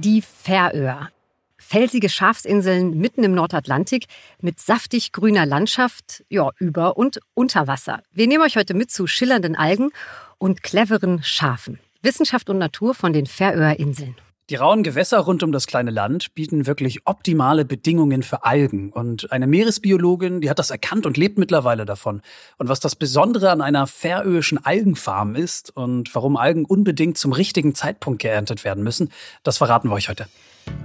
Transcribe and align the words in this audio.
Die 0.00 0.22
Färöer. 0.22 1.10
Felsige 1.56 2.08
Schafsinseln 2.08 2.98
mitten 2.98 3.24
im 3.24 3.34
Nordatlantik 3.34 4.06
mit 4.40 4.60
saftig 4.60 5.10
grüner 5.10 5.44
Landschaft, 5.44 6.24
ja, 6.28 6.50
über 6.60 6.96
und 6.96 7.18
unter 7.34 7.66
Wasser. 7.66 8.04
Wir 8.12 8.28
nehmen 8.28 8.44
euch 8.44 8.56
heute 8.56 8.74
mit 8.74 8.92
zu 8.92 9.08
schillernden 9.08 9.56
Algen 9.56 9.90
und 10.38 10.62
cleveren 10.62 11.24
Schafen. 11.24 11.80
Wissenschaft 12.00 12.48
und 12.48 12.58
Natur 12.58 12.94
von 12.94 13.12
den 13.12 13.26
Färöer 13.26 13.80
Inseln. 13.80 14.14
Die 14.50 14.54
rauen 14.54 14.82
Gewässer 14.82 15.18
rund 15.18 15.42
um 15.42 15.52
das 15.52 15.66
kleine 15.66 15.90
Land 15.90 16.34
bieten 16.34 16.66
wirklich 16.66 17.06
optimale 17.06 17.66
Bedingungen 17.66 18.22
für 18.22 18.46
Algen. 18.46 18.90
Und 18.90 19.30
eine 19.30 19.46
Meeresbiologin, 19.46 20.40
die 20.40 20.48
hat 20.48 20.58
das 20.58 20.70
erkannt 20.70 21.04
und 21.04 21.18
lebt 21.18 21.36
mittlerweile 21.36 21.84
davon. 21.84 22.22
Und 22.56 22.70
was 22.70 22.80
das 22.80 22.96
Besondere 22.96 23.50
an 23.50 23.60
einer 23.60 23.86
färöischen 23.86 24.64
Algenfarm 24.64 25.34
ist 25.34 25.76
und 25.76 26.14
warum 26.14 26.38
Algen 26.38 26.64
unbedingt 26.64 27.18
zum 27.18 27.32
richtigen 27.32 27.74
Zeitpunkt 27.74 28.22
geerntet 28.22 28.64
werden 28.64 28.82
müssen, 28.82 29.10
das 29.42 29.58
verraten 29.58 29.90
wir 29.90 29.94
euch 29.94 30.08
heute. 30.08 30.26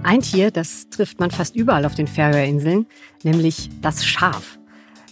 Ein 0.02 0.20
Tier, 0.20 0.50
das 0.50 0.90
trifft 0.90 1.18
man 1.18 1.30
fast 1.30 1.56
überall 1.56 1.86
auf 1.86 1.94
den 1.94 2.06
Färöerinseln, 2.06 2.86
nämlich 3.22 3.70
das 3.80 4.04
Schaf. 4.04 4.58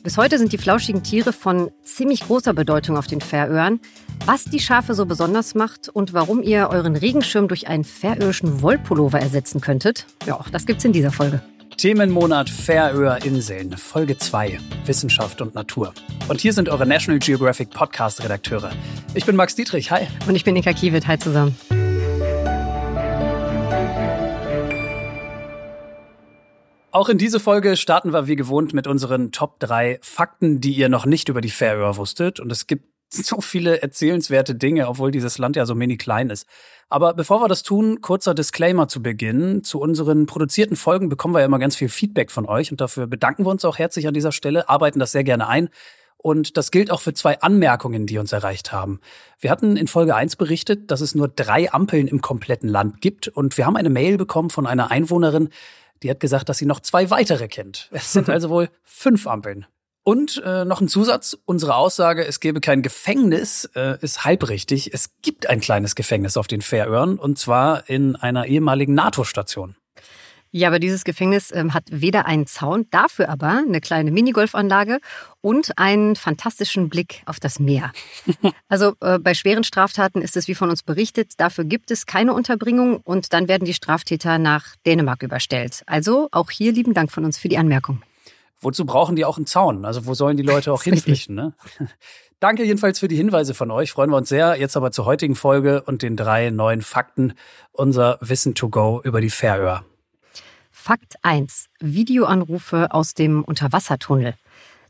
Bis 0.02 0.16
heute 0.16 0.36
sind 0.36 0.52
die 0.52 0.58
flauschigen 0.58 1.04
Tiere 1.04 1.32
von 1.32 1.70
ziemlich 1.84 2.26
großer 2.26 2.52
Bedeutung 2.54 2.96
auf 2.96 3.06
den 3.06 3.20
Färöern. 3.20 3.78
Was 4.26 4.44
die 4.44 4.58
Schafe 4.58 4.94
so 4.94 5.06
besonders 5.06 5.54
macht 5.54 5.88
und 5.88 6.12
warum 6.12 6.42
ihr 6.42 6.70
euren 6.70 6.96
Regenschirm 6.96 7.46
durch 7.46 7.68
einen 7.68 7.84
färöischen 7.84 8.62
Wollpullover 8.62 9.20
ersetzen 9.20 9.60
könntet, 9.60 10.06
ja, 10.26 10.38
auch 10.38 10.48
das 10.48 10.66
gibt's 10.66 10.84
in 10.84 10.92
dieser 10.92 11.12
Folge. 11.12 11.40
Themenmonat 11.76 12.50
Färöer 12.50 13.24
Inseln, 13.24 13.76
Folge 13.76 14.18
2, 14.18 14.58
Wissenschaft 14.86 15.40
und 15.40 15.54
Natur. 15.54 15.94
Und 16.28 16.40
hier 16.40 16.52
sind 16.52 16.68
eure 16.68 16.86
National 16.86 17.20
Geographic 17.20 17.70
Podcast 17.70 18.22
Redakteure. 18.24 18.72
Ich 19.14 19.24
bin 19.24 19.36
Max 19.36 19.54
Dietrich, 19.54 19.92
hi. 19.92 20.08
Und 20.26 20.34
ich 20.34 20.42
bin 20.42 20.56
Inka 20.56 20.72
Kiewit, 20.72 21.06
hi 21.06 21.18
zusammen. 21.18 21.56
Auch 26.94 27.08
in 27.08 27.16
diese 27.16 27.40
Folge 27.40 27.78
starten 27.78 28.12
wir 28.12 28.26
wie 28.26 28.36
gewohnt 28.36 28.74
mit 28.74 28.86
unseren 28.86 29.32
Top 29.32 29.58
3 29.60 29.98
Fakten, 30.02 30.60
die 30.60 30.74
ihr 30.74 30.90
noch 30.90 31.06
nicht 31.06 31.30
über 31.30 31.40
die 31.40 31.48
Färöer 31.48 31.96
wusstet. 31.96 32.38
Und 32.38 32.52
es 32.52 32.66
gibt 32.66 32.84
so 33.08 33.40
viele 33.40 33.80
erzählenswerte 33.80 34.54
Dinge, 34.54 34.86
obwohl 34.86 35.10
dieses 35.10 35.38
Land 35.38 35.56
ja 35.56 35.64
so 35.64 35.74
mini 35.74 35.96
klein 35.96 36.28
ist. 36.28 36.46
Aber 36.90 37.14
bevor 37.14 37.40
wir 37.40 37.48
das 37.48 37.62
tun, 37.62 38.02
kurzer 38.02 38.34
Disclaimer 38.34 38.88
zu 38.88 39.02
Beginn. 39.02 39.64
Zu 39.64 39.80
unseren 39.80 40.26
produzierten 40.26 40.76
Folgen 40.76 41.08
bekommen 41.08 41.34
wir 41.34 41.40
ja 41.40 41.46
immer 41.46 41.58
ganz 41.58 41.76
viel 41.76 41.88
Feedback 41.88 42.30
von 42.30 42.44
euch 42.44 42.70
und 42.70 42.82
dafür 42.82 43.06
bedanken 43.06 43.46
wir 43.46 43.50
uns 43.50 43.64
auch 43.64 43.78
herzlich 43.78 44.06
an 44.06 44.12
dieser 44.12 44.32
Stelle, 44.32 44.68
arbeiten 44.68 44.98
das 44.98 45.12
sehr 45.12 45.24
gerne 45.24 45.48
ein. 45.48 45.70
Und 46.18 46.58
das 46.58 46.70
gilt 46.70 46.90
auch 46.90 47.00
für 47.00 47.14
zwei 47.14 47.40
Anmerkungen, 47.40 48.06
die 48.06 48.18
uns 48.18 48.32
erreicht 48.32 48.70
haben. 48.70 49.00
Wir 49.40 49.50
hatten 49.50 49.78
in 49.78 49.88
Folge 49.88 50.14
1 50.14 50.36
berichtet, 50.36 50.90
dass 50.90 51.00
es 51.00 51.14
nur 51.14 51.26
drei 51.26 51.72
Ampeln 51.72 52.06
im 52.06 52.20
kompletten 52.20 52.68
Land 52.68 53.00
gibt. 53.00 53.28
Und 53.28 53.56
wir 53.56 53.64
haben 53.64 53.76
eine 53.76 53.90
Mail 53.90 54.18
bekommen 54.18 54.50
von 54.50 54.66
einer 54.66 54.90
Einwohnerin, 54.90 55.48
die 56.02 56.10
hat 56.10 56.20
gesagt, 56.20 56.48
dass 56.48 56.58
sie 56.58 56.66
noch 56.66 56.80
zwei 56.80 57.10
weitere 57.10 57.48
kennt. 57.48 57.88
Es 57.92 58.12
sind 58.12 58.28
also 58.28 58.50
wohl 58.50 58.68
fünf 58.82 59.26
Ampeln. 59.26 59.66
Und 60.04 60.42
äh, 60.44 60.64
noch 60.64 60.80
ein 60.80 60.88
Zusatz, 60.88 61.38
unsere 61.44 61.76
Aussage, 61.76 62.26
es 62.26 62.40
gäbe 62.40 62.60
kein 62.60 62.82
Gefängnis, 62.82 63.70
äh, 63.76 63.98
ist 64.00 64.24
halbrichtig. 64.24 64.92
Es 64.92 65.10
gibt 65.22 65.48
ein 65.48 65.60
kleines 65.60 65.94
Gefängnis 65.94 66.36
auf 66.36 66.48
den 66.48 66.60
Färöern 66.60 67.18
und 67.18 67.38
zwar 67.38 67.88
in 67.88 68.16
einer 68.16 68.46
ehemaligen 68.46 68.94
NATO-Station. 68.94 69.76
Ja, 70.54 70.68
aber 70.68 70.78
dieses 70.78 71.04
Gefängnis 71.04 71.50
ähm, 71.50 71.72
hat 71.72 71.84
weder 71.90 72.26
einen 72.26 72.46
Zaun, 72.46 72.86
dafür 72.90 73.30
aber 73.30 73.62
eine 73.66 73.80
kleine 73.80 74.10
Minigolfanlage 74.10 74.98
und 75.40 75.78
einen 75.78 76.14
fantastischen 76.14 76.90
Blick 76.90 77.22
auf 77.26 77.40
das 77.40 77.58
Meer. 77.58 77.90
Also 78.68 78.94
äh, 79.00 79.18
bei 79.18 79.34
schweren 79.34 79.64
Straftaten 79.64 80.22
ist 80.22 80.36
es 80.36 80.48
wie 80.48 80.54
von 80.54 80.70
uns 80.70 80.82
berichtet, 80.82 81.32
dafür 81.36 81.64
gibt 81.64 81.90
es 81.90 82.06
keine 82.06 82.32
Unterbringung 82.32 83.00
und 83.04 83.32
dann 83.34 83.46
werden 83.46 83.64
die 83.64 83.74
Straftäter 83.74 84.38
nach 84.38 84.76
Dänemark 84.86 85.22
überstellt. 85.22 85.82
Also 85.86 86.28
auch 86.32 86.50
hier 86.50 86.72
lieben 86.72 86.94
Dank 86.94 87.12
von 87.12 87.24
uns 87.24 87.38
für 87.38 87.48
die 87.48 87.58
Anmerkung. 87.58 88.02
Wozu 88.60 88.86
brauchen 88.86 89.16
die 89.16 89.26
auch 89.26 89.36
einen 89.36 89.46
Zaun? 89.46 89.84
Also 89.84 90.06
wo 90.06 90.14
sollen 90.14 90.36
die 90.36 90.42
Leute 90.42 90.72
auch 90.72 90.82
hinflüchten? 90.84 91.34
Ne? 91.34 91.54
Danke 92.40 92.64
jedenfalls 92.64 92.98
für 92.98 93.08
die 93.08 93.16
Hinweise 93.16 93.54
von 93.54 93.70
euch. 93.70 93.92
Freuen 93.92 94.10
wir 94.10 94.16
uns 94.16 94.28
sehr. 94.28 94.58
Jetzt 94.58 94.76
aber 94.76 94.90
zur 94.90 95.04
heutigen 95.04 95.34
Folge 95.34 95.82
und 95.82 96.02
den 96.02 96.16
drei 96.16 96.50
neuen 96.50 96.82
Fakten. 96.82 97.34
Unser 97.72 98.18
Wissen 98.20 98.54
to 98.54 98.68
go 98.68 99.00
über 99.04 99.20
die 99.20 99.30
Färöer. 99.30 99.84
Fakt 100.82 101.14
1. 101.22 101.66
Videoanrufe 101.78 102.92
aus 102.92 103.14
dem 103.14 103.44
Unterwassertunnel. 103.44 104.34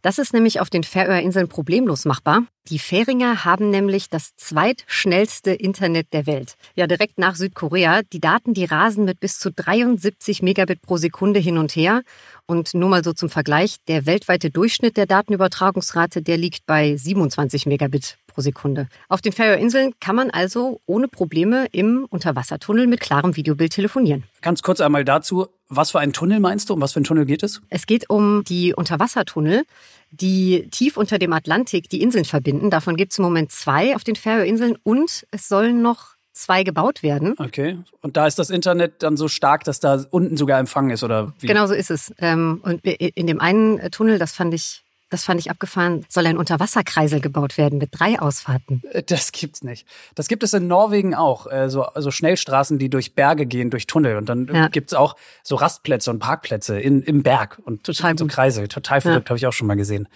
Das 0.00 0.18
ist 0.18 0.32
nämlich 0.32 0.58
auf 0.58 0.70
den 0.70 0.84
Färöerinseln 0.84 1.48
problemlos 1.48 2.06
machbar. 2.06 2.44
Die 2.68 2.78
Färinger 2.78 3.44
haben 3.44 3.68
nämlich 3.68 4.08
das 4.08 4.34
zweitschnellste 4.36 5.52
Internet 5.52 6.14
der 6.14 6.26
Welt. 6.26 6.54
Ja, 6.74 6.86
direkt 6.86 7.18
nach 7.18 7.34
Südkorea. 7.34 8.00
Die 8.10 8.20
Daten, 8.20 8.54
die 8.54 8.64
rasen 8.64 9.04
mit 9.04 9.20
bis 9.20 9.38
zu 9.38 9.52
73 9.52 10.40
Megabit 10.40 10.80
pro 10.80 10.96
Sekunde 10.96 11.40
hin 11.40 11.58
und 11.58 11.76
her. 11.76 12.02
Und 12.46 12.72
nur 12.72 12.88
mal 12.88 13.04
so 13.04 13.12
zum 13.12 13.28
Vergleich, 13.28 13.76
der 13.86 14.06
weltweite 14.06 14.50
Durchschnitt 14.50 14.96
der 14.96 15.06
Datenübertragungsrate, 15.06 16.22
der 16.22 16.38
liegt 16.38 16.64
bei 16.64 16.96
27 16.96 17.66
Megabit 17.66 18.16
pro 18.32 18.40
Sekunde. 18.40 18.88
Auf 19.08 19.20
den 19.20 19.32
Färöerinseln 19.32 19.92
kann 20.00 20.16
man 20.16 20.30
also 20.30 20.80
ohne 20.86 21.08
Probleme 21.08 21.66
im 21.72 22.06
Unterwassertunnel 22.08 22.86
mit 22.86 23.00
klarem 23.00 23.36
Videobild 23.36 23.72
telefonieren. 23.72 24.24
Ganz 24.40 24.62
kurz 24.62 24.80
einmal 24.80 25.04
dazu, 25.04 25.46
was 25.68 25.90
für 25.90 26.00
einen 26.00 26.12
Tunnel 26.12 26.40
meinst 26.40 26.68
du? 26.68 26.74
Um 26.74 26.80
was 26.80 26.92
für 26.92 26.98
einen 26.98 27.04
Tunnel 27.04 27.26
geht 27.26 27.42
es? 27.42 27.60
Es 27.68 27.86
geht 27.86 28.10
um 28.10 28.44
die 28.44 28.74
Unterwassertunnel, 28.74 29.64
die 30.10 30.68
tief 30.70 30.96
unter 30.96 31.18
dem 31.18 31.32
Atlantik 31.32 31.88
die 31.88 32.02
Inseln 32.02 32.24
verbinden. 32.24 32.70
Davon 32.70 32.96
gibt 32.96 33.12
es 33.12 33.18
im 33.18 33.24
Moment 33.24 33.50
zwei 33.50 33.94
auf 33.94 34.04
den 34.04 34.16
Färöerinseln 34.16 34.76
und 34.82 35.26
es 35.30 35.48
sollen 35.48 35.82
noch 35.82 36.12
zwei 36.32 36.62
gebaut 36.62 37.02
werden. 37.02 37.34
Okay. 37.38 37.78
Und 38.00 38.16
da 38.16 38.26
ist 38.26 38.38
das 38.38 38.50
Internet 38.50 39.02
dann 39.02 39.16
so 39.16 39.28
stark, 39.28 39.64
dass 39.64 39.80
da 39.80 40.04
unten 40.10 40.36
sogar 40.36 40.58
Empfang 40.58 40.90
ist, 40.90 41.02
oder 41.02 41.32
wie? 41.40 41.46
Genau 41.46 41.66
so 41.66 41.74
ist 41.74 41.90
es. 41.90 42.12
Ähm, 42.18 42.60
und 42.62 42.84
in 42.84 43.26
dem 43.26 43.40
einen 43.40 43.90
Tunnel, 43.90 44.18
das 44.18 44.32
fand 44.32 44.54
ich 44.54 44.81
das 45.12 45.24
fand 45.24 45.40
ich 45.40 45.50
abgefahren, 45.50 46.06
soll 46.08 46.26
ein 46.26 46.38
Unterwasserkreisel 46.38 47.20
gebaut 47.20 47.58
werden 47.58 47.78
mit 47.78 47.90
drei 47.92 48.18
Ausfahrten. 48.18 48.82
Äh, 48.90 49.02
das 49.02 49.32
gibt's 49.32 49.62
nicht. 49.62 49.86
Das 50.14 50.28
gibt 50.28 50.42
es 50.42 50.54
in 50.54 50.66
Norwegen 50.66 51.14
auch, 51.14 51.46
äh, 51.50 51.68
so 51.68 51.82
also 51.82 52.10
Schnellstraßen, 52.10 52.78
die 52.78 52.88
durch 52.88 53.14
Berge 53.14 53.46
gehen, 53.46 53.70
durch 53.70 53.86
Tunnel. 53.86 54.16
Und 54.16 54.28
dann 54.28 54.48
ja. 54.52 54.68
gibt's 54.68 54.94
auch 54.94 55.16
so 55.42 55.56
Rastplätze 55.56 56.10
und 56.10 56.18
Parkplätze 56.18 56.80
in, 56.80 57.02
im 57.02 57.22
Berg 57.22 57.60
und 57.64 57.84
Total 57.84 58.16
so 58.16 58.26
Kreisel. 58.26 58.68
Total 58.68 59.00
verrückt, 59.00 59.28
ja. 59.28 59.30
habe 59.30 59.38
ich 59.38 59.46
auch 59.46 59.52
schon 59.52 59.66
mal 59.66 59.76
gesehen. 59.76 60.08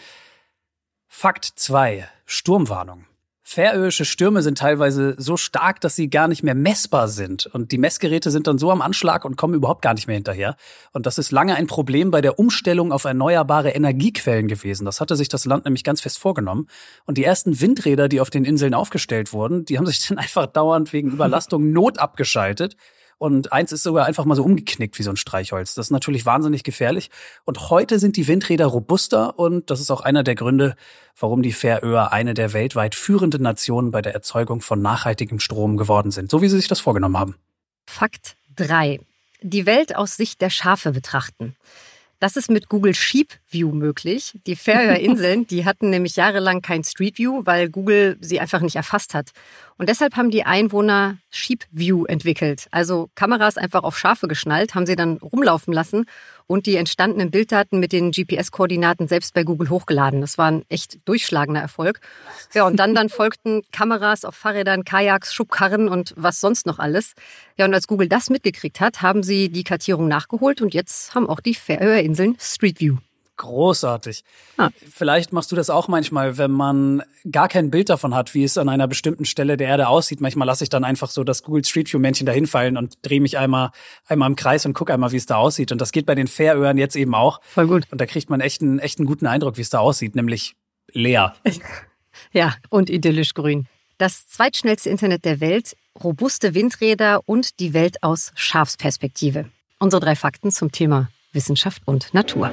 Fakt 1.08 1.44
zwei: 1.44 2.08
Sturmwarnung. 2.24 3.04
Färöische 3.48 4.04
Stürme 4.04 4.42
sind 4.42 4.58
teilweise 4.58 5.14
so 5.18 5.36
stark, 5.36 5.80
dass 5.80 5.94
sie 5.94 6.10
gar 6.10 6.26
nicht 6.26 6.42
mehr 6.42 6.56
messbar 6.56 7.06
sind. 7.06 7.46
Und 7.46 7.70
die 7.70 7.78
Messgeräte 7.78 8.32
sind 8.32 8.48
dann 8.48 8.58
so 8.58 8.72
am 8.72 8.82
Anschlag 8.82 9.24
und 9.24 9.36
kommen 9.36 9.54
überhaupt 9.54 9.82
gar 9.82 9.94
nicht 9.94 10.08
mehr 10.08 10.16
hinterher. 10.16 10.56
Und 10.90 11.06
das 11.06 11.16
ist 11.16 11.30
lange 11.30 11.54
ein 11.54 11.68
Problem 11.68 12.10
bei 12.10 12.20
der 12.20 12.40
Umstellung 12.40 12.90
auf 12.90 13.04
erneuerbare 13.04 13.70
Energiequellen 13.70 14.48
gewesen. 14.48 14.84
Das 14.84 15.00
hatte 15.00 15.14
sich 15.14 15.28
das 15.28 15.44
Land 15.44 15.64
nämlich 15.64 15.84
ganz 15.84 16.00
fest 16.00 16.18
vorgenommen. 16.18 16.66
Und 17.04 17.18
die 17.18 17.24
ersten 17.24 17.60
Windräder, 17.60 18.08
die 18.08 18.20
auf 18.20 18.30
den 18.30 18.44
Inseln 18.44 18.74
aufgestellt 18.74 19.32
wurden, 19.32 19.64
die 19.64 19.78
haben 19.78 19.86
sich 19.86 20.04
dann 20.08 20.18
einfach 20.18 20.46
dauernd 20.46 20.92
wegen 20.92 21.12
Überlastung 21.12 21.70
not 21.70 22.00
abgeschaltet 22.00 22.76
und 23.18 23.52
eins 23.52 23.72
ist 23.72 23.82
sogar 23.82 24.06
einfach 24.06 24.24
mal 24.24 24.34
so 24.34 24.44
umgeknickt 24.44 24.98
wie 24.98 25.02
so 25.02 25.10
ein 25.10 25.16
Streichholz. 25.16 25.74
Das 25.74 25.86
ist 25.86 25.90
natürlich 25.90 26.26
wahnsinnig 26.26 26.64
gefährlich. 26.64 27.10
Und 27.44 27.70
heute 27.70 27.98
sind 27.98 28.16
die 28.16 28.28
Windräder 28.28 28.66
robuster 28.66 29.38
und 29.38 29.70
das 29.70 29.80
ist 29.80 29.90
auch 29.90 30.02
einer 30.02 30.22
der 30.22 30.34
Gründe, 30.34 30.76
warum 31.18 31.42
die 31.42 31.52
Färöer 31.52 32.12
eine 32.12 32.34
der 32.34 32.52
weltweit 32.52 32.94
führenden 32.94 33.42
Nationen 33.42 33.90
bei 33.90 34.02
der 34.02 34.14
Erzeugung 34.14 34.60
von 34.60 34.82
nachhaltigem 34.82 35.40
Strom 35.40 35.76
geworden 35.76 36.10
sind, 36.10 36.30
so 36.30 36.42
wie 36.42 36.48
sie 36.48 36.56
sich 36.56 36.68
das 36.68 36.80
vorgenommen 36.80 37.18
haben. 37.18 37.36
Fakt 37.86 38.36
3. 38.56 39.00
Die 39.42 39.66
Welt 39.66 39.96
aus 39.96 40.16
Sicht 40.16 40.40
der 40.40 40.50
Schafe 40.50 40.92
betrachten. 40.92 41.56
Das 42.18 42.36
ist 42.36 42.50
mit 42.50 42.68
Google 42.70 42.94
Sheep 42.94 43.34
View 43.50 43.72
möglich. 43.72 44.38
Die 44.46 44.56
Färöer 44.56 44.98
Inseln, 44.98 45.46
die 45.50 45.66
hatten 45.66 45.90
nämlich 45.90 46.16
jahrelang 46.16 46.62
kein 46.62 46.82
Street 46.82 47.18
View, 47.18 47.42
weil 47.44 47.68
Google 47.68 48.16
sie 48.20 48.40
einfach 48.40 48.60
nicht 48.60 48.76
erfasst 48.76 49.12
hat. 49.12 49.32
Und 49.76 49.90
deshalb 49.90 50.16
haben 50.16 50.30
die 50.30 50.44
Einwohner 50.44 51.18
Sheep 51.30 51.64
View 51.70 52.06
entwickelt. 52.06 52.68
Also 52.70 53.10
Kameras 53.14 53.58
einfach 53.58 53.82
auf 53.82 53.98
Schafe 53.98 54.28
geschnallt, 54.28 54.74
haben 54.74 54.86
sie 54.86 54.96
dann 54.96 55.18
rumlaufen 55.18 55.74
lassen 55.74 56.06
und 56.46 56.66
die 56.66 56.76
entstandenen 56.76 57.30
Bilddaten 57.30 57.80
mit 57.80 57.92
den 57.92 58.10
GPS-Koordinaten 58.10 59.08
selbst 59.08 59.34
bei 59.34 59.44
Google 59.44 59.70
hochgeladen. 59.70 60.20
Das 60.20 60.38
war 60.38 60.50
ein 60.50 60.64
echt 60.68 60.98
durchschlagender 61.06 61.60
Erfolg. 61.60 62.00
Ja, 62.54 62.66
und 62.66 62.76
dann, 62.76 62.94
dann 62.94 63.08
folgten 63.08 63.62
Kameras 63.72 64.24
auf 64.24 64.34
Fahrrädern, 64.34 64.84
Kajaks, 64.84 65.34
Schubkarren 65.34 65.88
und 65.88 66.14
was 66.16 66.40
sonst 66.40 66.66
noch 66.66 66.78
alles. 66.78 67.14
Ja, 67.56 67.64
und 67.64 67.74
als 67.74 67.86
Google 67.86 68.08
das 68.08 68.30
mitgekriegt 68.30 68.80
hat, 68.80 69.02
haben 69.02 69.22
sie 69.22 69.48
die 69.48 69.64
Kartierung 69.64 70.08
nachgeholt 70.08 70.60
und 70.62 70.74
jetzt 70.74 71.14
haben 71.14 71.28
auch 71.28 71.40
die 71.40 71.54
Färöerinseln 71.54 72.36
Street 72.38 72.80
View. 72.80 72.96
Großartig. 73.36 74.24
Ah. 74.56 74.70
Vielleicht 74.90 75.32
machst 75.32 75.52
du 75.52 75.56
das 75.56 75.68
auch 75.68 75.88
manchmal, 75.88 76.38
wenn 76.38 76.50
man 76.50 77.02
gar 77.30 77.48
kein 77.48 77.70
Bild 77.70 77.90
davon 77.90 78.14
hat, 78.14 78.32
wie 78.34 78.44
es 78.44 78.56
an 78.56 78.68
einer 78.68 78.88
bestimmten 78.88 79.24
Stelle 79.24 79.56
der 79.56 79.68
Erde 79.68 79.88
aussieht. 79.88 80.20
Manchmal 80.20 80.46
lasse 80.46 80.64
ich 80.64 80.70
dann 80.70 80.84
einfach 80.84 81.10
so 81.10 81.22
das 81.22 81.42
Google 81.42 81.64
Street 81.64 81.92
View 81.92 81.98
Männchen 81.98 82.26
dahin 82.26 82.46
fallen 82.46 82.76
und 82.76 82.98
drehe 83.02 83.20
mich 83.20 83.36
einmal, 83.36 83.70
einmal 84.06 84.30
im 84.30 84.36
Kreis 84.36 84.64
und 84.64 84.72
gucke 84.72 84.94
einmal, 84.94 85.12
wie 85.12 85.16
es 85.16 85.26
da 85.26 85.36
aussieht. 85.36 85.70
Und 85.70 85.80
das 85.80 85.92
geht 85.92 86.06
bei 86.06 86.14
den 86.14 86.28
Färöern 86.28 86.78
jetzt 86.78 86.96
eben 86.96 87.14
auch. 87.14 87.40
Voll 87.42 87.66
gut. 87.66 87.84
Und 87.90 88.00
da 88.00 88.06
kriegt 88.06 88.30
man 88.30 88.40
echt 88.40 88.62
einen, 88.62 88.78
echt 88.78 88.98
einen 88.98 89.06
guten 89.06 89.26
Eindruck, 89.26 89.58
wie 89.58 89.62
es 89.62 89.70
da 89.70 89.80
aussieht, 89.80 90.14
nämlich 90.14 90.54
leer. 90.92 91.34
Ja, 92.32 92.54
und 92.70 92.88
idyllisch 92.88 93.34
grün. 93.34 93.66
Das 93.98 94.26
zweitschnellste 94.26 94.88
Internet 94.88 95.26
der 95.26 95.40
Welt 95.40 95.76
robuste 96.02 96.54
Windräder 96.54 97.20
und 97.26 97.60
die 97.60 97.72
Welt 97.72 98.02
aus 98.02 98.32
Schafsperspektive. 98.34 99.50
Unsere 99.78 100.00
drei 100.00 100.16
Fakten 100.16 100.50
zum 100.50 100.72
Thema 100.72 101.08
Wissenschaft 101.32 101.82
und 101.86 102.12
Natur. 102.14 102.52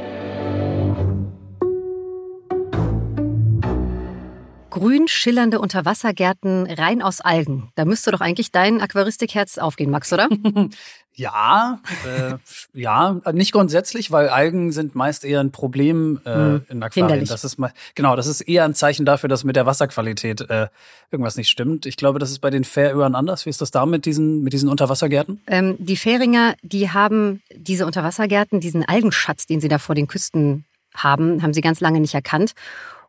Grün 4.73 5.07
schillernde 5.07 5.59
Unterwassergärten 5.59 6.65
rein 6.65 7.03
aus 7.03 7.21
Algen. 7.21 7.69
Da 7.75 7.85
müsste 7.85 8.09
doch 8.09 8.21
eigentlich 8.21 8.51
dein 8.51 8.81
Aquaristikherz 8.81 9.59
aufgehen, 9.59 9.91
Max, 9.91 10.11
oder? 10.11 10.27
ja, 11.13 11.79
äh, 12.07 12.37
ja, 12.73 13.21
nicht 13.33 13.51
grundsätzlich, 13.51 14.11
weil 14.11 14.29
Algen 14.29 14.71
sind 14.71 14.95
meist 14.95 15.25
eher 15.25 15.41
ein 15.41 15.51
Problem 15.51 16.19
äh, 16.25 16.33
hm, 16.33 16.65
in 16.69 16.81
Aquarien. 16.81 17.07
Hinderlich. 17.07 17.29
Das 17.29 17.43
ist 17.43 17.59
mal, 17.59 17.71
genau, 17.93 18.15
das 18.15 18.25
ist 18.25 18.41
eher 18.41 18.65
ein 18.65 18.73
Zeichen 18.73 19.05
dafür, 19.05 19.29
dass 19.29 19.43
mit 19.43 19.55
der 19.55 19.67
Wasserqualität 19.67 20.41
äh, 20.49 20.69
irgendwas 21.11 21.37
nicht 21.37 21.49
stimmt. 21.49 21.85
Ich 21.85 21.95
glaube, 21.95 22.17
das 22.17 22.31
ist 22.31 22.39
bei 22.39 22.49
den 22.49 22.63
Färöern 22.63 23.13
anders. 23.13 23.45
Wie 23.45 23.51
ist 23.51 23.61
das 23.61 23.69
da 23.69 23.85
mit 23.85 24.07
diesen 24.07 24.41
mit 24.41 24.53
diesen 24.53 24.69
Unterwassergärten? 24.69 25.39
Ähm, 25.45 25.75
die 25.77 25.97
Färinger, 25.97 26.55
die 26.63 26.89
haben 26.89 27.43
diese 27.55 27.85
Unterwassergärten, 27.85 28.59
diesen 28.59 28.83
Algenschatz, 28.83 29.45
den 29.45 29.61
sie 29.61 29.67
da 29.67 29.77
vor 29.77 29.93
den 29.93 30.07
Küsten 30.07 30.65
haben, 30.95 31.43
haben 31.43 31.53
sie 31.53 31.61
ganz 31.61 31.79
lange 31.79 31.99
nicht 31.99 32.15
erkannt. 32.15 32.53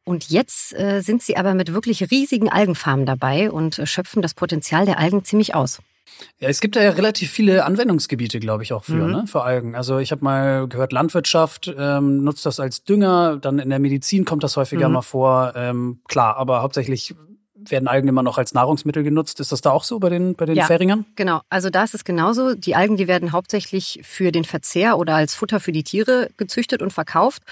Und 0.04 0.28
jetzt 0.28 0.74
äh, 0.78 1.00
sind 1.00 1.22
sie 1.22 1.36
aber 1.36 1.54
mit 1.54 1.72
wirklich 1.72 2.10
riesigen 2.10 2.50
Algenfarmen 2.50 3.06
dabei 3.06 3.50
und 3.50 3.78
äh, 3.78 3.86
schöpfen 3.86 4.22
das 4.22 4.34
Potenzial 4.34 4.84
der 4.84 4.98
Algen 4.98 5.24
ziemlich 5.24 5.54
aus. 5.54 5.80
Ja, 6.38 6.48
es 6.48 6.60
gibt 6.60 6.76
da 6.76 6.82
ja 6.82 6.90
relativ 6.90 7.30
viele 7.30 7.64
Anwendungsgebiete, 7.64 8.38
glaube 8.38 8.62
ich, 8.62 8.72
auch 8.72 8.84
für, 8.84 8.92
mhm. 8.94 9.10
ne, 9.10 9.24
für 9.26 9.42
Algen. 9.42 9.74
Also 9.74 9.98
ich 9.98 10.12
habe 10.12 10.22
mal 10.22 10.68
gehört, 10.68 10.92
Landwirtschaft 10.92 11.74
ähm, 11.76 12.22
nutzt 12.22 12.44
das 12.46 12.60
als 12.60 12.84
Dünger, 12.84 13.38
dann 13.38 13.58
in 13.58 13.70
der 13.70 13.78
Medizin 13.78 14.24
kommt 14.24 14.44
das 14.44 14.56
häufiger 14.56 14.88
mhm. 14.88 14.94
mal 14.94 15.02
vor. 15.02 15.54
Ähm, 15.56 16.00
klar, 16.06 16.36
aber 16.36 16.62
hauptsächlich 16.62 17.14
werden 17.70 17.88
Algen 17.88 18.08
immer 18.08 18.22
noch 18.22 18.38
als 18.38 18.52
Nahrungsmittel 18.54 19.02
genutzt. 19.02 19.40
Ist 19.40 19.52
das 19.52 19.60
da 19.60 19.70
auch 19.70 19.84
so 19.84 19.98
bei 19.98 20.10
den, 20.10 20.34
bei 20.34 20.44
den 20.44 20.56
ja, 20.56 20.66
Färingern? 20.66 21.06
Genau, 21.16 21.40
also 21.48 21.70
da 21.70 21.84
ist 21.84 21.94
es 21.94 22.04
genauso. 22.04 22.54
Die 22.54 22.76
Algen, 22.76 22.96
die 22.96 23.08
werden 23.08 23.32
hauptsächlich 23.32 24.00
für 24.02 24.32
den 24.32 24.44
Verzehr 24.44 24.98
oder 24.98 25.14
als 25.14 25.34
Futter 25.34 25.60
für 25.60 25.72
die 25.72 25.82
Tiere 25.82 26.30
gezüchtet 26.36 26.82
und 26.82 26.92
verkauft. 26.92 27.42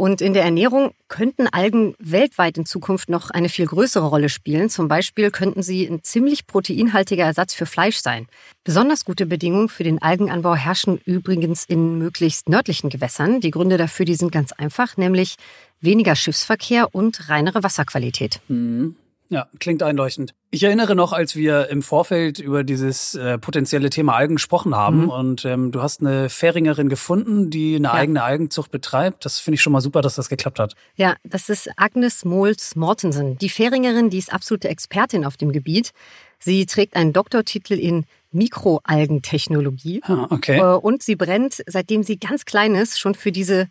Und 0.00 0.22
in 0.22 0.32
der 0.32 0.44
Ernährung 0.44 0.94
könnten 1.08 1.46
Algen 1.46 1.94
weltweit 1.98 2.56
in 2.56 2.64
Zukunft 2.64 3.10
noch 3.10 3.28
eine 3.28 3.50
viel 3.50 3.66
größere 3.66 4.06
Rolle 4.06 4.30
spielen. 4.30 4.70
Zum 4.70 4.88
Beispiel 4.88 5.30
könnten 5.30 5.62
sie 5.62 5.86
ein 5.86 6.02
ziemlich 6.02 6.46
proteinhaltiger 6.46 7.24
Ersatz 7.24 7.52
für 7.52 7.66
Fleisch 7.66 7.98
sein. 7.98 8.26
Besonders 8.64 9.04
gute 9.04 9.26
Bedingungen 9.26 9.68
für 9.68 9.84
den 9.84 10.00
Algenanbau 10.00 10.54
herrschen 10.54 10.98
übrigens 11.04 11.66
in 11.66 11.98
möglichst 11.98 12.48
nördlichen 12.48 12.88
Gewässern. 12.88 13.42
Die 13.42 13.50
Gründe 13.50 13.76
dafür, 13.76 14.06
die 14.06 14.14
sind 14.14 14.32
ganz 14.32 14.52
einfach, 14.52 14.96
nämlich 14.96 15.36
weniger 15.82 16.16
Schiffsverkehr 16.16 16.94
und 16.94 17.28
reinere 17.28 17.62
Wasserqualität. 17.62 18.40
Mhm. 18.48 18.96
Ja, 19.30 19.46
klingt 19.60 19.84
einleuchtend. 19.84 20.34
Ich 20.50 20.64
erinnere 20.64 20.96
noch, 20.96 21.12
als 21.12 21.36
wir 21.36 21.68
im 21.68 21.82
Vorfeld 21.82 22.40
über 22.40 22.64
dieses 22.64 23.14
äh, 23.14 23.38
potenzielle 23.38 23.88
Thema 23.88 24.16
Algen 24.16 24.34
gesprochen 24.34 24.74
haben 24.74 25.02
mhm. 25.02 25.08
und 25.08 25.44
ähm, 25.44 25.70
du 25.70 25.80
hast 25.80 26.00
eine 26.00 26.28
Färingerin 26.28 26.88
gefunden, 26.88 27.48
die 27.48 27.76
eine 27.76 27.88
ja. 27.88 27.92
eigene 27.92 28.24
Algenzucht 28.24 28.72
betreibt. 28.72 29.24
Das 29.24 29.38
finde 29.38 29.54
ich 29.54 29.62
schon 29.62 29.72
mal 29.72 29.80
super, 29.80 30.02
dass 30.02 30.16
das 30.16 30.28
geklappt 30.28 30.58
hat. 30.58 30.74
Ja, 30.96 31.14
das 31.22 31.48
ist 31.48 31.70
Agnes 31.76 32.24
Mohls 32.24 32.74
Mortensen. 32.74 33.38
Die 33.38 33.48
Färingerin, 33.48 34.10
die 34.10 34.18
ist 34.18 34.32
absolute 34.32 34.68
Expertin 34.68 35.24
auf 35.24 35.36
dem 35.36 35.52
Gebiet. 35.52 35.92
Sie 36.40 36.66
trägt 36.66 36.96
einen 36.96 37.12
Doktortitel 37.12 37.74
in 37.74 38.06
Mikroalgentechnologie. 38.32 40.00
Ah, 40.02 40.26
okay. 40.30 40.58
Äh, 40.58 40.74
und 40.74 41.04
sie 41.04 41.14
brennt, 41.14 41.62
seitdem 41.66 42.02
sie 42.02 42.18
ganz 42.18 42.46
klein 42.46 42.74
ist, 42.74 42.98
schon 42.98 43.14
für 43.14 43.30
diese 43.30 43.68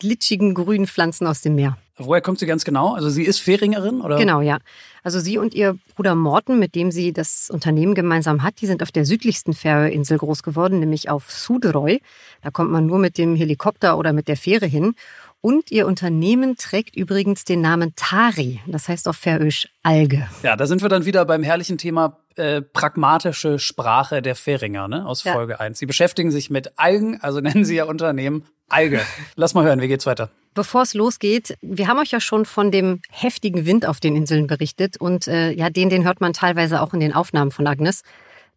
glitschigen 0.00 0.54
grünen 0.54 0.88
Pflanzen 0.88 1.28
aus 1.28 1.42
dem 1.42 1.54
Meer. 1.54 1.78
Woher 1.98 2.20
kommt 2.20 2.38
sie 2.38 2.46
ganz 2.46 2.64
genau? 2.64 2.94
Also 2.94 3.08
sie 3.08 3.24
ist 3.24 3.38
Färingerin 3.38 4.02
oder? 4.02 4.16
Genau, 4.16 4.42
ja. 4.42 4.58
Also 5.02 5.18
sie 5.18 5.38
und 5.38 5.54
ihr 5.54 5.78
Bruder 5.94 6.14
Morten, 6.14 6.58
mit 6.58 6.74
dem 6.74 6.90
sie 6.90 7.12
das 7.12 7.48
Unternehmen 7.48 7.94
gemeinsam 7.94 8.42
hat, 8.42 8.60
die 8.60 8.66
sind 8.66 8.82
auf 8.82 8.92
der 8.92 9.06
südlichsten 9.06 9.54
Färöerinsel 9.54 10.18
groß 10.18 10.42
geworden, 10.42 10.80
nämlich 10.80 11.08
auf 11.08 11.30
Suderøy. 11.30 12.02
Da 12.42 12.50
kommt 12.50 12.70
man 12.70 12.84
nur 12.84 12.98
mit 12.98 13.16
dem 13.16 13.34
Helikopter 13.34 13.96
oder 13.96 14.12
mit 14.12 14.28
der 14.28 14.36
Fähre 14.36 14.66
hin. 14.66 14.94
Und 15.40 15.70
ihr 15.70 15.86
Unternehmen 15.86 16.56
trägt 16.56 16.96
übrigens 16.96 17.44
den 17.44 17.60
Namen 17.60 17.94
Tari, 17.94 18.60
das 18.66 18.88
heißt 18.88 19.06
auf 19.08 19.16
Färöisch 19.16 19.68
Alge. 19.82 20.28
Ja, 20.42 20.56
da 20.56 20.66
sind 20.66 20.82
wir 20.82 20.88
dann 20.88 21.04
wieder 21.04 21.24
beim 21.24 21.42
herrlichen 21.42 21.78
Thema 21.78 22.18
äh, 22.34 22.60
pragmatische 22.60 23.58
Sprache 23.58 24.22
der 24.22 24.34
Färinger 24.34 24.88
ne, 24.88 25.06
aus 25.06 25.24
ja. 25.24 25.32
Folge 25.32 25.60
1. 25.60 25.78
Sie 25.78 25.86
beschäftigen 25.86 26.30
sich 26.30 26.50
mit 26.50 26.78
Algen, 26.78 27.20
also 27.20 27.40
nennen 27.40 27.64
sie 27.64 27.76
ihr 27.76 27.86
Unternehmen 27.86 28.44
Alge. 28.68 29.00
Lass 29.36 29.54
mal 29.54 29.64
hören, 29.64 29.80
wie 29.80 29.88
geht's 29.88 30.06
weiter? 30.06 30.30
Bevor 30.56 30.80
es 30.82 30.94
losgeht, 30.94 31.58
wir 31.60 31.86
haben 31.86 31.98
euch 31.98 32.12
ja 32.12 32.18
schon 32.18 32.46
von 32.46 32.70
dem 32.70 33.02
heftigen 33.10 33.66
Wind 33.66 33.84
auf 33.84 34.00
den 34.00 34.16
Inseln 34.16 34.46
berichtet 34.46 34.96
und 34.96 35.28
äh, 35.28 35.52
ja, 35.52 35.68
den, 35.68 35.90
den 35.90 36.06
hört 36.06 36.22
man 36.22 36.32
teilweise 36.32 36.80
auch 36.80 36.94
in 36.94 37.00
den 37.00 37.12
Aufnahmen 37.12 37.50
von 37.50 37.66
Agnes. 37.66 38.02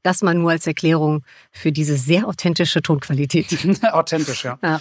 Das 0.01 0.22
mal 0.22 0.34
nur 0.34 0.51
als 0.51 0.66
Erklärung 0.66 1.25
für 1.51 1.74
diese 1.74 1.98
sehr 1.98 2.25
authentische 2.25 2.81
Tonqualität. 2.81 3.48
Authentisch, 3.92 4.46
ja. 4.46 4.57
ja. 4.63 4.80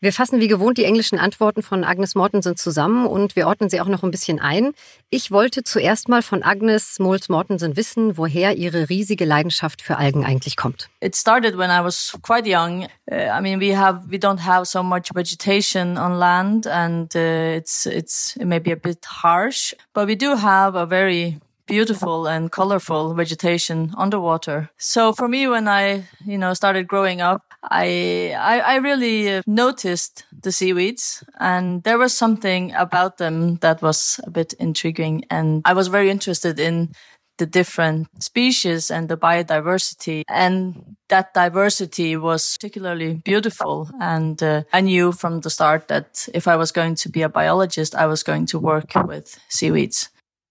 Wir 0.00 0.12
fassen 0.12 0.40
wie 0.40 0.48
gewohnt 0.48 0.78
die 0.78 0.84
englischen 0.84 1.18
Antworten 1.18 1.62
von 1.62 1.84
Agnes 1.84 2.14
Mortensen 2.14 2.56
zusammen 2.56 3.06
und 3.06 3.36
wir 3.36 3.46
ordnen 3.46 3.70
sie 3.70 3.80
auch 3.80 3.86
noch 3.86 4.02
ein 4.02 4.10
bisschen 4.10 4.40
ein. 4.40 4.72
Ich 5.10 5.30
wollte 5.30 5.64
zuerst 5.64 6.08
mal 6.08 6.22
von 6.22 6.42
Agnes 6.42 6.98
Moles 6.98 7.28
Mortensen 7.28 7.76
wissen, 7.76 8.16
woher 8.16 8.56
ihre 8.56 8.88
riesige 8.88 9.24
Leidenschaft 9.24 9.82
für 9.82 9.96
Algen 9.96 10.24
eigentlich 10.24 10.56
kommt. 10.56 10.88
It 11.00 11.16
started 11.16 11.56
when 11.56 11.70
I 11.70 11.84
was 11.84 12.16
quite 12.22 12.46
young. 12.46 12.86
Uh, 13.10 13.14
I 13.14 13.40
mean, 13.40 13.60
we 13.60 13.76
have 13.76 14.02
we 14.10 14.18
don't 14.18 14.44
have 14.44 14.66
so 14.66 14.82
much 14.82 15.10
vegetation 15.14 15.96
on 15.96 16.18
land, 16.18 16.66
and 16.66 17.14
uh, 17.14 17.56
it's 17.56 17.86
it's 17.86 18.36
it 18.36 18.46
may 18.46 18.60
be 18.60 18.72
a 18.72 18.76
bit 18.76 19.04
harsh, 19.22 19.74
but 19.94 20.06
we 20.06 20.16
do 20.16 20.36
have 20.36 20.76
a 20.76 20.86
very 20.86 21.38
beautiful 21.70 22.26
and 22.26 22.50
colorful 22.50 23.14
vegetation 23.14 23.94
underwater. 23.96 24.70
So 24.76 25.12
for 25.12 25.28
me, 25.28 25.46
when 25.46 25.68
I, 25.68 26.08
you 26.26 26.36
know, 26.36 26.52
started 26.52 26.88
growing 26.88 27.20
up, 27.20 27.42
I, 27.62 28.34
I, 28.38 28.60
I 28.60 28.76
really 28.76 29.42
noticed 29.46 30.24
the 30.42 30.52
seaweeds 30.52 31.22
and 31.38 31.82
there 31.82 31.98
was 31.98 32.16
something 32.16 32.72
about 32.74 33.18
them 33.18 33.56
that 33.56 33.82
was 33.82 34.18
a 34.24 34.30
bit 34.30 34.54
intriguing. 34.54 35.24
And 35.30 35.62
I 35.64 35.74
was 35.74 35.88
very 35.88 36.10
interested 36.10 36.58
in 36.58 36.92
the 37.40 37.46
different 37.46 38.06
species 38.22 38.90
and 38.90 39.08
the 39.08 39.16
biodiversity. 39.16 40.22
And 40.28 40.96
that 41.08 41.34
diversity 41.34 42.16
was 42.16 42.56
particularly 42.56 43.14
beautiful. 43.24 43.90
And 44.00 44.40
uh, 44.42 44.62
I 44.72 44.82
knew 44.82 45.10
from 45.10 45.40
the 45.40 45.50
start 45.50 45.88
that 45.88 46.28
if 46.32 46.46
I 46.46 46.56
was 46.56 46.70
going 46.70 46.94
to 46.96 47.08
be 47.08 47.22
a 47.22 47.28
biologist, 47.28 47.94
I 47.94 48.06
was 48.06 48.22
going 48.22 48.46
to 48.46 48.58
work 48.58 48.92
with 48.94 49.40
seaweeds. 49.48 50.10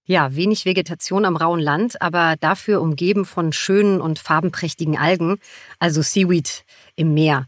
Ja, 0.09 0.35
wenig 0.35 0.65
Vegetation 0.65 1.23
am 1.23 1.35
rauen 1.35 1.59
Land, 1.59 2.01
aber 2.01 2.35
dafür 2.39 2.81
umgeben 2.81 3.25
von 3.25 3.53
schönen 3.53 4.01
und 4.01 4.17
farbenprächtigen 4.17 4.97
Algen, 4.97 5.37
also 5.77 6.01
Seaweed 6.01 6.65
im 6.95 7.13
Meer. 7.13 7.45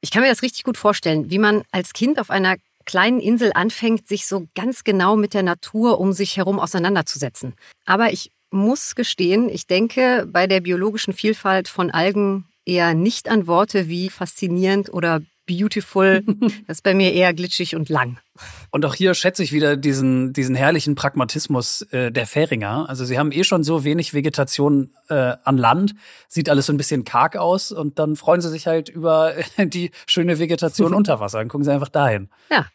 Ich 0.00 0.10
kann 0.10 0.22
mir 0.22 0.28
das 0.28 0.42
richtig 0.42 0.64
gut 0.64 0.76
vorstellen, 0.76 1.30
wie 1.30 1.38
man 1.38 1.62
als 1.70 1.92
Kind 1.92 2.18
auf 2.18 2.30
einer 2.30 2.56
kleinen 2.84 3.20
Insel 3.20 3.52
anfängt, 3.54 4.08
sich 4.08 4.26
so 4.26 4.48
ganz 4.56 4.82
genau 4.82 5.14
mit 5.14 5.34
der 5.34 5.44
Natur 5.44 6.00
um 6.00 6.12
sich 6.12 6.36
herum 6.36 6.58
auseinanderzusetzen. 6.58 7.54
Aber 7.86 8.12
ich 8.12 8.32
muss 8.50 8.96
gestehen, 8.96 9.48
ich 9.48 9.68
denke 9.68 10.26
bei 10.26 10.48
der 10.48 10.62
biologischen 10.62 11.14
Vielfalt 11.14 11.68
von 11.68 11.92
Algen 11.92 12.44
eher 12.66 12.92
nicht 12.94 13.28
an 13.28 13.46
Worte 13.46 13.88
wie 13.88 14.10
faszinierend 14.10 14.92
oder 14.92 15.20
beautiful. 15.50 16.22
Das 16.66 16.78
ist 16.78 16.82
bei 16.82 16.94
mir 16.94 17.12
eher 17.12 17.34
glitschig 17.34 17.74
und 17.74 17.88
lang. 17.88 18.18
Und 18.70 18.84
auch 18.84 18.94
hier 18.94 19.14
schätze 19.14 19.42
ich 19.42 19.52
wieder 19.52 19.76
diesen, 19.76 20.32
diesen 20.32 20.54
herrlichen 20.54 20.94
Pragmatismus 20.94 21.82
äh, 21.90 22.12
der 22.12 22.26
Färinger. 22.26 22.88
Also 22.88 23.04
sie 23.04 23.18
haben 23.18 23.32
eh 23.32 23.44
schon 23.44 23.64
so 23.64 23.84
wenig 23.84 24.14
Vegetation 24.14 24.90
äh, 25.08 25.34
an 25.44 25.58
Land, 25.58 25.94
sieht 26.28 26.48
alles 26.48 26.66
so 26.66 26.72
ein 26.72 26.76
bisschen 26.76 27.04
karg 27.04 27.36
aus 27.36 27.72
und 27.72 27.98
dann 27.98 28.16
freuen 28.16 28.40
sie 28.40 28.50
sich 28.50 28.66
halt 28.66 28.88
über 28.88 29.34
die 29.58 29.90
schöne 30.06 30.38
Vegetation 30.38 30.94
unter 31.00 31.20
Wasser. 31.20 31.38
Dann 31.38 31.48
gucken 31.48 31.64
sie 31.64 31.72
einfach 31.72 31.88
dahin. 31.88 32.28
Ja. 32.50 32.66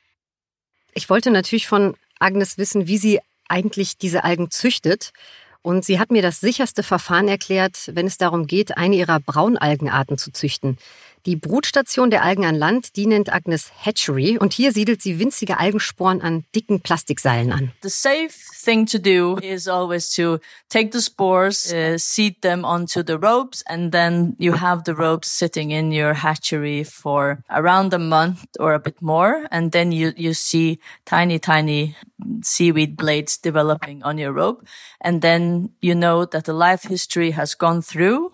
Ich 0.93 1.09
wollte 1.09 1.31
natürlich 1.31 1.67
von 1.67 1.95
Agnes 2.19 2.57
wissen, 2.57 2.87
wie 2.87 2.97
sie 2.97 3.19
eigentlich 3.47 3.97
diese 3.97 4.23
Algen 4.23 4.51
züchtet. 4.51 5.13
Und 5.61 5.83
sie 5.83 5.99
hat 5.99 6.11
mir 6.11 6.21
das 6.21 6.39
sicherste 6.39 6.83
Verfahren 6.83 7.27
erklärt, 7.27 7.89
wenn 7.93 8.05
es 8.05 8.17
darum 8.17 8.45
geht, 8.45 8.77
eine 8.77 8.95
ihrer 8.95 9.19
Braunalgenarten 9.19 10.17
zu 10.17 10.31
züchten. 10.31 10.77
Die 11.25 11.35
Brutstation 11.35 12.11
der 12.11 12.21
Algen 12.21 12.45
an 12.45 12.53
Land, 12.53 12.95
die 12.95 13.07
nennt 13.07 13.33
Agnes 13.33 13.71
Hatchery. 13.83 14.37
Und 14.37 14.53
hier 14.53 14.71
siedelt 14.71 15.01
sie 15.01 15.17
winzige 15.17 15.57
Algensporen 15.57 16.21
an 16.21 16.45
dicken 16.53 16.81
Plastikseilen 16.81 17.51
an. 17.51 17.71
The 17.81 17.89
safe 17.89 18.35
thing 18.63 18.85
to 18.85 18.99
do 18.99 19.39
is 19.41 19.67
always 19.67 20.11
to 20.15 20.37
take 20.69 20.91
the 20.91 21.01
spores, 21.01 21.73
uh, 21.73 21.97
seed 21.97 22.43
them 22.43 22.63
onto 22.63 23.01
the 23.01 23.17
ropes 23.17 23.63
and 23.67 23.91
then 23.91 24.35
you 24.37 24.61
have 24.61 24.83
the 24.85 24.93
ropes 24.93 25.31
sitting 25.31 25.71
in 25.71 25.91
your 25.91 26.13
hatchery 26.13 26.83
for 26.83 27.39
around 27.49 27.91
a 27.93 27.99
month 27.99 28.45
or 28.59 28.75
a 28.75 28.79
bit 28.79 29.01
more. 29.01 29.47
And 29.49 29.71
then 29.71 29.91
you 29.91 30.13
you 30.15 30.35
see 30.35 30.79
tiny 31.05 31.39
tiny 31.39 31.95
seaweed 32.43 32.95
blades 32.95 33.37
developing 33.37 34.03
on 34.03 34.19
your 34.19 34.31
rope. 34.31 34.63
And 35.01 35.21
then 35.21 35.71
you 35.81 35.95
know 35.95 36.25
that 36.25 36.45
the 36.45 36.53
life 36.53 36.83
history 36.83 37.31
has 37.31 37.55
gone 37.55 37.81
through 37.81 38.31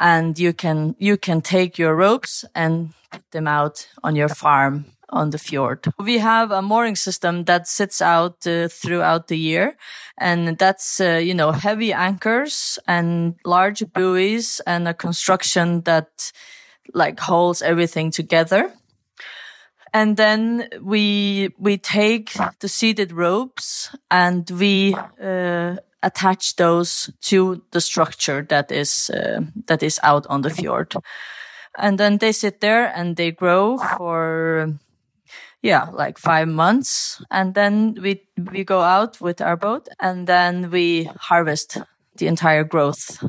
and 0.00 0.38
you 0.38 0.52
can 0.52 0.94
you 0.98 1.16
can 1.16 1.40
take 1.40 1.78
your 1.78 1.94
ropes 1.94 2.44
and 2.54 2.92
put 3.10 3.30
them 3.30 3.46
out 3.46 3.88
on 4.02 4.16
your 4.16 4.28
farm 4.28 4.84
on 5.08 5.30
the 5.30 5.38
fjord. 5.38 5.86
We 5.98 6.18
have 6.18 6.50
a 6.50 6.62
mooring 6.62 6.96
system 6.96 7.44
that 7.44 7.68
sits 7.68 8.02
out 8.02 8.46
uh, 8.46 8.68
throughout 8.68 9.28
the 9.28 9.38
year. 9.38 9.76
And 10.18 10.58
that's, 10.58 11.00
uh, 11.00 11.20
you 11.22 11.34
know, 11.34 11.52
heavy 11.52 11.92
anchors 11.92 12.78
and 12.86 13.36
large 13.44 13.84
buoys 13.92 14.60
and 14.66 14.88
a 14.88 14.94
construction 14.94 15.82
that 15.82 16.32
like 16.94 17.20
holds 17.20 17.62
everything 17.62 18.10
together. 18.10 18.72
And 19.96 20.18
then 20.18 20.68
we, 20.82 21.54
we 21.58 21.78
take 21.78 22.34
the 22.60 22.68
seated 22.68 23.12
ropes 23.12 23.96
and 24.10 24.44
we, 24.50 24.94
uh, 24.94 25.76
attach 26.02 26.56
those 26.56 27.10
to 27.22 27.62
the 27.70 27.80
structure 27.80 28.44
that 28.50 28.70
is, 28.70 29.08
uh, 29.08 29.40
that 29.68 29.82
is 29.82 29.98
out 30.02 30.26
on 30.26 30.42
the 30.42 30.50
fjord. 30.50 30.92
And 31.78 31.98
then 31.98 32.18
they 32.18 32.32
sit 32.32 32.60
there 32.60 32.92
and 32.94 33.16
they 33.16 33.30
grow 33.30 33.78
for 33.78 34.78
yeah, 35.62 35.88
like 35.94 36.18
five 36.18 36.48
months. 36.48 37.22
And 37.30 37.54
then 37.54 37.96
we, 38.02 38.28
we 38.52 38.64
go 38.64 38.82
out 38.82 39.18
with 39.22 39.40
our 39.40 39.56
boat 39.56 39.88
and 39.98 40.26
then 40.26 40.70
we 40.70 41.04
harvest 41.16 41.78
the 42.16 42.26
entire 42.26 42.64
growth. 42.64 43.24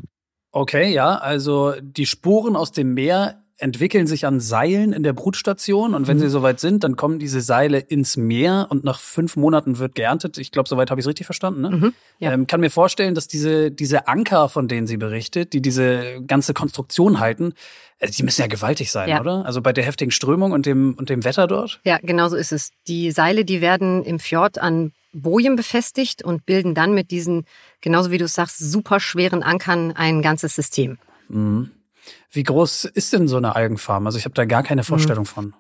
Okay, 0.54 0.92
ja, 0.92 1.16
also 1.16 1.80
die 1.80 2.06
Spuren 2.06 2.58
aus 2.58 2.74
dem 2.74 2.94
Meer 2.94 3.42
entwickeln 3.60 4.06
sich 4.06 4.26
an 4.26 4.40
Seilen 4.40 4.94
in 4.94 5.02
der 5.02 5.14
Brutstation 5.14 5.96
und 5.96 6.08
wenn 6.08 6.18
mhm. 6.18 6.22
sie 6.22 6.30
soweit 6.30 6.60
sind, 6.60 6.84
dann 6.84 6.96
kommen 6.96 7.18
diese 7.18 7.42
Seile 7.42 7.80
ins 7.80 8.16
Meer 8.16 8.68
und 8.70 8.84
nach 8.84 9.00
fünf 9.00 9.36
Monaten 9.36 9.80
wird 9.80 9.96
geerntet. 9.96 10.38
Ich 10.38 10.52
glaube, 10.52 10.70
soweit 10.70 10.92
habe 10.92 11.02
ich 11.02 11.06
es 11.06 11.08
richtig 11.08 11.26
verstanden. 11.26 11.62
Ne? 11.62 11.70
Mhm, 11.72 11.94
ja. 12.20 12.32
ähm, 12.32 12.46
kann 12.46 12.60
mir 12.60 12.70
vorstellen, 12.70 13.16
dass 13.16 13.28
diese, 13.28 13.72
diese 13.72 14.08
Anker, 14.08 14.50
von 14.50 14.68
denen 14.68 14.86
sie 14.86 14.98
berichtet, 14.98 15.54
die 15.54 15.62
diese 15.62 16.22
ganze 16.28 16.54
Konstruktion 16.54 17.20
halten, 17.20 17.54
äh, 17.98 18.10
die 18.10 18.22
müssen 18.22 18.42
ja 18.42 18.48
gewaltig 18.48 18.92
sein, 18.92 19.10
ja. 19.10 19.22
oder? 19.22 19.44
Also 19.46 19.62
bei 19.62 19.74
der 19.74 19.84
heftigen 19.84 20.12
Strömung 20.12 20.52
und 20.52 20.68
dem, 20.68 20.94
und 20.94 21.10
dem 21.10 21.24
Wetter 21.24 21.48
dort? 21.48 21.80
Ja, 21.84 21.98
genau 22.04 22.30
so 22.30 22.36
ist 22.36 22.52
es. 22.52 22.72
Die 22.88 23.10
Seile, 23.10 23.44
die 23.44 23.62
werden 23.62 24.04
im 24.04 24.20
Fjord 24.20 24.60
an 24.60 24.92
Bojen 25.14 25.56
befestigt 25.56 26.24
und 26.24 26.46
bilden 26.46 26.76
dann 26.76 26.94
mit 26.94 27.10
diesen, 27.10 27.46
genauso 27.82 28.12
wie 28.12 28.20
du 28.20 28.28
sagst, 28.28 28.60
super 28.60 29.00
schweren 29.00 29.42
Ankern 29.42 29.94
ein 29.94 30.22
ganzes 30.22 30.54
System. 30.54 31.00
Mhm. 31.30 31.72
Wie 32.32 32.44
groß 32.44 32.86
ist 32.86 33.14
denn 33.14 33.28
so 33.28 33.38
eine 33.38 33.56
Algenfarm? 33.56 34.06
Also 34.06 34.18
ich 34.18 34.26
habe 34.26 34.36
da 34.36 34.46
gar 34.46 34.64
keine 34.64 34.82
mhm. 34.82 34.86
Vorstellung 34.86 35.24
mhm. 35.24 35.28
von. 35.28 35.54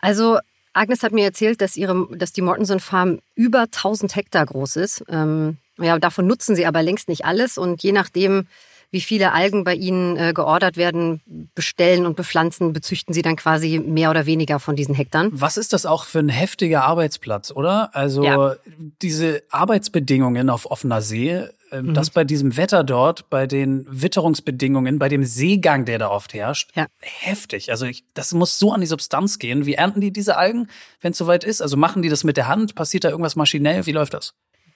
Also 0.00 0.38
Agnes 0.72 1.02
hat 1.02 1.12
mir 1.12 1.24
erzählt, 1.24 1.60
dass, 1.60 1.76
ihre, 1.76 2.08
dass 2.16 2.32
die 2.32 2.42
Mortenson 2.42 2.80
Farm 2.80 3.20
über 3.34 3.62
1000 3.62 4.16
Hektar 4.16 4.44
groß 4.44 4.76
ist. 4.76 5.04
Ähm, 5.08 5.58
ja, 5.78 5.98
davon 5.98 6.26
nutzen 6.26 6.56
sie 6.56 6.66
aber 6.66 6.82
längst 6.82 7.08
nicht 7.08 7.24
alles 7.24 7.58
und 7.58 7.82
je 7.82 7.92
nachdem, 7.92 8.46
wie 8.94 9.00
viele 9.00 9.32
Algen 9.32 9.64
bei 9.64 9.74
Ihnen 9.74 10.16
äh, 10.16 10.32
geordert 10.32 10.76
werden, 10.76 11.20
bestellen 11.56 12.06
und 12.06 12.14
bepflanzen, 12.14 12.72
bezüchten 12.72 13.12
Sie 13.12 13.22
dann 13.22 13.34
quasi 13.34 13.80
mehr 13.80 14.08
oder 14.08 14.24
weniger 14.24 14.60
von 14.60 14.76
diesen 14.76 14.94
Hektar. 14.94 15.26
Was 15.32 15.56
ist 15.56 15.72
das 15.72 15.84
auch 15.84 16.04
für 16.04 16.20
ein 16.20 16.28
heftiger 16.28 16.84
Arbeitsplatz, 16.84 17.50
oder? 17.50 17.90
Also 17.92 18.22
ja. 18.22 18.54
diese 19.02 19.42
Arbeitsbedingungen 19.50 20.48
auf 20.48 20.70
offener 20.70 21.02
See, 21.02 21.30
äh, 21.72 21.82
mhm. 21.82 21.94
das 21.94 22.10
bei 22.10 22.22
diesem 22.22 22.56
Wetter 22.56 22.84
dort, 22.84 23.28
bei 23.30 23.48
den 23.48 23.84
Witterungsbedingungen, 23.90 25.00
bei 25.00 25.08
dem 25.08 25.24
Seegang, 25.24 25.86
der 25.86 25.98
da 25.98 26.10
oft 26.10 26.32
herrscht, 26.32 26.70
ja. 26.76 26.86
heftig. 27.00 27.72
Also 27.72 27.86
ich, 27.86 28.04
das 28.14 28.32
muss 28.32 28.60
so 28.60 28.72
an 28.72 28.80
die 28.80 28.86
Substanz 28.86 29.40
gehen. 29.40 29.66
Wie 29.66 29.74
ernten 29.74 30.00
die 30.00 30.12
diese 30.12 30.36
Algen, 30.36 30.68
wenn 31.00 31.10
es 31.10 31.18
soweit 31.18 31.42
ist? 31.42 31.60
Also 31.60 31.76
machen 31.76 32.02
die 32.02 32.10
das 32.10 32.22
mit 32.22 32.36
der 32.36 32.46
Hand? 32.46 32.76
Passiert 32.76 33.02
da 33.02 33.08
irgendwas 33.08 33.34
maschinell? 33.34 33.86
Wie 33.86 33.92
läuft 33.92 34.14
das? 34.14 34.34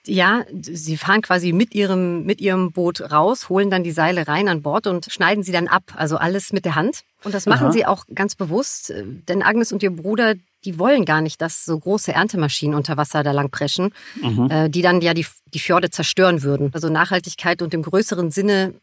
Ja, 0.09 0.43
sie 0.61 0.97
fahren 0.97 1.21
quasi 1.21 1.53
mit 1.53 1.75
ihrem, 1.75 2.25
mit 2.25 2.41
ihrem 2.41 2.71
Boot 2.71 3.11
raus, 3.11 3.49
holen 3.49 3.69
dann 3.69 3.83
die 3.83 3.91
Seile 3.91 4.27
rein 4.27 4.47
an 4.47 4.61
Bord 4.61 4.87
und 4.87 5.05
schneiden 5.11 5.43
sie 5.43 5.51
dann 5.51 5.67
ab. 5.67 5.83
Also 5.95 6.17
alles 6.17 6.51
mit 6.51 6.65
der 6.65 6.75
Hand. 6.75 7.03
Und 7.23 7.33
das 7.33 7.45
machen 7.45 7.67
Aha. 7.67 7.71
sie 7.71 7.85
auch 7.85 8.05
ganz 8.15 8.35
bewusst, 8.35 8.89
äh, 8.89 9.03
denn 9.27 9.43
Agnes 9.43 9.71
und 9.71 9.83
ihr 9.83 9.91
Bruder, 9.91 10.35
die 10.65 10.79
wollen 10.79 11.05
gar 11.05 11.21
nicht, 11.21 11.41
dass 11.41 11.65
so 11.65 11.77
große 11.77 12.13
Erntemaschinen 12.13 12.75
unter 12.75 12.97
Wasser 12.97 13.23
da 13.23 13.31
lang 13.31 13.49
preschen, 13.49 13.93
mhm. 14.21 14.49
Äh, 14.49 14.69
die 14.69 14.81
dann 14.81 15.01
ja 15.01 15.13
die, 15.13 15.25
die 15.53 15.59
Fjorde 15.59 15.89
zerstören 15.89 16.43
würden. 16.43 16.71
Also 16.73 16.89
Nachhaltigkeit 16.89 17.61
und 17.61 17.73
im 17.73 17.83
größeren 17.83 18.31
Sinne 18.31 18.73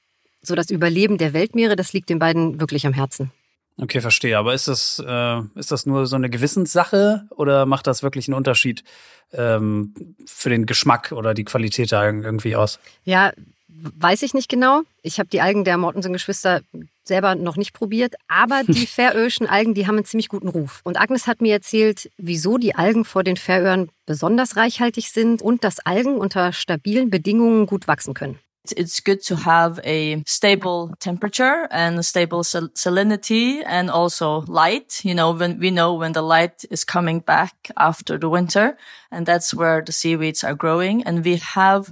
so 0.42 0.54
das 0.54 0.70
Überleben 0.70 1.18
der 1.18 1.32
Weltmeere, 1.32 1.76
das 1.76 1.92
liegt 1.92 2.08
den 2.08 2.18
beiden 2.18 2.60
wirklich 2.60 2.86
am 2.86 2.92
Herzen. 2.92 3.32
Okay, 3.78 4.00
verstehe. 4.00 4.38
Aber 4.38 4.54
ist 4.54 4.68
das, 4.68 5.02
äh, 5.06 5.40
ist 5.54 5.70
das 5.70 5.84
nur 5.84 6.06
so 6.06 6.16
eine 6.16 6.30
Gewissenssache 6.30 7.26
oder 7.30 7.66
macht 7.66 7.86
das 7.86 8.02
wirklich 8.02 8.26
einen 8.26 8.34
Unterschied 8.34 8.84
ähm, 9.32 9.94
für 10.24 10.48
den 10.48 10.66
Geschmack 10.66 11.12
oder 11.12 11.34
die 11.34 11.44
Qualität 11.44 11.92
da 11.92 12.04
irgendwie 12.04 12.56
aus? 12.56 12.78
Ja, 13.04 13.32
weiß 13.68 14.22
ich 14.22 14.32
nicht 14.32 14.48
genau. 14.48 14.82
Ich 15.02 15.18
habe 15.18 15.28
die 15.28 15.42
Algen 15.42 15.64
der 15.64 15.76
Mortensen-Geschwister 15.76 16.62
selber 17.04 17.34
noch 17.34 17.56
nicht 17.56 17.74
probiert, 17.74 18.14
aber 18.28 18.62
die 18.64 18.86
färöischen 18.86 19.46
Algen, 19.46 19.74
die 19.74 19.86
haben 19.86 19.96
einen 19.96 20.06
ziemlich 20.06 20.28
guten 20.28 20.48
Ruf. 20.48 20.80
Und 20.82 20.98
Agnes 20.98 21.26
hat 21.26 21.42
mir 21.42 21.52
erzählt, 21.52 22.10
wieso 22.16 22.56
die 22.56 22.74
Algen 22.74 23.04
vor 23.04 23.24
den 23.24 23.36
Färöern 23.36 23.90
besonders 24.06 24.56
reichhaltig 24.56 25.10
sind 25.10 25.42
und 25.42 25.64
dass 25.64 25.80
Algen 25.80 26.16
unter 26.16 26.52
stabilen 26.52 27.10
Bedingungen 27.10 27.66
gut 27.66 27.86
wachsen 27.86 28.14
können. 28.14 28.38
It's 28.76 29.00
good 29.00 29.22
to 29.24 29.36
have 29.36 29.80
a 29.84 30.22
stable 30.26 30.94
temperature 30.98 31.68
and 31.70 31.98
a 31.98 32.02
stable 32.02 32.44
sal 32.44 32.68
salinity 32.68 33.62
and 33.66 33.90
also 33.90 34.42
light. 34.46 35.04
You 35.04 35.14
know, 35.14 35.32
when 35.32 35.58
we 35.58 35.70
know 35.70 35.94
when 35.94 36.12
the 36.12 36.22
light 36.22 36.64
is 36.70 36.84
coming 36.84 37.20
back 37.20 37.70
after 37.76 38.18
the 38.18 38.28
winter 38.28 38.76
and 39.10 39.26
that's 39.26 39.54
where 39.54 39.82
the 39.82 39.92
seaweeds 39.92 40.44
are 40.44 40.54
growing. 40.54 41.02
And 41.04 41.24
we 41.24 41.36
have 41.36 41.90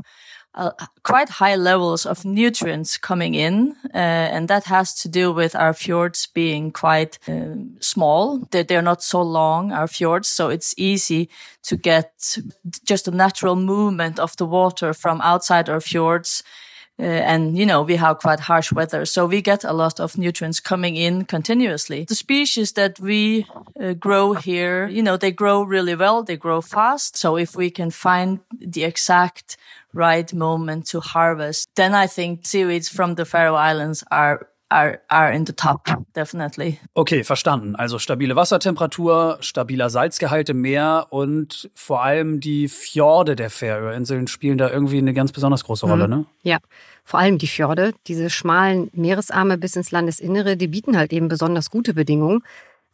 uh, 0.54 0.70
quite 1.02 1.28
high 1.28 1.56
levels 1.56 2.06
of 2.06 2.24
nutrients 2.24 2.96
coming 2.96 3.34
in, 3.34 3.74
uh, 3.92 3.98
and 3.98 4.48
that 4.48 4.64
has 4.64 4.94
to 4.94 5.08
do 5.08 5.32
with 5.32 5.56
our 5.56 5.74
fjords 5.74 6.26
being 6.26 6.70
quite 6.70 7.18
uh, 7.28 7.56
small. 7.80 8.38
They're, 8.50 8.62
they're 8.62 8.82
not 8.82 9.02
so 9.02 9.20
long, 9.20 9.72
our 9.72 9.88
fjords, 9.88 10.28
so 10.28 10.50
it's 10.50 10.74
easy 10.76 11.28
to 11.64 11.76
get 11.76 12.38
just 12.84 13.08
a 13.08 13.10
natural 13.10 13.56
movement 13.56 14.20
of 14.20 14.36
the 14.36 14.46
water 14.46 14.94
from 14.94 15.20
outside 15.22 15.68
our 15.68 15.80
fjords 15.80 16.44
and 16.98 17.56
you 17.58 17.66
know 17.66 17.82
we 17.82 17.96
have 17.96 18.18
quite 18.18 18.40
harsh 18.40 18.72
weather. 18.72 19.04
So 19.04 19.26
we 19.26 19.42
get 19.42 19.64
a 19.64 19.72
lot 19.72 20.00
of 20.00 20.16
nutrients 20.16 20.60
coming 20.60 20.96
in 20.96 21.24
continuously. 21.24 22.04
The 22.04 22.14
species 22.14 22.72
that 22.72 23.00
we 23.00 23.46
uh, 23.80 23.94
grow 23.94 24.34
here 24.34 24.86
you 24.86 25.02
know 25.02 25.16
they 25.16 25.32
grow 25.32 25.62
really 25.62 25.94
well. 25.94 26.22
They 26.22 26.36
grow 26.36 26.60
fast. 26.60 27.16
So 27.16 27.36
if 27.36 27.56
we 27.56 27.70
can 27.70 27.90
find 27.90 28.40
the 28.58 28.84
exact 28.84 29.56
right 29.94 30.34
moment 30.34 30.86
to 30.86 31.00
harvest 31.00 31.68
then 31.76 31.94
i 31.94 32.06
think 32.06 32.44
seaweeds 32.44 32.88
from 32.88 33.14
the 33.14 33.24
faroe 33.24 33.54
islands 33.54 34.02
are 34.10 34.48
are, 34.68 35.00
are 35.08 35.32
in 35.32 35.46
the 35.46 35.52
top, 35.52 35.86
definitely. 36.14 36.78
Okay, 36.94 37.24
verstanden. 37.24 37.76
Also 37.76 37.98
stabile 37.98 38.36
Wassertemperatur, 38.36 39.38
stabiler 39.40 39.90
Salzgehalt 39.90 40.48
im 40.48 40.60
Meer 40.60 41.06
und 41.10 41.70
vor 41.74 42.02
allem 42.02 42.40
die 42.40 42.68
Fjorde 42.68 43.36
der 43.36 43.50
Färöerinseln 43.50 44.26
spielen 44.26 44.58
da 44.58 44.70
irgendwie 44.70 44.98
eine 44.98 45.14
ganz 45.14 45.32
besonders 45.32 45.64
große 45.64 45.86
Rolle, 45.86 46.08
mhm. 46.08 46.14
ne? 46.14 46.26
Ja, 46.42 46.58
vor 47.04 47.20
allem 47.20 47.38
die 47.38 47.46
Fjorde, 47.46 47.92
diese 48.06 48.30
schmalen 48.30 48.90
Meeresarme 48.94 49.58
bis 49.58 49.76
ins 49.76 49.90
Landesinnere, 49.90 50.56
die 50.56 50.68
bieten 50.68 50.96
halt 50.96 51.12
eben 51.12 51.28
besonders 51.28 51.70
gute 51.70 51.94
Bedingungen 51.94 52.42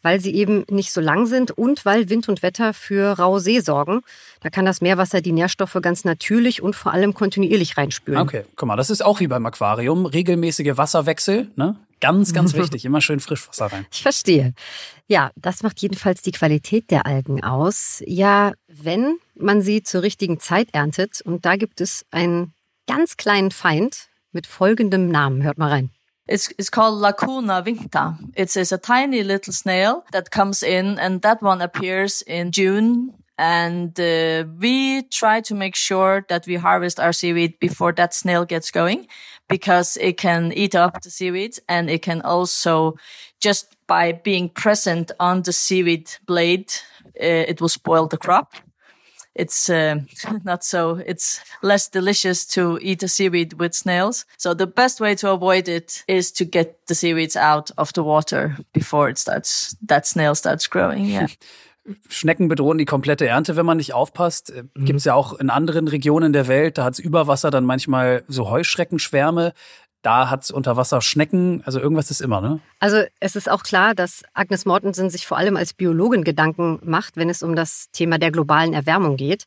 weil 0.03 0.21
sie 0.21 0.35
eben 0.35 0.65
nicht 0.71 0.93
so 0.93 1.01
lang 1.01 1.27
sind 1.27 1.51
und 1.51 1.85
weil 1.85 2.09
Wind 2.09 2.29
und 2.29 2.43
Wetter 2.43 2.75
für 2.75 3.19
raue 3.19 3.41
See 3.41 3.61
sorgen. 3.61 4.01
Da 4.41 4.51
kann 4.51 4.65
das 4.65 4.81
Meerwasser 4.81 5.21
die 5.21 5.33
Nährstoffe 5.33 5.79
ganz 5.83 6.05
natürlich 6.05 6.63
und 6.63 6.75
vor 6.75 6.93
allem 6.93 7.15
kontinuierlich 7.15 7.77
reinspülen. 7.77 8.21
Okay, 8.21 8.45
guck 8.57 8.69
mal, 8.69 8.77
das 8.77 8.91
ist 8.91 9.05
auch 9.05 9.21
wie 9.21 9.27
beim 9.27 9.45
Aquarium. 9.47 10.07
Regelmäßige 10.07 10.77
Wasserwechsel, 10.77 11.51
ne? 11.57 11.77
Ganz, 12.01 12.33
ganz 12.33 12.55
wichtig. 12.55 12.85
Immer 12.85 13.01
schön 13.01 13.21
Frischwasser 13.21 13.67
rein. 13.67 13.87
Ich 13.93 14.03
verstehe. 14.03 14.55
Ja, 15.07 15.31
das 15.37 15.63
macht 15.63 15.81
jedenfalls 15.83 16.23
die 16.23 16.33
Qualität 16.33 16.91
der 16.91 17.07
Algen 17.07 17.45
aus. 17.45 18.03
Ja, 18.07 18.53
wenn 18.69 19.19
man 19.35 19.61
sie 19.61 19.83
zur 19.83 20.03
richtigen 20.03 20.41
Zeit 20.41 20.69
erntet. 20.73 21.21
Und 21.21 21.45
da 21.45 21.57
gibt 21.57 21.81
es 21.81 22.07
einen 22.11 22.55
ganz 22.87 23.17
kleinen 23.17 23.51
Feind 23.51 24.09
mit 24.33 24.47
folgendem 24.47 25.09
Namen. 25.09 25.43
Hört 25.43 25.59
mal 25.59 25.69
rein. 25.71 25.91
It's, 26.31 26.53
it's 26.59 26.71
called 26.71 27.01
Lacuna 27.01 27.61
vincta. 27.61 28.17
It's, 28.37 28.57
it's 28.57 28.71
a 28.71 28.79
tiny 28.79 29.25
little 29.25 29.53
snail 29.53 30.05
that 30.13 30.31
comes 30.31 30.63
in 30.63 30.97
and 31.01 31.23
that 31.23 31.43
one 31.43 31.61
appears 31.61 32.23
in 32.23 32.53
June. 32.53 33.15
And 33.37 33.99
uh, 33.99 34.45
we 34.61 35.03
try 35.03 35.41
to 35.41 35.55
make 35.55 35.75
sure 35.75 36.25
that 36.29 36.47
we 36.47 36.55
harvest 36.55 37.01
our 37.01 37.13
seaweed 37.13 37.59
before 37.59 37.93
that 37.95 38.15
snail 38.15 38.45
gets 38.45 38.71
going 38.71 39.09
because 39.49 39.97
it 39.97 40.19
can 40.19 40.53
eat 40.53 40.77
up 40.77 41.03
the 41.03 41.11
seaweed 41.11 41.57
and 41.69 41.91
it 41.91 42.03
can 42.03 42.23
also 42.23 42.95
just 43.41 43.75
by 43.89 44.13
being 44.13 44.51
present 44.51 45.11
on 45.19 45.43
the 45.43 45.53
seaweed 45.53 46.13
blade, 46.27 46.73
uh, 47.21 47.49
it 47.49 47.61
will 47.61 47.69
spoil 47.69 48.07
the 48.07 48.19
crop 48.19 48.55
it's 49.41 49.71
uh, 49.71 49.97
not 50.45 50.63
so 50.63 51.01
it's 51.07 51.41
less 51.63 51.89
delicious 51.89 52.47
to 52.47 52.79
eat 52.83 53.03
a 53.03 53.09
seaweed 53.09 53.55
with 53.59 53.75
snails 53.75 54.27
so 54.37 54.55
the 54.55 54.67
best 54.67 55.01
way 55.01 55.15
to 55.15 55.31
avoid 55.31 55.69
it 55.69 56.05
is 56.07 56.33
to 56.33 56.45
get 56.45 56.87
the 56.87 56.95
seaweeds 56.95 57.37
out 57.37 57.71
of 57.77 57.93
the 57.95 58.03
water 58.03 58.57
before 58.73 59.09
it 59.09 59.19
starts 59.19 59.77
that 59.89 60.07
snail 60.07 60.35
starts 60.35 60.67
growing 60.67 61.07
yeah 61.07 61.27
Schnecken 62.09 62.49
bedrohen 62.49 62.77
die 62.77 62.85
komplette 62.85 63.27
Ernte, 63.27 63.57
wenn 63.57 63.65
man 63.65 63.79
nicht 63.79 63.95
aufpasst. 63.95 64.51
Äh, 64.51 64.65
mhm. 64.75 64.85
Gibt 64.85 64.99
es 64.99 65.05
ja 65.07 65.15
auch 65.15 65.33
in 65.33 65.51
anderen 65.51 65.89
Regionen 65.89 66.33
der 66.33 66.47
Welt, 66.47 66.79
da 66.79 66.85
hat 66.85 66.93
es 66.93 66.99
über 66.99 67.27
Wasser 67.27 67.51
dann 67.51 67.65
manchmal 67.65 68.23
so 68.29 68.51
Heuschreckenschwärme. 68.51 69.55
Da 70.03 70.31
hat 70.31 70.45
es 70.45 70.51
unter 70.51 70.77
Wasser 70.77 71.01
Schnecken, 71.01 71.63
also 71.65 71.79
irgendwas 71.79 72.11
ist 72.11 72.21
immer, 72.21 72.41
ne? 72.41 72.61
Also 72.79 73.03
es 73.21 73.37
ist 73.37 73.51
auch 73.51 73.63
klar, 73.63 73.95
dass 73.95 74.23
Agnes 74.33 74.65
Mortensen 74.65 75.11
sich 75.11 75.27
vor 75.27 75.37
allem 75.37 75.57
als 75.57 75.73
Biologin 75.75 76.25
Gedanken 76.25 76.81
macht, 76.83 77.17
wenn 77.17 77.29
es 77.29 77.43
um 77.43 77.55
das 77.55 77.91
Thema 77.93 78.19
der 78.19 78.31
globalen 78.31 78.73
Erwärmung 78.73 79.17
geht. 79.17 79.45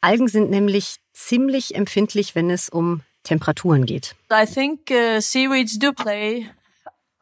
Algen 0.00 0.28
sind 0.28 0.50
nämlich 0.50 0.96
ziemlich 1.12 1.74
empfindlich, 1.74 2.34
wenn 2.34 2.50
es 2.50 2.68
um 2.68 3.02
Temperaturen 3.22 3.84
geht. 3.84 4.14
I 4.32 4.46
think 4.46 4.90
uh, 4.90 5.20
seaweeds 5.20 5.78
do 5.78 5.92
play 5.92 6.46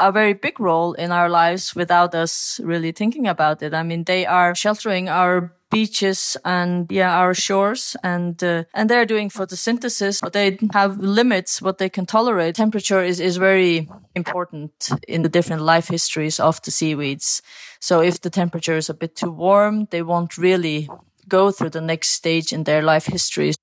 a 0.00 0.12
very 0.12 0.32
big 0.32 0.60
role 0.60 0.92
in 0.94 1.10
our 1.10 1.28
lives 1.28 1.74
without 1.74 2.14
us 2.14 2.60
really 2.62 2.92
thinking 2.92 3.26
about 3.26 3.62
it. 3.62 3.74
I 3.74 3.82
mean, 3.82 4.04
they 4.04 4.26
are 4.26 4.54
sheltering 4.54 5.08
our 5.08 5.52
beaches 5.70 6.36
and 6.44 6.90
yeah 6.90 7.14
our 7.14 7.34
shores 7.34 7.96
and 8.02 8.42
uh, 8.42 8.64
and 8.72 8.88
they're 8.88 9.04
doing 9.04 9.28
photosynthesis 9.28 10.20
but 10.22 10.32
they 10.32 10.58
have 10.72 10.98
limits 10.98 11.60
what 11.60 11.78
they 11.78 11.88
can 11.88 12.06
tolerate. 12.06 12.54
Temperature 12.54 13.02
is 13.02 13.20
is 13.20 13.36
very 13.36 13.88
important 14.14 14.72
in 15.06 15.22
the 15.22 15.28
different 15.28 15.62
life 15.62 15.88
histories 15.88 16.40
of 16.40 16.62
the 16.62 16.70
seaweeds. 16.70 17.42
So 17.80 18.00
if 18.00 18.20
the 18.20 18.30
temperature 18.30 18.76
is 18.76 18.88
a 18.88 18.94
bit 18.94 19.14
too 19.14 19.30
warm 19.30 19.88
they 19.90 20.02
won't 20.02 20.38
really 20.38 20.88
go 21.28 21.50
through 21.50 21.70
the 21.70 21.82
next 21.82 22.10
stage 22.10 22.52
in 22.52 22.64
their 22.64 22.82
life 22.82 23.06
histories. 23.06 23.56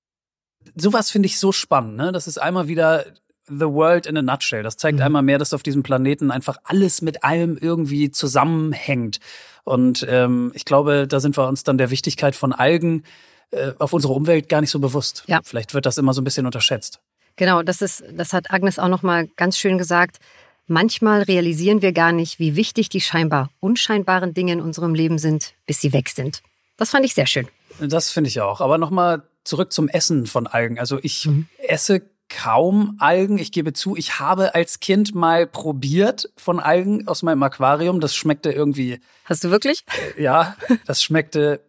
Sowas 0.76 1.10
finde 1.10 1.26
ich 1.26 1.38
so 1.38 1.52
spannend 1.52 1.96
ne? 1.96 2.12
Das 2.12 2.26
ist 2.26 2.38
einmal 2.38 2.68
wieder 2.68 3.04
The 3.48 3.66
World 3.66 4.06
in 4.06 4.16
a 4.16 4.22
Nutshell. 4.22 4.62
Das 4.62 4.76
zeigt 4.76 4.98
mhm. 4.98 5.04
einmal 5.04 5.22
mehr, 5.22 5.38
dass 5.38 5.52
auf 5.52 5.62
diesem 5.62 5.82
Planeten 5.82 6.30
einfach 6.30 6.58
alles 6.64 7.02
mit 7.02 7.24
allem 7.24 7.56
irgendwie 7.56 8.10
zusammenhängt. 8.10 9.18
Und 9.64 10.06
ähm, 10.08 10.52
ich 10.54 10.64
glaube, 10.64 11.06
da 11.06 11.20
sind 11.20 11.36
wir 11.36 11.46
uns 11.48 11.64
dann 11.64 11.78
der 11.78 11.90
Wichtigkeit 11.90 12.36
von 12.36 12.52
Algen 12.52 13.04
äh, 13.50 13.72
auf 13.78 13.92
unsere 13.92 14.12
Umwelt 14.12 14.48
gar 14.48 14.60
nicht 14.60 14.70
so 14.70 14.78
bewusst. 14.78 15.24
Ja. 15.26 15.40
Vielleicht 15.44 15.74
wird 15.74 15.86
das 15.86 15.98
immer 15.98 16.12
so 16.12 16.20
ein 16.20 16.24
bisschen 16.24 16.46
unterschätzt. 16.46 17.00
Genau, 17.36 17.62
das 17.62 17.82
ist, 17.82 18.02
das 18.12 18.32
hat 18.32 18.50
Agnes 18.50 18.78
auch 18.78 18.88
noch 18.88 19.02
mal 19.02 19.28
ganz 19.36 19.58
schön 19.58 19.78
gesagt. 19.78 20.18
Manchmal 20.66 21.22
realisieren 21.22 21.82
wir 21.82 21.92
gar 21.92 22.12
nicht, 22.12 22.38
wie 22.38 22.56
wichtig 22.56 22.88
die 22.88 23.00
scheinbar 23.00 23.50
unscheinbaren 23.60 24.34
Dinge 24.34 24.54
in 24.54 24.60
unserem 24.60 24.94
Leben 24.94 25.18
sind, 25.18 25.54
bis 25.66 25.80
sie 25.80 25.92
weg 25.92 26.08
sind. 26.08 26.42
Das 26.76 26.90
fand 26.90 27.04
ich 27.04 27.14
sehr 27.14 27.26
schön. 27.26 27.46
Das 27.78 28.10
finde 28.10 28.28
ich 28.28 28.40
auch. 28.40 28.60
Aber 28.60 28.78
nochmal 28.78 29.22
zurück 29.44 29.72
zum 29.72 29.88
Essen 29.88 30.26
von 30.26 30.46
Algen. 30.46 30.78
Also 30.78 30.98
ich 31.02 31.26
mhm. 31.26 31.46
esse 31.58 32.02
kaum 32.28 32.96
Algen. 32.98 33.38
Ich 33.38 33.52
gebe 33.52 33.72
zu, 33.72 33.96
ich 33.96 34.18
habe 34.18 34.54
als 34.54 34.80
Kind 34.80 35.14
mal 35.14 35.46
probiert 35.46 36.30
von 36.36 36.60
Algen 36.60 37.06
aus 37.08 37.22
meinem 37.22 37.42
Aquarium. 37.42 38.00
Das 38.00 38.14
schmeckte 38.14 38.52
irgendwie. 38.52 39.00
Hast 39.24 39.44
du 39.44 39.50
wirklich? 39.50 39.84
Äh, 40.16 40.22
ja, 40.22 40.56
das 40.86 41.02
schmeckte 41.02 41.60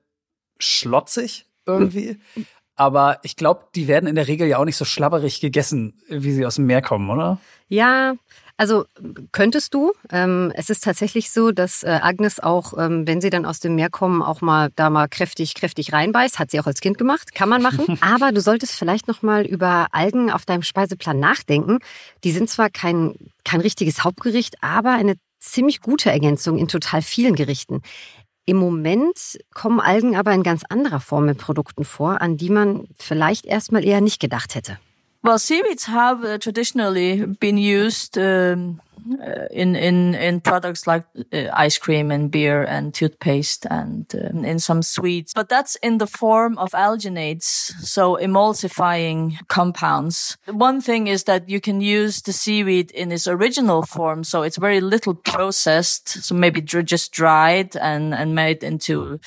schlotzig 0.60 1.46
irgendwie. 1.66 2.20
Aber 2.76 3.20
ich 3.24 3.36
glaube, 3.36 3.66
die 3.76 3.88
werden 3.88 4.08
in 4.08 4.16
der 4.16 4.28
Regel 4.28 4.48
ja 4.48 4.60
auch 4.60 4.66
nicht 4.66 4.78
so 4.78 4.86
schlabberig 4.86 5.42
gegessen, 5.42 6.00
wie 6.10 6.32
sie 6.32 6.46
aus 6.46 6.56
dem 6.56 6.68
Meer 6.68 6.82
kommen, 6.82 7.10
oder? 7.10 7.40
Ja, 7.68 8.16
also 8.58 8.86
könntest 9.32 9.74
du. 9.74 9.94
Ähm, 10.12 10.52
es 10.56 10.70
ist 10.70 10.84
tatsächlich 10.84 11.32
so, 11.32 11.52
dass 11.52 11.84
äh, 11.84 12.00
Agnes 12.02 12.40
auch, 12.40 12.78
ähm, 12.78 13.08
wenn 13.08 13.22
sie 13.22 13.30
dann 13.30 13.46
aus 13.46 13.60
dem 13.60 13.76
Meer 13.76 13.90
kommen, 13.90 14.22
auch 14.22 14.42
mal 14.42 14.70
da 14.76 14.90
mal 14.90 15.08
kräftig, 15.08 15.54
kräftig 15.54 15.94
reinbeißt. 15.94 16.40
Hat 16.40 16.52
sie 16.52 16.60
auch 16.60 16.68
als 16.68 16.82
Kind 16.82 16.98
gemacht, 16.98 17.34
kann 17.36 17.50
man 17.50 17.62
machen. 17.62 17.98
Aber 18.02 18.32
du 18.32 18.42
solltest 18.42 18.74
vielleicht 18.74 19.08
noch 19.08 19.22
mal 19.22 19.46
über 19.46 19.88
Algen 19.92 20.32
auf 20.32 20.46
deinem 20.46 20.64
Speiseplan 20.64 21.20
nachdenken. 21.20 21.80
Die 22.24 22.32
sind 22.32 22.50
zwar 22.50 22.70
kein 22.70 23.16
kein 23.48 23.62
richtiges 23.62 24.04
Hauptgericht, 24.04 24.56
aber 24.62 24.92
eine 24.92 25.16
ziemlich 25.40 25.82
gute 25.82 26.12
Ergänzung 26.12 26.58
in 26.58 26.68
total 26.68 27.02
vielen 27.02 27.36
Gerichten. 27.36 27.82
Im 28.46 28.58
Moment 28.58 29.38
kommen 29.54 29.80
Algen 29.80 30.16
aber 30.16 30.34
in 30.34 30.44
ganz 30.44 30.64
anderer 30.70 31.00
Form 31.00 31.28
in 31.30 31.38
Produkten 31.38 31.86
vor, 31.86 32.22
an 32.22 32.38
die 32.38 32.50
man 32.50 32.88
vielleicht 32.98 33.46
erstmal 33.46 33.86
eher 33.86 34.02
nicht 34.02 34.20
gedacht 34.20 34.56
hätte. 34.56 34.80
Well, 35.27 35.39
seaweeds 35.39 35.84
have 35.84 36.24
uh, 36.24 36.38
traditionally 36.38 37.25
been 37.25 37.57
used 37.57 38.17
um, 38.17 38.79
uh, 39.12 39.48
in 39.51 39.75
in 39.75 40.15
in 40.15 40.39
products 40.39 40.88
like 40.88 41.03
uh, 41.34 41.50
ice 41.51 41.77
cream 41.77 42.12
and 42.12 42.31
beer 42.31 42.63
and 42.63 42.93
toothpaste 42.93 43.65
and 43.69 44.05
um, 44.15 44.46
in 44.46 44.60
some 44.60 44.81
sweets, 44.81 45.34
but 45.34 45.50
that's 45.50 45.75
in 45.84 45.98
the 45.98 46.07
form 46.07 46.57
of 46.57 46.72
alginates, 46.72 47.74
so 47.81 48.15
emulsifying 48.22 49.38
compounds. 49.50 50.38
One 50.46 50.79
thing 50.79 51.07
is 51.07 51.25
that 51.25 51.50
you 51.50 51.60
can 51.60 51.81
use 51.81 52.22
the 52.22 52.31
seaweed 52.31 52.91
in 52.91 53.12
its 53.12 53.27
original 53.27 53.82
form, 53.82 54.23
so 54.23 54.43
it's 54.43 54.58
very 54.58 54.80
little 54.80 55.13
processed, 55.13 56.08
so 56.23 56.36
maybe 56.36 56.62
just 56.62 57.12
dried 57.12 57.75
and 57.75 58.13
and 58.13 58.34
made 58.34 58.63
into 58.63 59.19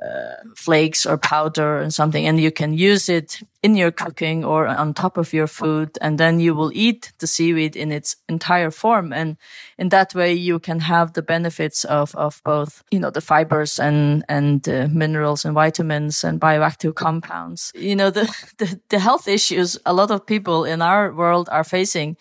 uh, 0.00 0.36
flakes 0.56 1.04
or 1.04 1.18
powder 1.18 1.78
and 1.78 1.92
something, 1.92 2.26
and 2.26 2.40
you 2.40 2.50
can 2.50 2.72
use 2.72 3.08
it 3.08 3.40
in 3.62 3.76
your 3.76 3.90
cooking 3.90 4.42
or 4.44 4.66
on 4.66 4.94
top 4.94 5.18
of 5.18 5.32
your 5.32 5.46
food, 5.46 5.98
and 6.00 6.18
then 6.18 6.40
you 6.40 6.54
will 6.54 6.72
eat 6.74 7.12
the 7.18 7.26
seaweed 7.26 7.76
in 7.76 7.92
its 7.92 8.16
entire 8.28 8.70
form. 8.70 9.12
And 9.12 9.36
in 9.78 9.90
that 9.90 10.14
way, 10.14 10.32
you 10.32 10.58
can 10.58 10.80
have 10.80 11.12
the 11.12 11.22
benefits 11.22 11.84
of, 11.84 12.14
of 12.14 12.40
both, 12.42 12.82
you 12.90 12.98
know, 12.98 13.10
the 13.10 13.20
fibers 13.20 13.78
and, 13.78 14.24
and 14.28 14.66
uh, 14.66 14.88
minerals 14.90 15.44
and 15.44 15.54
vitamins 15.54 16.24
and 16.24 16.40
bioactive 16.40 16.94
compounds. 16.94 17.70
You 17.74 17.94
know, 17.94 18.10
the, 18.10 18.24
the, 18.58 18.80
the 18.88 18.98
health 18.98 19.28
issues 19.28 19.78
a 19.84 19.92
lot 19.92 20.10
of 20.10 20.26
people 20.26 20.64
in 20.64 20.80
our 20.80 21.12
world 21.12 21.48
are 21.52 21.64
facing 21.64 22.16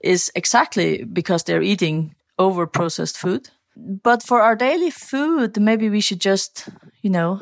is 0.00 0.30
exactly 0.34 1.02
because 1.04 1.42
they're 1.42 1.62
eating 1.62 2.14
over 2.38 2.66
processed 2.66 3.16
food 3.16 3.50
but 3.76 4.22
for 4.22 4.40
our 4.40 4.56
daily 4.56 4.90
food, 4.90 5.58
maybe 5.58 5.90
we 5.90 6.00
should 6.00 6.24
just, 6.24 6.70
you 7.02 7.10
know, 7.10 7.40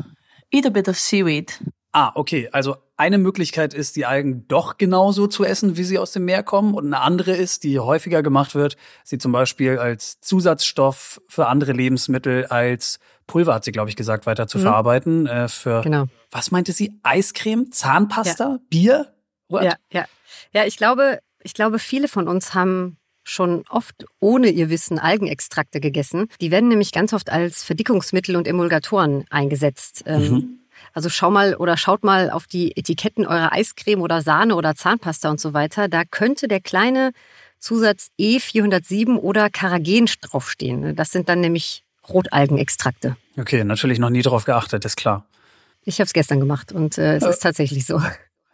eat 0.50 0.66
a 0.66 0.70
bit 0.70 0.88
of 0.88 0.98
seaweed. 0.98 1.52
Ah, 1.92 2.12
okay. 2.16 2.48
Also 2.52 2.76
eine 2.96 3.18
Möglichkeit 3.18 3.72
ist, 3.72 3.96
die 3.96 4.04
Algen 4.04 4.46
doch 4.48 4.78
genauso 4.78 5.28
zu 5.28 5.44
essen, 5.44 5.76
wie 5.76 5.84
sie 5.84 5.98
aus 5.98 6.12
dem 6.12 6.24
Meer 6.24 6.42
kommen. 6.42 6.74
Und 6.74 6.86
eine 6.86 7.00
andere 7.00 7.32
ist, 7.32 7.62
die 7.62 7.78
häufiger 7.78 8.22
gemacht 8.22 8.54
wird, 8.54 8.76
sie 9.04 9.18
zum 9.18 9.32
Beispiel 9.32 9.78
als 9.78 10.20
Zusatzstoff 10.20 11.20
für 11.28 11.46
andere 11.46 11.72
Lebensmittel, 11.72 12.46
als 12.46 12.98
Pulver, 13.26 13.54
hat 13.54 13.64
sie, 13.64 13.72
glaube 13.72 13.90
ich, 13.90 13.96
gesagt, 13.96 14.26
weiter 14.26 14.48
zu 14.48 14.58
mhm. 14.58 14.62
verarbeiten. 14.62 15.26
Äh, 15.26 15.48
für, 15.48 15.82
genau. 15.82 16.06
was 16.30 16.50
meinte 16.50 16.72
sie? 16.72 16.98
Eiscreme, 17.04 17.70
Zahnpasta, 17.70 18.44
ja. 18.44 18.58
Bier? 18.70 19.14
What? 19.48 19.62
Ja, 19.62 19.76
ja. 19.90 20.04
Ja, 20.52 20.64
ich 20.64 20.76
glaube, 20.76 21.20
ich 21.42 21.54
glaube, 21.54 21.78
viele 21.78 22.08
von 22.08 22.26
uns 22.26 22.54
haben 22.54 22.98
schon 23.24 23.64
oft 23.68 24.04
ohne 24.20 24.50
ihr 24.50 24.70
Wissen 24.70 24.98
Algenextrakte 24.98 25.80
gegessen. 25.80 26.28
Die 26.40 26.50
werden 26.50 26.68
nämlich 26.68 26.92
ganz 26.92 27.12
oft 27.12 27.30
als 27.30 27.64
Verdickungsmittel 27.64 28.36
und 28.36 28.46
Emulgatoren 28.46 29.24
eingesetzt. 29.30 30.04
Ähm, 30.06 30.22
mhm. 30.22 30.58
Also 30.92 31.08
schau 31.08 31.30
mal 31.30 31.56
oder 31.56 31.76
schaut 31.76 32.04
mal 32.04 32.30
auf 32.30 32.46
die 32.46 32.76
Etiketten 32.76 33.26
eurer 33.26 33.52
Eiscreme 33.52 34.02
oder 34.02 34.22
Sahne 34.22 34.54
oder 34.54 34.74
Zahnpasta 34.74 35.30
und 35.30 35.40
so 35.40 35.54
weiter. 35.54 35.88
Da 35.88 36.04
könnte 36.04 36.46
der 36.46 36.60
kleine 36.60 37.12
Zusatz 37.58 38.10
E407 38.20 39.16
oder 39.16 39.50
Karagen 39.50 40.06
draufstehen. 40.20 40.94
Das 40.94 41.10
sind 41.10 41.28
dann 41.28 41.40
nämlich 41.40 41.82
Rotalgenextrakte. 42.08 43.16
Okay, 43.36 43.64
natürlich 43.64 43.98
noch 43.98 44.10
nie 44.10 44.22
drauf 44.22 44.44
geachtet, 44.44 44.84
ist 44.84 44.96
klar. 44.96 45.24
Ich 45.84 45.98
habe 45.98 46.06
es 46.06 46.12
gestern 46.12 46.40
gemacht 46.40 46.72
und 46.72 46.98
äh, 46.98 47.16
es 47.16 47.22
äh. 47.24 47.30
ist 47.30 47.42
tatsächlich 47.42 47.86
so. 47.86 48.00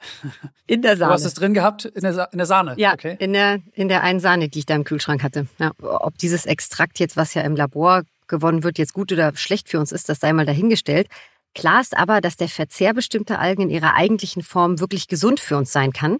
In 0.66 0.82
der 0.82 0.96
Sahne. 0.96 1.10
Du 1.10 1.14
hast 1.14 1.24
es 1.24 1.34
drin 1.34 1.54
gehabt? 1.54 1.84
In 1.84 2.02
der, 2.02 2.14
Sa 2.14 2.24
in 2.24 2.38
der 2.38 2.46
Sahne? 2.46 2.74
Ja, 2.76 2.94
okay. 2.94 3.16
in, 3.18 3.32
der, 3.32 3.60
in 3.72 3.88
der 3.88 4.02
einen 4.02 4.20
Sahne, 4.20 4.48
die 4.48 4.60
ich 4.60 4.66
da 4.66 4.74
im 4.74 4.84
Kühlschrank 4.84 5.22
hatte. 5.22 5.46
Ja, 5.58 5.72
ob 5.80 6.18
dieses 6.18 6.46
Extrakt 6.46 6.98
jetzt, 6.98 7.16
was 7.16 7.34
ja 7.34 7.42
im 7.42 7.56
Labor 7.56 8.02
gewonnen 8.28 8.62
wird, 8.62 8.78
jetzt 8.78 8.92
gut 8.92 9.12
oder 9.12 9.34
schlecht 9.36 9.68
für 9.68 9.80
uns 9.80 9.92
ist, 9.92 10.08
das 10.08 10.20
sei 10.20 10.32
mal 10.32 10.46
dahingestellt. 10.46 11.08
Klar 11.54 11.80
ist 11.80 11.96
aber, 11.96 12.20
dass 12.20 12.36
der 12.36 12.48
Verzehr 12.48 12.94
bestimmter 12.94 13.40
Algen 13.40 13.62
in 13.62 13.70
ihrer 13.70 13.94
eigentlichen 13.94 14.42
Form 14.42 14.78
wirklich 14.78 15.08
gesund 15.08 15.40
für 15.40 15.56
uns 15.56 15.72
sein 15.72 15.92
kann. 15.92 16.18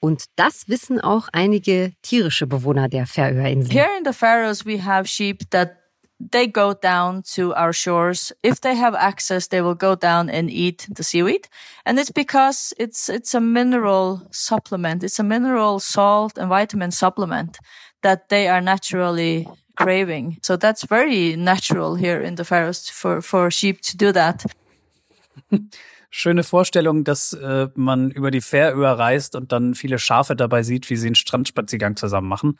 Und 0.00 0.24
das 0.34 0.68
wissen 0.68 1.00
auch 1.00 1.28
einige 1.32 1.92
tierische 2.02 2.48
Bewohner 2.48 2.88
der 2.88 3.06
Färöerinseln. 3.06 3.70
Here 3.70 3.90
in 3.96 4.04
the 4.04 4.12
Faroes 4.12 4.66
we 4.66 4.84
have 4.84 5.06
sheep 5.06 5.48
that 5.50 5.81
they 6.30 6.46
go 6.46 6.74
down 6.74 7.22
to 7.34 7.54
our 7.54 7.72
shores. 7.72 8.32
If 8.42 8.60
they 8.60 8.74
have 8.74 8.94
access, 8.94 9.48
they 9.48 9.60
will 9.60 9.74
go 9.74 9.94
down 9.94 10.30
and 10.30 10.50
eat 10.50 10.86
the 10.90 11.02
seaweed. 11.02 11.48
And 11.84 11.98
it's 11.98 12.10
because 12.10 12.72
it's, 12.78 13.08
it's 13.08 13.34
a 13.34 13.40
mineral 13.40 14.22
supplement. 14.30 15.02
It's 15.02 15.18
a 15.18 15.24
mineral 15.24 15.80
salt 15.80 16.38
and 16.38 16.48
vitamin 16.48 16.90
supplement 16.90 17.58
that 18.02 18.28
they 18.28 18.48
are 18.48 18.60
naturally 18.60 19.48
craving. 19.76 20.38
So 20.42 20.56
that's 20.56 20.84
very 20.84 21.36
natural 21.36 21.94
here 21.94 22.20
in 22.20 22.36
the 22.36 22.44
Faroes 22.44 22.88
for, 22.88 23.20
for 23.22 23.50
sheep 23.50 23.80
to 23.82 23.96
do 23.96 24.12
that. 24.12 24.44
Schöne 26.14 26.42
Vorstellung, 26.42 27.04
dass 27.04 27.32
äh, 27.32 27.68
man 27.74 28.10
über 28.10 28.30
die 28.30 28.42
Färöer 28.42 28.98
reist 28.98 29.34
und 29.34 29.50
dann 29.50 29.74
viele 29.74 29.98
Schafe 29.98 30.36
dabei 30.36 30.62
sieht, 30.62 30.90
wie 30.90 30.96
sie 30.96 31.06
einen 31.06 31.14
Strandspaziergang 31.14 31.96
zusammen 31.96 32.28
machen 32.28 32.58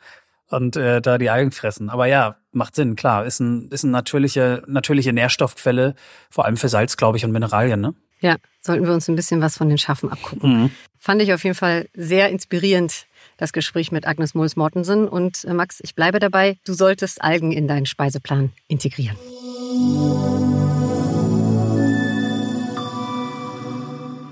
und 0.53 0.75
äh, 0.75 1.01
da 1.01 1.17
die 1.17 1.29
Algen 1.29 1.51
fressen. 1.51 1.89
Aber 1.89 2.05
ja, 2.05 2.35
macht 2.51 2.75
Sinn, 2.75 2.95
klar. 2.95 3.25
Ist 3.25 3.39
ein, 3.39 3.69
ist 3.69 3.83
eine 3.83 3.91
natürliche, 3.91 4.63
natürliche 4.67 5.13
Nährstoffquelle, 5.13 5.95
vor 6.29 6.45
allem 6.45 6.57
für 6.57 6.69
Salz, 6.69 6.97
glaube 6.97 7.17
ich, 7.17 7.25
und 7.25 7.31
Mineralien, 7.31 7.81
ne? 7.81 7.93
Ja, 8.21 8.37
sollten 8.61 8.85
wir 8.85 8.93
uns 8.93 9.09
ein 9.09 9.17
bisschen 9.17 9.41
was 9.41 9.57
von 9.57 9.67
den 9.67 9.77
Schafen 9.77 10.09
abgucken. 10.09 10.61
Mhm. 10.63 10.71
Fand 10.97 11.21
ich 11.21 11.33
auf 11.33 11.43
jeden 11.43 11.55
Fall 11.55 11.89
sehr 11.93 12.29
inspirierend, 12.29 13.05
das 13.35 13.51
Gespräch 13.51 13.91
mit 13.91 14.07
Agnes 14.07 14.33
Mols 14.33 14.55
Mortensen. 14.55 15.09
Und 15.09 15.43
äh, 15.43 15.53
Max, 15.53 15.81
ich 15.83 15.95
bleibe 15.95 16.19
dabei, 16.19 16.57
du 16.65 16.73
solltest 16.73 17.21
Algen 17.21 17.51
in 17.51 17.67
deinen 17.67 17.85
Speiseplan 17.85 18.53
integrieren. 18.69 19.17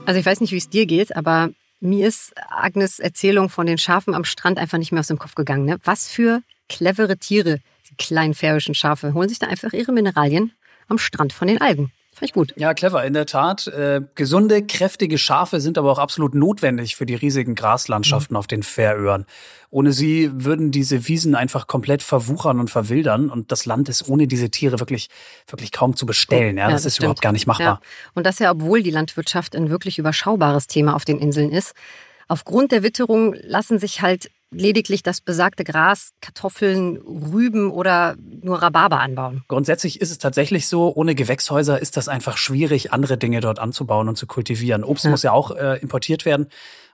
Also 0.06 0.20
ich 0.20 0.26
weiß 0.26 0.40
nicht, 0.40 0.54
wie 0.54 0.58
es 0.58 0.70
dir 0.70 0.86
geht, 0.86 1.16
aber 1.16 1.50
Mir 1.84 2.08
ist 2.08 2.34
Agnes 2.48 3.00
Erzählung 3.00 3.50
von 3.50 3.66
den 3.66 3.80
Schafen 3.80 4.14
am 4.14 4.24
Strand 4.24 4.60
einfach 4.60 4.78
nicht 4.78 4.92
mehr 4.92 5.00
aus 5.00 5.08
dem 5.08 5.18
Kopf 5.18 5.34
gegangen. 5.34 5.66
Ne? 5.66 5.80
Was 5.84 6.08
für 6.08 6.44
clevere 6.70 7.18
Tiere, 7.18 7.58
die 7.90 7.96
kleinen 7.96 8.36
färöischen 8.36 8.76
Schafe, 8.76 9.16
holen 9.16 9.30
sich 9.30 9.40
da 9.40 9.48
einfach 9.48 9.74
ihre 9.74 9.92
Mineralien 9.92 10.54
am 10.90 11.00
Strand 11.00 11.34
von 11.34 11.48
den 11.48 11.60
Algen. 11.60 11.92
Fand 12.22 12.30
ich 12.30 12.34
gut. 12.34 12.54
Ja, 12.56 12.76
clever, 12.76 13.04
in 13.04 13.14
der 13.14 13.26
Tat. 13.26 13.66
Äh, 13.66 14.02
gesunde, 14.14 14.62
kräftige 14.62 15.18
Schafe 15.18 15.60
sind 15.60 15.80
aber 15.80 15.92
auch 15.92 15.98
absolut 15.98 16.36
notwendig 16.36 16.96
für 16.96 17.08
die 17.08 17.16
riesigen 17.16 17.56
Graslandschaften 17.56 18.36
mhm. 18.36 18.38
auf 18.38 18.46
den 18.46 18.62
Färöern. 18.62 19.26
Ohne 19.72 19.92
sie 19.92 20.30
würden 20.32 20.70
diese 20.70 21.08
Wiesen 21.08 21.34
einfach 21.34 21.66
komplett 21.66 22.04
verwuchern 22.04 22.60
und 22.60 22.70
verwildern 22.70 23.32
und 23.32 23.52
das 23.52 23.66
Land 23.66 23.90
ist 23.90 24.08
ohne 24.08 24.28
diese 24.28 24.52
Tiere 24.52 24.80
wirklich, 24.80 25.10
wirklich 25.48 25.72
kaum 25.72 25.96
zu 25.96 26.06
bestellen. 26.06 26.58
Ja, 26.58 26.66
ja 26.66 26.70
das, 26.70 26.84
das, 26.84 26.86
ist 26.86 26.94
stimmt. 26.98 27.06
überhaupt 27.06 27.22
gar 27.24 27.32
nicht 27.32 27.48
machbar. 27.48 27.82
Ja. 27.82 28.12
Und 28.14 28.28
das 28.28 28.38
ja, 28.38 28.52
obwohl 28.52 28.84
die 28.84 28.92
Landwirtschaft 28.92 29.56
ein 29.56 29.72
wirklich 29.72 29.98
überschaubares 29.98 30.68
Thema 30.68 30.96
auf 30.96 31.06
den 31.06 31.18
Inseln 31.18 31.52
ist. 31.52 31.74
Aufgrund 32.28 32.72
der 32.72 32.84
Witterung 32.84 33.34
lassen 33.42 33.80
sich 33.80 34.04
halt 34.04 34.30
lediglich 34.52 35.02
das 35.02 35.22
besagte 35.22 35.64
Gras, 35.64 36.12
Kartoffeln, 36.22 36.98
Rüben 36.98 37.72
oder 37.72 38.16
nur 38.44 38.62
Rhabarber 38.62 39.00
anbauen. 39.00 39.44
Grundsätzlich 39.48 40.02
ist 40.02 40.12
es 40.12 40.18
tatsächlich 40.18 40.68
so, 40.68 40.94
ohne 40.94 41.16
Gewächshäuser 41.16 41.82
ist 41.82 41.98
das 41.98 42.08
einfach 42.08 42.38
schwierig, 42.38 42.92
andere 42.94 43.18
Dinge 43.18 43.40
dort 43.40 43.60
anzubauen 43.60 44.08
und 44.10 44.18
zu 44.18 44.28
kultivieren. 44.28 44.84
Obst 44.84 45.06
ja. 45.06 45.12
muss 45.12 45.24
ja 45.24 45.32
auch 45.32 45.52
äh, 45.52 45.80
importiert 45.80 46.26
werden. 46.26 46.48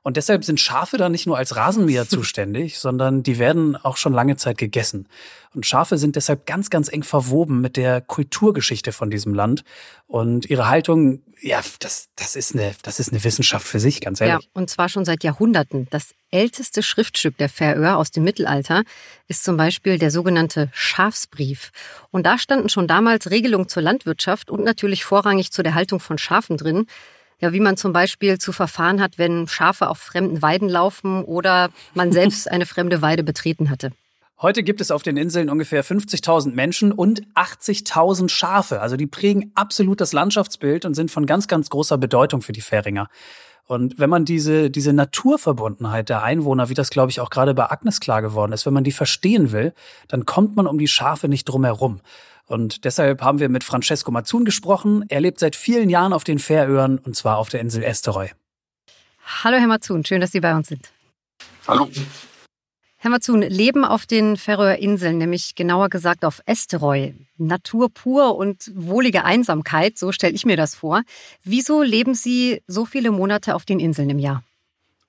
Und 0.08 0.16
deshalb 0.16 0.46
sind 0.46 0.62
Schafe 0.62 0.96
da 0.96 1.10
nicht 1.10 1.28
nur 1.28 1.38
als 1.38 1.58
Rasenmäher 1.58 2.08
zuständig, 2.10 2.80
sondern 2.80 3.24
die 3.24 3.40
werden 3.40 3.76
auch 3.76 3.98
schon 3.98 4.14
lange 4.14 4.38
Zeit 4.38 4.58
gegessen. 4.58 5.10
Und 5.54 5.66
Schafe 5.66 5.98
sind 5.98 6.16
deshalb 6.16 6.46
ganz, 6.46 6.70
ganz 6.70 6.88
eng 6.88 7.04
verwoben 7.04 7.60
mit 7.60 7.76
der 7.76 8.00
Kulturgeschichte 8.00 8.94
von 8.94 9.10
diesem 9.10 9.34
Land. 9.34 9.66
Und 10.06 10.50
ihre 10.50 10.70
Haltung, 10.70 11.24
ja, 11.42 11.60
das, 11.82 12.08
das, 12.16 12.38
ist, 12.38 12.56
eine, 12.56 12.72
das 12.84 13.02
ist 13.02 13.12
eine 13.12 13.22
Wissenschaft 13.22 13.68
für 13.68 13.82
sich, 13.82 14.00
ganz 14.00 14.22
ehrlich. 14.22 14.46
Ja, 14.46 14.50
und 14.54 14.70
zwar 14.70 14.88
schon 14.88 15.04
seit 15.04 15.26
Jahrhunderten. 15.26 15.88
Das 15.90 16.16
älteste 16.32 16.84
Schriftstück 16.84 17.38
der 17.38 17.50
Färöer 17.50 17.98
aus 17.98 18.10
dem 18.10 18.24
Mittelalter 18.24 18.84
ist 19.28 19.44
zum 19.44 19.58
Beispiel 19.58 20.00
der 20.00 20.12
sogenannte 20.12 20.70
Schafsbrief. 20.72 21.72
Und 22.12 22.26
da 22.26 22.38
standen 22.38 22.70
schon 22.70 22.88
damals 22.88 23.30
Regelungen 23.30 23.68
zur 23.68 23.84
Landwirtschaft 23.84 24.52
und 24.52 24.64
natürlich 24.64 25.04
vorrangig 25.04 25.52
zu 25.52 25.64
der 25.64 25.74
Haltung 25.74 26.00
von 26.00 26.18
Schafen 26.18 26.56
drin. 26.56 26.88
Ja, 27.40 27.54
wie 27.54 27.60
man 27.60 27.78
zum 27.78 27.94
Beispiel 27.94 28.40
zu 28.40 28.52
verfahren 28.52 29.02
hat, 29.02 29.18
wenn 29.18 29.48
Schafe 29.48 29.90
auf 29.90 30.00
fremden 30.00 30.42
Weiden 30.42 30.70
laufen 30.70 31.24
oder 31.24 31.70
man 31.94 32.12
selbst 32.12 32.50
eine 32.52 32.66
fremde 32.66 33.02
Weide 33.02 33.24
betreten 33.24 33.70
hatte. 33.70 33.92
Heute 34.40 34.62
gibt 34.62 34.82
es 34.82 34.92
auf 34.92 35.02
den 35.02 35.18
Inseln 35.18 35.50
ungefähr 35.50 35.84
50.000 35.84 36.54
Menschen 36.54 36.92
und 36.92 37.24
80.000 37.34 38.30
Schafe. 38.30 38.82
Also 38.82 38.96
die 38.96 39.08
prägen 39.08 39.52
absolut 39.56 40.00
das 40.00 40.14
Landschaftsbild 40.14 40.86
und 40.86 40.94
sind 40.94 41.10
von 41.10 41.26
ganz, 41.26 41.48
ganz 41.48 41.72
großer 41.72 41.98
Bedeutung 41.98 42.44
für 42.44 42.52
die 42.52 42.62
Färinger. 42.62 43.10
Und 43.66 44.00
wenn 44.00 44.10
man 44.10 44.26
diese, 44.26 44.70
diese 44.70 44.94
Naturverbundenheit 44.94 46.10
der 46.10 46.24
Einwohner, 46.24 46.70
wie 46.70 46.74
das 46.74 46.90
glaube 46.90 47.10
ich 47.10 47.20
auch 47.20 47.32
gerade 47.32 47.54
bei 47.54 47.70
Agnes 47.70 48.00
klar 48.00 48.22
geworden 48.22 48.54
ist, 48.54 48.66
wenn 48.66 48.74
man 48.74 48.84
die 48.84 48.92
verstehen 48.92 49.52
will, 49.52 49.74
dann 50.08 50.26
kommt 50.26 50.56
man 50.56 50.68
um 50.68 50.78
die 50.78 50.88
Schafe 50.88 51.28
nicht 51.28 51.46
drum 51.46 51.66
herum. 51.66 52.00
Und 52.48 52.86
deshalb 52.86 53.22
haben 53.22 53.40
wir 53.40 53.50
mit 53.50 53.66
Francesco 53.66 54.10
Mazzun 54.10 54.46
gesprochen. 54.46 55.04
Er 55.10 55.20
lebt 55.20 55.40
seit 55.40 55.56
vielen 55.56 55.90
Jahren 55.90 56.14
auf 56.14 56.24
den 56.24 56.40
Färöern 56.40 56.98
und 56.98 57.16
zwar 57.16 57.38
auf 57.38 57.50
der 57.50 57.60
Insel 57.60 57.84
Esteroi. 57.84 58.32
Hallo 59.44 59.58
Herr 59.58 59.68
Mazzun, 59.68 60.06
schön, 60.06 60.22
dass 60.22 60.32
Sie 60.32 60.40
bei 60.40 60.56
uns 60.56 60.70
sind. 60.70 60.90
Hallo. 61.68 61.90
Herr 62.96 63.12
Mazzun, 63.12 63.42
Leben 63.42 63.84
auf 63.84 64.06
den 64.06 64.38
Färöer 64.38 64.78
Inseln, 64.78 65.18
nämlich 65.18 65.56
genauer 65.56 65.90
gesagt 65.90 66.24
auf 66.24 66.42
Esteroi. 66.46 67.14
Natur 67.38 67.90
pur 67.94 68.38
und 68.38 68.72
wohlige 68.74 69.26
Einsamkeit, 69.26 69.98
so 69.98 70.14
stelle 70.14 70.34
ich 70.34 70.46
mir 70.46 70.56
das 70.56 70.74
vor. 70.74 71.04
Wieso 71.44 71.84
leben 71.84 72.16
Sie 72.16 72.64
so 72.66 72.86
viele 72.86 73.12
Monate 73.12 73.56
auf 73.56 73.66
den 73.66 73.82
Inseln 73.82 74.10
im 74.10 74.20
Jahr? 74.20 74.44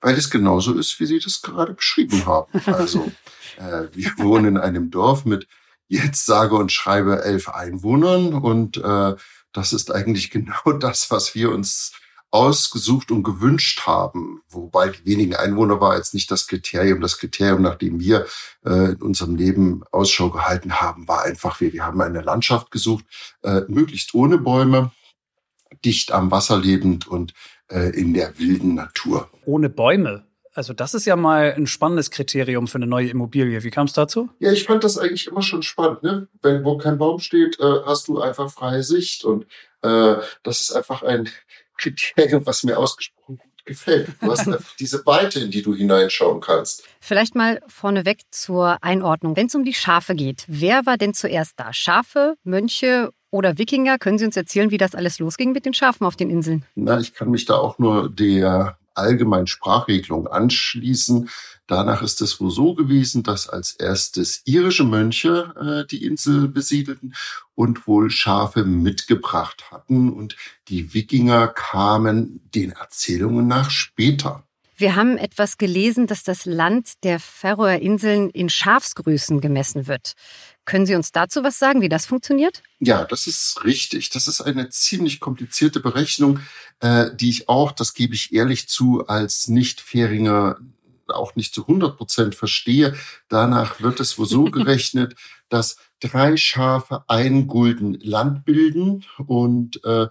Weil 0.01 0.15
es 0.15 0.29
genauso 0.29 0.73
ist, 0.73 0.99
wie 0.99 1.05
Sie 1.05 1.19
das 1.19 1.41
gerade 1.41 1.73
beschrieben 1.73 2.25
haben. 2.25 2.61
Also, 2.65 3.11
äh, 3.57 3.87
wir 3.93 4.11
wohnen 4.17 4.45
in 4.45 4.57
einem 4.57 4.91
Dorf 4.91 5.25
mit 5.25 5.47
jetzt 5.89 6.25
sage 6.25 6.55
und 6.55 6.71
schreibe 6.71 7.23
elf 7.23 7.49
Einwohnern. 7.49 8.33
Und 8.33 8.77
äh, 8.77 9.15
das 9.51 9.73
ist 9.73 9.91
eigentlich 9.91 10.31
genau 10.31 10.71
das, 10.79 11.11
was 11.11 11.35
wir 11.35 11.51
uns 11.51 11.93
ausgesucht 12.31 13.11
und 13.11 13.23
gewünscht 13.23 13.87
haben. 13.87 14.41
Wobei 14.49 14.89
die 14.89 15.05
wenigen 15.05 15.35
Einwohner 15.35 15.81
war 15.81 15.97
jetzt 15.97 16.13
nicht 16.13 16.29
das 16.29 16.47
Kriterium. 16.47 17.01
Das 17.01 17.17
Kriterium, 17.17 17.63
nach 17.63 17.75
dem 17.75 17.99
wir 17.99 18.27
äh, 18.63 18.91
in 18.91 19.01
unserem 19.01 19.35
Leben 19.35 19.83
Ausschau 19.91 20.29
gehalten 20.29 20.79
haben, 20.79 21.07
war 21.07 21.23
einfach, 21.23 21.59
wir, 21.59 21.73
wir 21.73 21.85
haben 21.85 22.01
eine 22.01 22.21
Landschaft 22.21 22.69
gesucht, 22.69 23.05
äh, 23.41 23.61
möglichst 23.67 24.13
ohne 24.13 24.37
Bäume, 24.37 24.91
dicht 25.83 26.11
am 26.11 26.29
Wasser 26.29 26.57
lebend 26.57 27.07
und 27.07 27.33
äh, 27.69 27.89
in 27.99 28.13
der 28.13 28.37
wilden 28.37 28.75
Natur. 28.75 29.29
Ohne 29.45 29.69
Bäume? 29.69 30.28
Also 30.53 30.73
das 30.73 30.93
ist 30.93 31.05
ja 31.05 31.15
mal 31.15 31.53
ein 31.55 31.67
spannendes 31.67 32.11
Kriterium 32.11 32.67
für 32.67 32.77
eine 32.77 32.87
neue 32.87 33.09
Immobilie. 33.09 33.63
Wie 33.63 33.69
kam 33.69 33.85
es 33.85 33.93
dazu? 33.93 34.29
Ja, 34.39 34.51
ich 34.51 34.65
fand 34.65 34.83
das 34.83 34.97
eigentlich 34.97 35.27
immer 35.27 35.41
schon 35.41 35.63
spannend. 35.63 36.03
Ne? 36.03 36.27
Wenn 36.41 36.63
wo 36.63 36.77
kein 36.77 36.97
Baum 36.97 37.19
steht, 37.19 37.59
äh, 37.59 37.81
hast 37.85 38.07
du 38.07 38.19
einfach 38.19 38.51
freie 38.51 38.83
Sicht 38.83 39.23
und 39.23 39.45
äh, 39.81 40.15
das 40.43 40.61
ist 40.61 40.71
einfach 40.71 41.03
ein 41.03 41.29
Kriterium, 41.77 42.45
was 42.45 42.63
mir 42.63 42.77
ausgesprochen 42.77 43.37
gut 43.37 43.65
gefällt. 43.65 44.09
Du 44.21 44.31
hast 44.31 44.47
einfach 44.47 44.75
diese 44.79 45.05
Weite, 45.05 45.39
in 45.39 45.51
die 45.51 45.61
du 45.61 45.73
hineinschauen 45.73 46.41
kannst. 46.41 46.83
Vielleicht 46.99 47.35
mal 47.35 47.61
vorneweg 47.67 48.21
zur 48.31 48.83
Einordnung. 48.83 49.35
Wenn 49.35 49.47
es 49.47 49.55
um 49.55 49.63
die 49.63 49.73
Schafe 49.73 50.15
geht, 50.15 50.45
wer 50.47 50.85
war 50.85 50.97
denn 50.97 51.13
zuerst 51.13 51.53
da? 51.57 51.71
Schafe, 51.71 52.35
Mönche 52.43 53.11
oder 53.31 53.57
Wikinger? 53.57 53.97
Können 53.97 54.17
Sie 54.17 54.25
uns 54.25 54.35
erzählen, 54.35 54.71
wie 54.71 54.77
das 54.77 54.95
alles 54.95 55.19
losging 55.19 55.51
mit 55.51 55.65
den 55.65 55.73
Schafen 55.73 56.05
auf 56.05 56.15
den 56.15 56.29
Inseln? 56.29 56.65
Na, 56.75 56.99
ich 56.99 57.13
kann 57.13 57.29
mich 57.29 57.45
da 57.45 57.55
auch 57.55 57.77
nur 57.79 58.09
der 58.09 58.77
allgemeinen 58.99 59.47
Sprachregelung 59.47 60.27
anschließen. 60.27 61.29
Danach 61.67 62.01
ist 62.01 62.21
es 62.21 62.39
wohl 62.39 62.51
so 62.51 62.73
gewesen, 62.73 63.23
dass 63.23 63.47
als 63.47 63.73
erstes 63.73 64.41
irische 64.45 64.83
Mönche 64.83 65.53
äh, 65.85 65.87
die 65.87 66.03
Insel 66.03 66.47
besiedelten 66.47 67.15
und 67.55 67.87
wohl 67.87 68.09
Schafe 68.09 68.63
mitgebracht 68.63 69.71
hatten. 69.71 70.11
Und 70.11 70.35
die 70.67 70.93
Wikinger 70.93 71.47
kamen 71.47 72.41
den 72.53 72.71
Erzählungen 72.71 73.47
nach 73.47 73.69
später. 73.69 74.43
Wir 74.79 74.95
haben 74.95 75.17
etwas 75.17 75.57
gelesen, 75.57 76.07
dass 76.07 76.23
das 76.23 76.45
Land 76.45 77.03
der 77.03 77.19
Färöerinseln 77.19 78.29
in 78.29 78.47
Schafsgrößen 78.47 79.41
gemessen 79.41 79.87
wird. 79.87 80.13
Können 80.65 80.85
Sie 80.85 80.95
uns 80.95 81.11
dazu 81.11 81.43
was 81.43 81.57
sagen, 81.57 81.81
wie 81.81 81.89
das 81.89 82.05
funktioniert? 82.05 82.61
Ja, 82.79 83.05
das 83.05 83.27
ist 83.27 83.63
richtig. 83.63 84.09
Das 84.11 84.27
ist 84.27 84.41
eine 84.41 84.69
ziemlich 84.69 85.19
komplizierte 85.19 85.79
Berechnung, 85.79 86.39
äh, 86.79 87.07
die 87.15 87.29
ich 87.29 87.49
auch, 87.49 87.71
das 87.71 87.93
gebe 87.93 88.13
ich 88.13 88.33
ehrlich 88.33 88.69
zu, 88.69 89.07
als 89.07 89.47
Nicht-Färinger 89.47 90.57
auch 91.07 91.35
nicht 91.35 91.53
zu 91.53 91.61
100 91.61 91.97
Prozent 91.97 92.35
verstehe. 92.35 92.95
Danach 93.29 93.81
wird 93.81 93.99
es 93.99 94.17
wohl 94.17 94.27
so 94.27 94.43
gerechnet, 94.51 95.15
dass 95.49 95.77
drei 95.99 96.37
Schafe 96.37 97.03
ein 97.07 97.47
Gulden 97.47 97.99
Land 97.99 98.45
bilden 98.45 99.05
und 99.25 99.83
äh, 99.83 100.07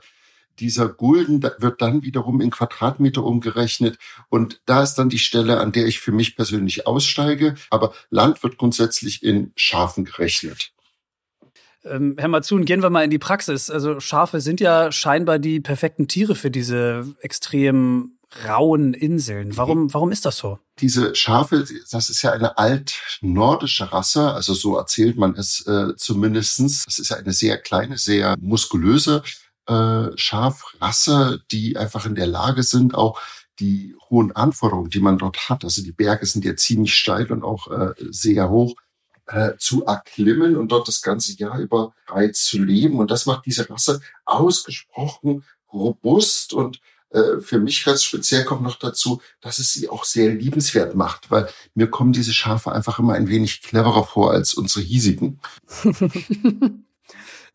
dieser 0.61 0.89
Gulden 0.89 1.43
wird 1.43 1.81
dann 1.81 2.03
wiederum 2.03 2.41
in 2.41 2.51
Quadratmeter 2.51 3.25
umgerechnet. 3.25 3.99
Und 4.29 4.61
da 4.67 4.83
ist 4.83 4.95
dann 4.95 5.09
die 5.09 5.19
Stelle, 5.19 5.61
an 5.61 5.73
der 5.73 5.87
ich 5.87 6.01
für 6.01 6.13
mich 6.13 6.37
persönlich 6.37 6.87
aussteige. 6.87 7.55
Aber 7.71 7.93
Land 8.11 8.43
wird 8.43 8.59
grundsätzlich 8.59 9.23
in 9.23 9.53
Schafen 9.57 10.05
gerechnet. 10.05 10.73
Ähm, 11.85 12.17
Herr 12.19 12.29
Mazun, 12.29 12.65
gehen 12.65 12.83
wir 12.83 12.91
mal 12.91 13.05
in 13.05 13.11
die 13.11 13.19
Praxis. 13.19 13.71
Also 13.71 14.01
Schafe 14.01 14.41
sind 14.41 14.61
ja 14.61 14.93
scheinbar 14.93 15.39
die 15.39 15.61
perfekten 15.61 16.09
Tiere 16.09 16.35
für 16.35 16.51
diese 16.51 17.15
extrem 17.21 18.19
rauen 18.47 18.93
Inseln. 18.95 19.57
Warum, 19.57 19.93
warum 19.95 20.13
ist 20.13 20.27
das 20.27 20.37
so? 20.37 20.59
Diese 20.81 21.15
Schafe, 21.15 21.65
das 21.91 22.11
ist 22.11 22.23
ja 22.23 22.33
eine 22.33 22.59
altnordische 22.59 23.91
Rasse, 23.91 24.33
also 24.33 24.55
so 24.55 24.77
erzählt 24.77 25.17
man 25.17 25.35
es 25.35 25.67
äh, 25.67 25.97
zumindestens. 25.97 26.85
Das 26.85 26.99
ist 26.99 27.11
ja 27.11 27.17
eine 27.17 27.33
sehr 27.33 27.59
kleine, 27.59 27.97
sehr 27.97 28.37
muskulöse 28.39 29.23
äh, 29.69 30.17
Schafrasse, 30.17 31.43
die 31.51 31.77
einfach 31.77 32.07
in 32.07 32.15
der 32.15 32.27
Lage 32.27 32.63
sind, 32.63 32.95
auch 32.95 33.21
die 33.61 33.95
hohen 34.09 34.33
Anforderungen, 34.33 34.91
die 34.91 35.01
man 35.01 35.19
dort 35.19 35.49
hat, 35.49 35.65
also 35.65 35.83
die 35.83 35.93
Berge 35.93 36.27
sind 36.27 36.45
ja 36.45 36.57
ziemlich 36.57 36.95
steil 36.95 37.31
und 37.31 37.43
auch 37.43 37.71
äh, 37.71 37.95
sehr 38.11 38.51
hoch, 38.51 38.75
äh, 39.27 39.57
zu 39.59 39.85
erklimmen 39.85 40.57
und 40.57 40.73
dort 40.73 40.89
das 40.89 41.03
ganze 41.03 41.37
Jahr 41.37 41.59
über 41.59 41.93
frei 42.07 42.29
zu 42.29 42.63
leben. 42.63 42.99
Und 42.99 43.11
das 43.11 43.27
macht 43.27 43.45
diese 43.47 43.69
Rasse 43.69 44.01
ausgesprochen 44.25 45.45
robust 45.71 46.55
und 46.55 46.81
äh, 47.11 47.41
für 47.41 47.59
mich 47.59 47.85
ganz 47.85 48.03
speziell 48.03 48.45
kommt 48.45 48.63
noch 48.63 48.77
dazu, 48.77 49.21
dass 49.41 49.59
es 49.59 49.73
sie 49.73 49.89
auch 49.89 50.05
sehr 50.05 50.35
liebenswert 50.35 50.95
macht, 50.95 51.31
weil 51.31 51.49
mir 51.75 51.89
kommen 51.89 52.13
diese 52.13 52.33
Schafe 52.33 52.73
einfach 52.73 52.99
immer 52.99 53.15
ein 53.15 53.29
wenig 53.29 53.63
cleverer 53.63 54.05
vor 54.05 54.33
als 54.33 54.55
unsere 54.55 54.83
hiesigen. 54.83 55.41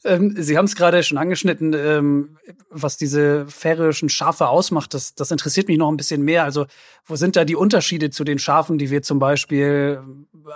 Ähm, 0.05 0.35
Sie 0.37 0.57
haben 0.57 0.65
es 0.65 0.75
gerade 0.75 1.01
schon 1.03 1.17
angeschnitten, 1.17 1.73
ähm, 1.73 2.37
was 2.69 2.97
diese 2.97 3.47
färöischen 3.47 4.09
Schafe 4.09 4.47
ausmacht. 4.47 4.93
Das, 4.93 5.15
das 5.15 5.31
interessiert 5.31 5.67
mich 5.67 5.77
noch 5.77 5.89
ein 5.89 5.97
bisschen 5.97 6.23
mehr. 6.23 6.43
Also, 6.43 6.65
wo 7.05 7.15
sind 7.15 7.35
da 7.35 7.45
die 7.45 7.55
Unterschiede 7.55 8.09
zu 8.09 8.23
den 8.23 8.39
Schafen, 8.39 8.77
die 8.77 8.89
wir 8.89 9.01
zum 9.01 9.19
Beispiel 9.19 10.01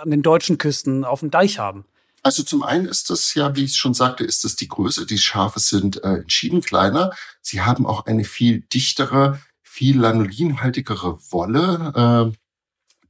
an 0.00 0.10
den 0.10 0.22
deutschen 0.22 0.58
Küsten 0.58 1.04
auf 1.04 1.20
dem 1.20 1.30
Deich 1.30 1.58
haben? 1.58 1.84
Also 2.22 2.42
zum 2.42 2.62
einen 2.62 2.86
ist 2.86 3.10
das 3.10 3.34
ja, 3.34 3.54
wie 3.56 3.64
ich 3.64 3.76
schon 3.76 3.94
sagte, 3.94 4.24
ist 4.24 4.44
das 4.44 4.56
die 4.56 4.68
Größe. 4.68 5.06
Die 5.06 5.18
Schafe 5.18 5.60
sind 5.60 6.02
äh, 6.04 6.16
entschieden 6.16 6.60
kleiner. 6.60 7.12
Sie 7.40 7.62
haben 7.62 7.86
auch 7.86 8.06
eine 8.06 8.24
viel 8.24 8.60
dichtere, 8.60 9.40
viel 9.62 9.98
lanolinhaltigere 10.00 11.18
Wolle. 11.30 12.32
Äh, 12.34 12.38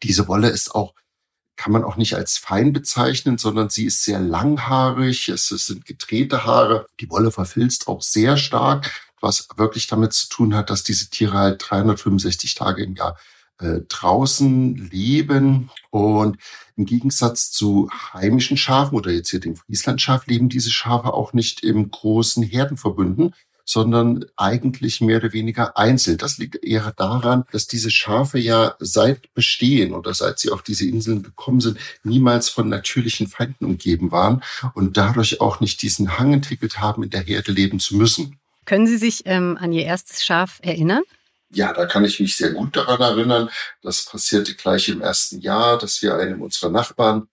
diese 0.02 0.28
Wolle 0.28 0.50
ist 0.50 0.74
auch 0.74 0.94
kann 1.58 1.72
man 1.72 1.84
auch 1.84 1.96
nicht 1.96 2.14
als 2.14 2.38
fein 2.38 2.72
bezeichnen, 2.72 3.36
sondern 3.36 3.68
sie 3.68 3.84
ist 3.84 4.04
sehr 4.04 4.20
langhaarig. 4.20 5.28
Es, 5.28 5.48
sind 5.48 5.84
gedrehte 5.84 6.44
Haare. 6.46 6.86
Die 7.00 7.10
Wolle 7.10 7.30
verfilzt 7.32 7.88
auch 7.88 8.00
sehr 8.00 8.36
stark, 8.36 8.90
was 9.20 9.48
wirklich 9.56 9.88
damit 9.88 10.12
zu 10.12 10.28
tun 10.28 10.54
hat, 10.54 10.70
dass 10.70 10.84
diese 10.84 11.10
Tiere 11.10 11.36
halt 11.36 11.64
365 11.68 12.54
Tage 12.54 12.84
im 12.84 12.94
Jahr 12.94 13.18
äh, 13.58 13.80
draußen 13.88 14.76
leben. 14.76 15.70
Und 15.90 16.38
im 16.76 16.86
Gegensatz 16.86 17.50
zu 17.50 17.90
heimischen 18.12 18.56
Schafen 18.56 18.96
oder 18.96 19.10
jetzt 19.10 19.30
hier 19.30 19.40
dem 19.40 19.56
Frieslandschaf 19.56 20.26
leben 20.28 20.48
diese 20.48 20.70
Schafe 20.70 21.12
auch 21.12 21.32
nicht 21.32 21.64
im 21.64 21.90
großen 21.90 22.44
Herdenverbünden, 22.44 23.34
sondern 23.68 24.24
eigentlich 24.36 25.02
mehr 25.02 25.18
oder 25.18 25.34
weniger 25.34 25.76
einzeln. 25.76 26.16
Das 26.16 26.38
liegt 26.38 26.64
eher 26.64 26.90
daran, 26.96 27.44
dass 27.52 27.66
diese 27.66 27.90
Schafe 27.90 28.38
ja 28.38 28.74
seit 28.78 29.34
Bestehen 29.34 29.92
oder 29.92 30.14
seit 30.14 30.38
sie 30.38 30.50
auf 30.50 30.62
diese 30.62 30.88
Inseln 30.88 31.22
gekommen 31.22 31.60
sind, 31.60 31.78
niemals 32.02 32.48
von 32.48 32.70
natürlichen 32.70 33.26
Feinden 33.26 33.66
umgeben 33.66 34.10
waren 34.10 34.42
und 34.74 34.96
dadurch 34.96 35.42
auch 35.42 35.60
nicht 35.60 35.82
diesen 35.82 36.18
Hang 36.18 36.32
entwickelt 36.32 36.80
haben, 36.80 37.02
in 37.02 37.10
der 37.10 37.20
Herde 37.20 37.52
leben 37.52 37.78
zu 37.78 37.96
müssen. 37.96 38.38
Können 38.64 38.86
Sie 38.86 38.96
sich 38.96 39.24
ähm, 39.26 39.58
an 39.60 39.72
Ihr 39.72 39.84
erstes 39.84 40.24
Schaf 40.24 40.60
erinnern? 40.62 41.02
Ja, 41.50 41.74
da 41.74 41.84
kann 41.84 42.06
ich 42.06 42.20
mich 42.20 42.36
sehr 42.36 42.52
gut 42.52 42.74
daran 42.74 43.02
erinnern. 43.02 43.50
Das 43.82 44.06
passierte 44.06 44.54
gleich 44.54 44.88
im 44.88 45.02
ersten 45.02 45.40
Jahr, 45.40 45.76
dass 45.76 46.00
wir 46.00 46.14
einem 46.14 46.40
unserer 46.40 46.70
Nachbarn 46.70 47.28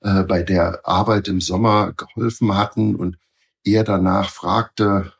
äh, 0.00 0.24
bei 0.24 0.42
der 0.42 0.80
Arbeit 0.82 1.28
im 1.28 1.40
Sommer 1.40 1.92
geholfen 1.92 2.56
hatten 2.56 2.96
und 2.96 3.18
er 3.62 3.84
danach 3.84 4.30
fragte, 4.30 5.12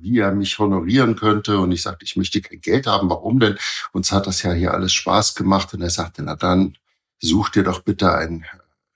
wie 0.00 0.18
er 0.18 0.32
mich 0.32 0.58
honorieren 0.58 1.16
könnte. 1.16 1.58
Und 1.58 1.72
ich 1.72 1.82
sagte, 1.82 2.04
ich 2.04 2.16
möchte 2.16 2.40
kein 2.40 2.60
Geld 2.60 2.86
haben. 2.86 3.10
Warum 3.10 3.40
denn? 3.40 3.58
Uns 3.92 4.12
hat 4.12 4.26
das 4.26 4.42
ja 4.42 4.52
hier 4.52 4.74
alles 4.74 4.92
Spaß 4.92 5.34
gemacht. 5.34 5.72
Und 5.74 5.82
er 5.82 5.90
sagte, 5.90 6.22
na 6.22 6.36
dann 6.36 6.76
such 7.20 7.50
dir 7.50 7.64
doch 7.64 7.80
bitte 7.80 8.14
ein 8.14 8.44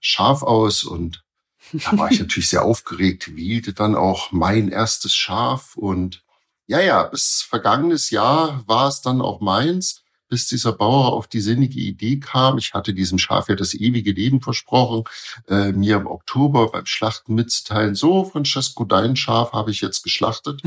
Schaf 0.00 0.42
aus. 0.42 0.84
Und 0.84 1.24
da 1.72 1.96
war 1.96 2.10
ich 2.10 2.20
natürlich 2.20 2.48
sehr 2.48 2.64
aufgeregt, 2.64 3.36
wählte 3.36 3.72
dann 3.72 3.94
auch 3.94 4.32
mein 4.32 4.68
erstes 4.68 5.14
Schaf. 5.14 5.76
Und 5.76 6.22
ja, 6.66 6.80
ja, 6.80 7.02
bis 7.04 7.42
vergangenes 7.42 8.10
Jahr 8.10 8.62
war 8.66 8.88
es 8.88 9.00
dann 9.00 9.20
auch 9.20 9.40
meins 9.40 10.01
bis 10.32 10.46
dieser 10.46 10.72
Bauer 10.72 11.12
auf 11.12 11.26
die 11.26 11.42
sinnige 11.42 11.78
Idee 11.78 12.18
kam. 12.18 12.56
Ich 12.56 12.72
hatte 12.72 12.94
diesem 12.94 13.18
Schaf 13.18 13.50
ja 13.50 13.54
das 13.54 13.74
ewige 13.74 14.12
Leben 14.12 14.40
versprochen, 14.40 15.04
äh, 15.46 15.72
mir 15.72 15.96
im 15.96 16.06
Oktober 16.06 16.70
beim 16.70 16.86
Schlachten 16.86 17.34
mitzuteilen, 17.34 17.94
so, 17.94 18.24
Francesco, 18.24 18.86
dein 18.86 19.14
Schaf 19.14 19.52
habe 19.52 19.70
ich 19.70 19.82
jetzt 19.82 20.02
geschlachtet. 20.02 20.62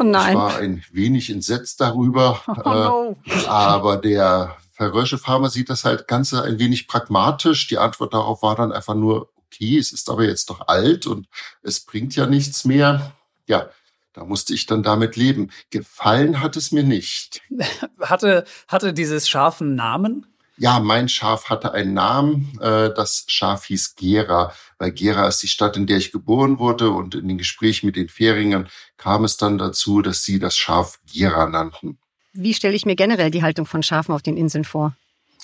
oh 0.00 0.02
nein. 0.02 0.32
Ich 0.32 0.36
war 0.36 0.56
ein 0.56 0.82
wenig 0.90 1.30
entsetzt 1.30 1.80
darüber, 1.80 2.42
oh, 2.48 2.54
no. 2.68 3.16
äh, 3.24 3.46
aber 3.46 3.98
der 3.98 4.56
Verrösche 4.72 5.18
Farmer 5.18 5.48
sieht 5.48 5.70
das 5.70 5.84
halt 5.84 6.08
Ganze 6.08 6.42
ein 6.42 6.58
wenig 6.58 6.88
pragmatisch. 6.88 7.68
Die 7.68 7.78
Antwort 7.78 8.14
darauf 8.14 8.42
war 8.42 8.56
dann 8.56 8.72
einfach 8.72 8.96
nur, 8.96 9.30
okay, 9.46 9.78
es 9.78 9.92
ist 9.92 10.10
aber 10.10 10.24
jetzt 10.24 10.50
doch 10.50 10.66
alt 10.66 11.06
und 11.06 11.28
es 11.62 11.78
bringt 11.78 12.16
ja 12.16 12.26
nichts 12.26 12.64
mehr. 12.64 13.12
Ja, 13.46 13.70
da 14.14 14.24
musste 14.24 14.54
ich 14.54 14.66
dann 14.66 14.82
damit 14.82 15.16
leben. 15.16 15.50
Gefallen 15.70 16.40
hat 16.40 16.56
es 16.56 16.72
mir 16.72 16.84
nicht. 16.84 17.42
Hatte, 18.00 18.44
hatte 18.68 18.92
dieses 18.92 19.28
Schaf 19.28 19.60
einen 19.60 19.74
Namen? 19.74 20.26
Ja, 20.56 20.78
mein 20.78 21.08
Schaf 21.08 21.50
hatte 21.50 21.72
einen 21.72 21.94
Namen. 21.94 22.56
Äh, 22.60 22.94
das 22.94 23.24
Schaf 23.26 23.64
hieß 23.64 23.96
Gera, 23.96 24.54
weil 24.78 24.92
Gera 24.92 25.26
ist 25.26 25.42
die 25.42 25.48
Stadt, 25.48 25.76
in 25.76 25.86
der 25.86 25.96
ich 25.96 26.12
geboren 26.12 26.60
wurde. 26.60 26.90
Und 26.90 27.16
in 27.16 27.26
den 27.26 27.38
Gesprächen 27.38 27.86
mit 27.86 27.96
den 27.96 28.08
Färingern 28.08 28.68
kam 28.96 29.24
es 29.24 29.36
dann 29.36 29.58
dazu, 29.58 30.00
dass 30.00 30.22
sie 30.22 30.38
das 30.38 30.56
Schaf 30.56 31.00
Gera 31.12 31.48
nannten. 31.48 31.98
Wie 32.32 32.54
stelle 32.54 32.76
ich 32.76 32.86
mir 32.86 32.94
generell 32.94 33.32
die 33.32 33.42
Haltung 33.42 33.66
von 33.66 33.82
Schafen 33.82 34.14
auf 34.14 34.22
den 34.22 34.36
Inseln 34.36 34.64
vor? 34.64 34.96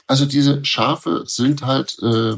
Also 0.06 0.26
diese 0.26 0.64
Schafe 0.64 1.24
sind 1.26 1.62
halt 1.62 1.96
äh, 2.02 2.36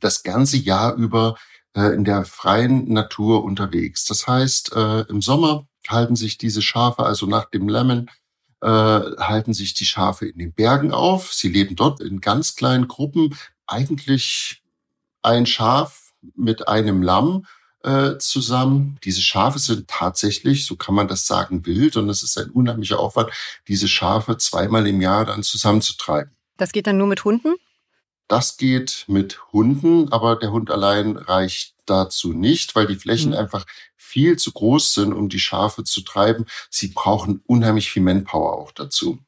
das 0.00 0.22
ganze 0.22 0.58
Jahr 0.58 0.94
über 0.94 1.36
äh, 1.76 1.94
in 1.94 2.04
der 2.04 2.24
freien 2.24 2.92
Natur 2.92 3.44
unterwegs. 3.44 4.04
Das 4.04 4.26
heißt, 4.26 4.74
äh, 4.74 5.00
im 5.02 5.22
Sommer 5.22 5.66
halten 5.88 6.16
sich 6.16 6.38
diese 6.38 6.62
Schafe, 6.62 7.04
also 7.04 7.26
nach 7.26 7.46
dem 7.46 7.68
Lemon, 7.68 8.10
äh, 8.60 8.66
halten 8.68 9.54
sich 9.54 9.74
die 9.74 9.84
Schafe 9.84 10.26
in 10.26 10.38
den 10.38 10.52
Bergen 10.52 10.92
auf. 10.92 11.32
Sie 11.32 11.48
leben 11.48 11.76
dort 11.76 12.00
in 12.00 12.20
ganz 12.20 12.54
kleinen 12.54 12.88
Gruppen, 12.88 13.36
eigentlich 13.66 14.62
ein 15.22 15.46
Schaf 15.46 16.12
mit 16.36 16.68
einem 16.68 17.02
Lamm 17.02 17.46
äh, 17.82 18.18
zusammen. 18.18 18.98
Diese 19.04 19.20
Schafe 19.20 19.58
sind 19.58 19.88
tatsächlich, 19.88 20.66
so 20.66 20.76
kann 20.76 20.94
man 20.94 21.08
das 21.08 21.26
sagen, 21.26 21.66
wild 21.66 21.96
und 21.96 22.08
es 22.08 22.22
ist 22.22 22.38
ein 22.38 22.50
unheimlicher 22.50 23.00
Aufwand, 23.00 23.30
diese 23.66 23.88
Schafe 23.88 24.36
zweimal 24.36 24.86
im 24.86 25.00
Jahr 25.00 25.24
dann 25.24 25.42
zusammenzutreiben. 25.42 26.32
Das 26.56 26.72
geht 26.72 26.86
dann 26.86 26.98
nur 26.98 27.08
mit 27.08 27.24
Hunden? 27.24 27.54
Das 28.28 28.56
geht 28.56 29.04
mit 29.08 29.52
Hunden, 29.52 30.10
aber 30.12 30.36
der 30.36 30.52
Hund 30.52 30.70
allein 30.70 31.16
reicht 31.16 31.74
dazu 31.86 32.32
nicht, 32.32 32.74
weil 32.74 32.86
die 32.86 32.96
Flächen 32.96 33.30
mhm. 33.30 33.36
einfach 33.36 33.66
viel 33.96 34.36
zu 34.38 34.52
groß 34.52 34.94
sind, 34.94 35.12
um 35.12 35.28
die 35.28 35.40
Schafe 35.40 35.84
zu 35.84 36.02
treiben. 36.02 36.46
Sie 36.70 36.88
brauchen 36.88 37.42
unheimlich 37.46 37.90
viel 37.90 38.02
Manpower 38.02 38.58
auch 38.58 38.72
dazu. 38.72 39.18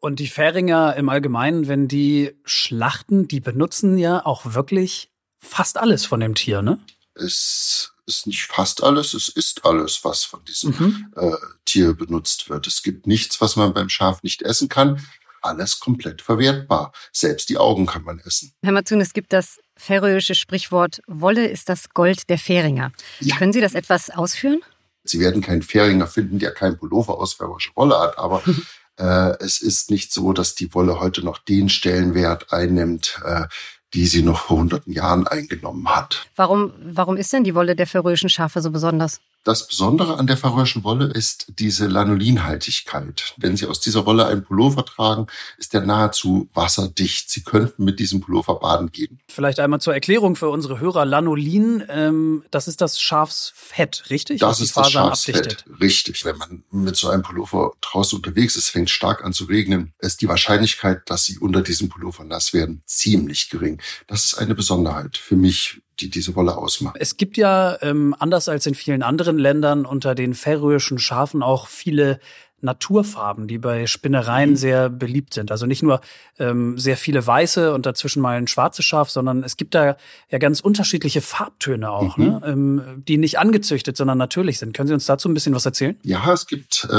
Und 0.00 0.20
die 0.20 0.26
Fähringer 0.26 0.96
im 0.96 1.08
Allgemeinen, 1.08 1.66
wenn 1.66 1.88
die 1.88 2.32
schlachten, 2.44 3.26
die 3.26 3.40
benutzen 3.40 3.96
ja 3.96 4.24
auch 4.24 4.54
wirklich 4.54 5.10
fast 5.38 5.78
alles 5.78 6.04
von 6.04 6.20
dem 6.20 6.34
Tier, 6.34 6.62
ne? 6.62 6.78
Es 7.14 7.92
ist 8.06 8.26
nicht 8.26 8.44
fast 8.44 8.82
alles, 8.82 9.14
es 9.14 9.28
ist 9.28 9.64
alles, 9.64 10.04
was 10.04 10.24
von 10.24 10.44
diesem 10.44 10.74
mhm. 10.78 11.12
äh, 11.16 11.36
Tier 11.64 11.94
benutzt 11.94 12.50
wird. 12.50 12.66
Es 12.66 12.82
gibt 12.82 13.06
nichts, 13.06 13.40
was 13.40 13.56
man 13.56 13.72
beim 13.72 13.88
Schaf 13.88 14.22
nicht 14.22 14.42
essen 14.42 14.68
kann 14.68 15.00
alles 15.44 15.80
komplett 15.80 16.22
verwertbar. 16.22 16.92
Selbst 17.12 17.48
die 17.48 17.58
Augen 17.58 17.86
kann 17.86 18.04
man 18.04 18.20
essen. 18.20 18.52
Herr 18.62 18.72
Matzun, 18.72 19.00
es 19.00 19.12
gibt 19.12 19.32
das 19.32 19.60
färöische 19.76 20.34
Sprichwort, 20.34 21.00
Wolle 21.06 21.46
ist 21.46 21.68
das 21.68 21.90
Gold 21.90 22.28
der 22.30 22.38
Färinger. 22.38 22.92
Ja. 23.20 23.36
Können 23.36 23.52
Sie 23.52 23.60
das 23.60 23.74
etwas 23.74 24.10
ausführen? 24.10 24.60
Sie 25.02 25.20
werden 25.20 25.42
keinen 25.42 25.62
Färinger 25.62 26.06
finden, 26.06 26.38
der 26.38 26.52
kein 26.52 26.78
Pullover 26.78 27.18
aus 27.18 27.34
färöischer 27.34 27.72
Wolle 27.74 27.98
hat, 27.98 28.18
aber 28.18 28.42
äh, 28.98 29.36
es 29.44 29.60
ist 29.60 29.90
nicht 29.90 30.12
so, 30.12 30.32
dass 30.32 30.54
die 30.54 30.72
Wolle 30.74 31.00
heute 31.00 31.22
noch 31.22 31.38
den 31.38 31.68
Stellenwert 31.68 32.52
einnimmt, 32.52 33.20
äh, 33.24 33.44
die 33.92 34.06
sie 34.06 34.22
noch 34.22 34.40
vor 34.40 34.58
hunderten 34.58 34.92
Jahren 34.92 35.26
eingenommen 35.26 35.88
hat. 35.88 36.26
Warum, 36.34 36.72
warum 36.82 37.16
ist 37.16 37.32
denn 37.32 37.44
die 37.44 37.54
Wolle 37.54 37.76
der 37.76 37.86
färöischen 37.86 38.28
Schafe 38.28 38.60
so 38.60 38.70
besonders? 38.70 39.20
Das 39.44 39.68
Besondere 39.68 40.18
an 40.18 40.26
der 40.26 40.38
färöischen 40.38 40.84
Wolle 40.84 41.04
ist 41.04 41.52
diese 41.58 41.86
Lanolinhaltigkeit. 41.86 43.34
Wenn 43.36 43.58
Sie 43.58 43.66
aus 43.66 43.78
dieser 43.78 44.06
Wolle 44.06 44.26
einen 44.26 44.42
Pullover 44.42 44.86
tragen, 44.86 45.26
ist 45.58 45.74
der 45.74 45.82
nahezu 45.82 46.48
wasserdicht. 46.54 47.28
Sie 47.28 47.42
könnten 47.42 47.84
mit 47.84 48.00
diesem 48.00 48.22
Pullover 48.22 48.58
baden 48.58 48.90
gehen. 48.90 49.20
Vielleicht 49.28 49.60
einmal 49.60 49.82
zur 49.82 49.92
Erklärung 49.92 50.34
für 50.34 50.48
unsere 50.48 50.80
Hörer. 50.80 51.04
Lanolin, 51.04 51.84
ähm, 51.90 52.42
das 52.50 52.68
ist 52.68 52.80
das 52.80 52.98
Schafsfett, 52.98 54.04
richtig? 54.08 54.40
Das 54.40 54.62
ist 54.62 54.74
das 54.78 54.90
Schafsfett, 54.90 55.36
abdichtet. 55.36 55.64
richtig. 55.78 56.24
Wenn 56.24 56.38
man 56.38 56.64
mit 56.70 56.96
so 56.96 57.10
einem 57.10 57.22
Pullover 57.22 57.72
draußen 57.82 58.16
unterwegs 58.16 58.56
ist, 58.56 58.70
fängt 58.70 58.88
stark 58.88 59.22
an 59.24 59.34
zu 59.34 59.44
regnen, 59.44 59.92
ist 59.98 60.22
die 60.22 60.28
Wahrscheinlichkeit, 60.28 61.02
dass 61.10 61.26
Sie 61.26 61.38
unter 61.38 61.60
diesem 61.60 61.90
Pullover 61.90 62.24
nass 62.24 62.54
werden, 62.54 62.82
ziemlich 62.86 63.50
gering. 63.50 63.82
Das 64.06 64.24
ist 64.24 64.38
eine 64.38 64.54
Besonderheit 64.54 65.18
für 65.18 65.36
mich 65.36 65.82
die 66.00 66.10
diese 66.10 66.34
Wolle 66.34 66.56
ausmacht. 66.56 66.96
Es 66.98 67.16
gibt 67.16 67.36
ja, 67.36 67.78
ähm, 67.82 68.14
anders 68.18 68.48
als 68.48 68.66
in 68.66 68.74
vielen 68.74 69.02
anderen 69.02 69.38
Ländern, 69.38 69.86
unter 69.86 70.14
den 70.14 70.34
färöischen 70.34 70.98
Schafen 70.98 71.42
auch 71.42 71.68
viele 71.68 72.20
Naturfarben, 72.64 73.46
die 73.46 73.58
bei 73.58 73.86
Spinnereien 73.86 74.50
mhm. 74.50 74.56
sehr 74.56 74.88
beliebt 74.88 75.34
sind. 75.34 75.50
Also 75.52 75.66
nicht 75.66 75.82
nur 75.82 76.00
ähm, 76.38 76.78
sehr 76.78 76.96
viele 76.96 77.24
weiße 77.24 77.72
und 77.72 77.86
dazwischen 77.86 78.22
mal 78.22 78.38
ein 78.38 78.48
schwarzes 78.48 78.84
Schaf, 78.84 79.10
sondern 79.10 79.44
es 79.44 79.56
gibt 79.56 79.74
da 79.74 79.96
ja 80.30 80.38
ganz 80.38 80.60
unterschiedliche 80.60 81.20
Farbtöne 81.20 81.90
auch, 81.90 82.16
mhm. 82.16 82.24
ne? 82.24 82.40
ähm, 82.44 83.02
die 83.06 83.18
nicht 83.18 83.38
angezüchtet, 83.38 83.96
sondern 83.96 84.18
natürlich 84.18 84.58
sind. 84.58 84.74
Können 84.74 84.88
Sie 84.88 84.94
uns 84.94 85.06
dazu 85.06 85.28
ein 85.28 85.34
bisschen 85.34 85.54
was 85.54 85.66
erzählen? 85.66 85.96
Ja, 86.02 86.32
es 86.32 86.46
gibt 86.46 86.88
äh, 86.90 86.94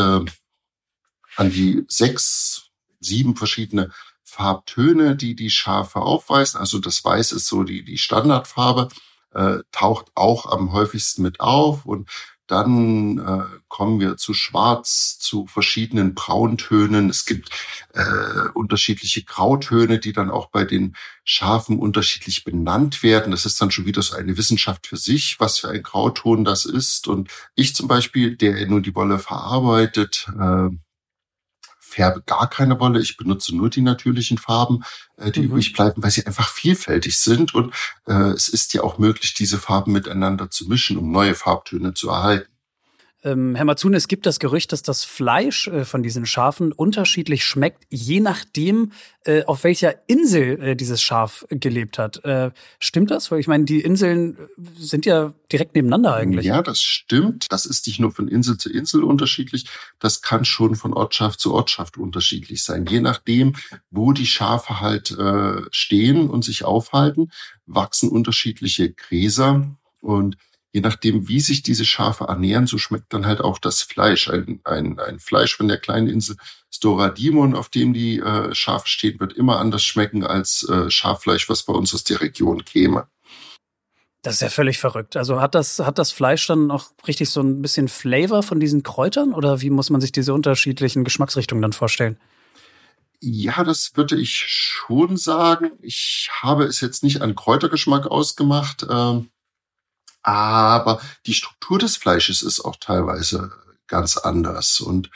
an 1.36 1.50
die 1.50 1.84
sechs, 1.88 2.70
sieben 3.00 3.36
verschiedene 3.36 3.92
Farbtöne, 4.36 5.16
die 5.16 5.36
die 5.36 5.50
Schafe 5.50 6.02
aufweisen. 6.02 6.60
Also 6.60 6.80
das 6.80 7.04
Weiß 7.06 7.32
ist 7.32 7.48
so 7.48 7.64
die, 7.64 7.86
die 7.86 7.98
Standardfarbe, 7.98 8.90
äh, 9.34 9.60
taucht 9.72 10.08
auch 10.16 10.46
am 10.46 10.74
häufigsten 10.74 11.22
mit 11.22 11.40
auf 11.40 11.86
und 11.86 12.10
dann 12.48 13.18
äh, 13.18 13.60
kommen 13.70 14.00
wir 14.00 14.18
zu 14.18 14.36
Schwarz, 14.36 15.18
zu 15.18 15.48
verschiedenen 15.48 16.14
Brauntönen. 16.14 17.10
Es 17.10 17.26
gibt 17.26 17.50
äh, 17.94 18.50
unterschiedliche 18.54 19.24
Grautöne, 19.24 19.98
die 19.98 20.14
dann 20.14 20.30
auch 20.30 20.52
bei 20.52 20.64
den 20.64 20.96
Schafen 21.24 21.80
unterschiedlich 21.80 22.44
benannt 22.44 23.02
werden. 23.02 23.32
Das 23.32 23.48
ist 23.48 23.60
dann 23.60 23.72
schon 23.72 23.88
wieder 23.88 24.04
so 24.04 24.16
eine 24.16 24.38
Wissenschaft 24.38 24.86
für 24.86 24.98
sich, 24.98 25.40
was 25.40 25.58
für 25.58 25.70
ein 25.70 25.82
Grauton 25.82 26.46
das 26.46 26.66
ist. 26.66 27.08
Und 27.08 27.32
ich 27.56 27.76
zum 27.76 27.88
Beispiel, 27.88 28.36
der 28.36 28.68
nun 28.68 28.84
die 28.84 28.94
Wolle 28.94 29.18
verarbeitet, 29.18 30.28
äh, 30.40 30.70
färbe 31.96 32.22
gar 32.26 32.50
keine 32.50 32.80
Wolle. 32.80 33.00
Ich 33.00 33.16
benutze 33.16 33.56
nur 33.56 33.70
die 33.70 33.82
natürlichen 33.82 34.38
Farben, 34.38 34.84
äh, 35.18 35.32
die 35.32 35.40
mhm. 35.40 35.46
übrig 35.48 35.74
bleiben, 35.74 36.04
weil 36.04 36.12
sie 36.12 36.26
einfach 36.26 36.50
vielfältig 36.50 37.18
sind. 37.18 37.56
Und 37.56 37.74
äh, 38.06 38.32
es 38.32 38.50
ist 38.50 38.74
ja 38.74 38.84
auch 38.84 38.98
möglich, 38.98 39.34
diese 39.34 39.58
Farben 39.58 39.94
miteinander 39.94 40.50
zu 40.50 40.68
mischen, 40.68 40.98
um 40.98 41.12
neue 41.12 41.36
Farbtöne 41.36 41.94
zu 41.94 42.10
erhalten. 42.10 42.55
Ähm, 43.26 43.56
Herr 43.56 43.66
Matsune, 43.66 43.98
es 43.98 44.08
gibt 44.08 44.28
das 44.28 44.40
Gerücht, 44.40 44.72
dass 44.72 44.84
das 44.84 45.04
Fleisch 45.04 45.68
äh, 45.68 45.84
von 45.84 46.04
diesen 46.04 46.28
Schafen 46.28 46.72
unterschiedlich 46.72 47.44
schmeckt, 47.44 47.84
je 47.90 48.20
nachdem, 48.20 48.92
äh, 49.24 49.44
auf 49.46 49.64
welcher 49.64 49.96
Insel 50.08 50.62
äh, 50.62 50.76
dieses 50.76 51.02
Schaf 51.02 51.44
gelebt 51.50 51.98
hat. 51.98 52.24
Äh, 52.24 52.52
stimmt 52.80 53.10
das? 53.10 53.32
Weil 53.32 53.40
ich 53.40 53.48
meine, 53.48 53.66
die 53.66 53.82
Inseln 53.82 54.38
äh, 54.38 54.42
sind 54.78 55.08
ja 55.08 55.34
direkt 55.52 55.74
nebeneinander 55.74 56.14
eigentlich. 56.14 56.46
Ja, 56.46 56.62
das 56.62 56.80
stimmt. 56.80 57.48
Das 57.50 57.66
ist 57.66 57.88
nicht 57.88 58.00
nur 58.00 58.12
von 58.12 58.28
Insel 58.28 58.58
zu 58.58 58.72
Insel 58.72 59.04
unterschiedlich, 59.04 59.66
das 59.98 60.22
kann 60.22 60.46
schon 60.46 60.76
von 60.76 60.94
Ortschaft 60.94 61.40
zu 61.40 61.52
Ortschaft 61.52 61.98
unterschiedlich 61.98 62.64
sein. 62.64 62.86
Je 62.86 63.00
nachdem, 63.00 63.54
wo 63.90 64.12
die 64.12 64.28
Schafe 64.28 64.82
halt 64.82 65.10
äh, 65.18 65.64
stehen 65.72 66.30
und 66.30 66.46
sich 66.46 66.64
aufhalten, 66.64 67.32
wachsen 67.66 68.10
unterschiedliche 68.10 68.94
Gräser 68.94 69.76
und 70.00 70.38
je 70.76 70.82
nachdem, 70.82 71.30
wie 71.30 71.40
sich 71.40 71.64
diese 71.64 71.86
Schafe 71.86 72.26
ernähren, 72.26 72.68
so 72.68 72.78
schmeckt 72.78 73.14
dann 73.14 73.26
halt 73.26 73.40
auch 73.40 73.60
das 73.60 73.82
Fleisch. 73.82 74.30
Ein, 74.30 74.60
ein, 74.66 75.00
ein 75.00 75.20
Fleisch 75.20 75.56
von 75.56 75.70
der 75.70 75.78
kleinen 75.78 76.10
Insel 76.10 76.36
Storadimon, 76.70 77.56
auf 77.56 77.70
dem 77.70 77.94
die 77.94 78.20
äh, 78.20 78.54
Schafe 78.54 78.90
stehen, 78.90 79.18
wird 79.22 79.32
immer 79.32 79.58
anders 79.60 79.86
schmecken 79.86 80.26
als 80.26 80.68
äh, 80.68 80.92
Schaffleisch, 80.92 81.48
was 81.48 81.64
bei 81.64 81.72
uns 81.72 81.94
aus 81.94 82.04
der 82.04 82.20
Region 82.20 82.66
käme. 82.66 83.08
Das 84.22 84.34
ist 84.34 84.42
ja 84.42 84.50
völlig 84.50 84.78
verrückt. 84.78 85.16
Also 85.16 85.40
hat 85.40 85.56
das, 85.56 85.80
hat 85.80 85.98
das 85.98 86.12
Fleisch 86.12 86.46
dann 86.46 86.70
auch 86.72 86.88
richtig 87.08 87.30
so 87.30 87.40
ein 87.40 87.62
bisschen 87.62 87.88
Flavor 87.88 88.44
von 88.44 88.60
diesen 88.60 88.84
Kräutern 88.84 89.34
oder 89.34 89.62
wie 89.62 89.70
muss 89.70 89.90
man 89.90 90.02
sich 90.02 90.12
diese 90.12 90.34
unterschiedlichen 90.34 91.06
Geschmacksrichtungen 91.06 91.62
dann 91.62 91.72
vorstellen? 91.72 92.20
Ja, 93.22 93.64
das 93.64 93.94
würde 93.96 94.18
ich 94.18 94.36
schon 94.36 95.16
sagen. 95.16 95.72
Ich 95.82 96.30
habe 96.42 96.66
es 96.66 96.82
jetzt 96.82 97.02
nicht 97.02 97.22
an 97.22 97.34
Kräutergeschmack 97.34 98.08
ausgemacht. 98.08 98.86
Ähm, 98.90 99.30
aber 100.26 101.00
die 101.28 101.36
Struktur 101.36 101.78
des 101.78 101.98
Fleisches 101.98 102.42
ist 102.42 102.60
auch 102.60 102.78
teilweise 102.78 103.52
ganz 103.88 104.18
anders. 104.18 104.80
Und 104.80 105.12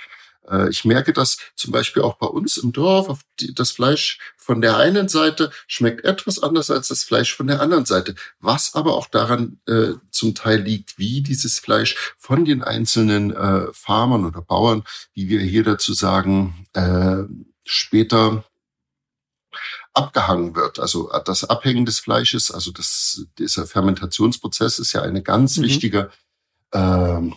äh, 0.48 0.70
ich 0.70 0.86
merke 0.86 1.14
das 1.14 1.38
zum 1.56 1.72
Beispiel 1.72 2.04
auch 2.04 2.18
bei 2.18 2.28
uns 2.28 2.58
im 2.58 2.72
Dorf. 2.72 3.20
Die, 3.40 3.54
das 3.56 3.72
Fleisch 3.72 4.20
von 4.38 4.62
der 4.62 4.78
einen 4.78 5.10
Seite 5.10 5.52
schmeckt 5.68 6.06
etwas 6.06 6.44
anders 6.44 6.70
als 6.70 6.90
das 6.90 7.04
Fleisch 7.04 7.36
von 7.36 7.48
der 7.48 7.60
anderen 7.60 7.86
Seite. 7.86 8.14
Was 8.40 8.76
aber 8.76 8.96
auch 8.96 9.08
daran 9.08 9.60
äh, 9.68 9.94
zum 10.12 10.36
Teil 10.36 10.62
liegt, 10.62 11.00
wie 11.00 11.22
dieses 11.22 11.58
Fleisch 11.58 12.14
von 12.20 12.46
den 12.46 12.62
einzelnen 12.62 13.36
äh, 13.36 13.68
Farmern 13.74 14.26
oder 14.26 14.44
Bauern, 14.44 14.84
wie 15.16 15.28
wir 15.28 15.40
hier 15.42 15.64
dazu 15.64 15.94
sagen, 15.94 16.68
äh, 16.74 17.24
später 17.66 18.44
abgehangen 20.00 20.56
wird. 20.56 20.80
Also 20.80 21.12
äh, 21.12 21.22
das 21.24 21.44
Abhängen 21.44 21.86
des 21.86 22.00
Fleisches, 22.00 22.52
also 22.52 22.72
das, 22.72 23.26
dieser 23.38 23.68
Fermentationsprozess 23.68 24.80
ist 24.80 24.94
ja 24.94 25.02
eine 25.02 25.22
ganz 25.22 25.58
mhm. 25.58 25.64
wichtige 25.64 26.10
ähm, 26.74 27.36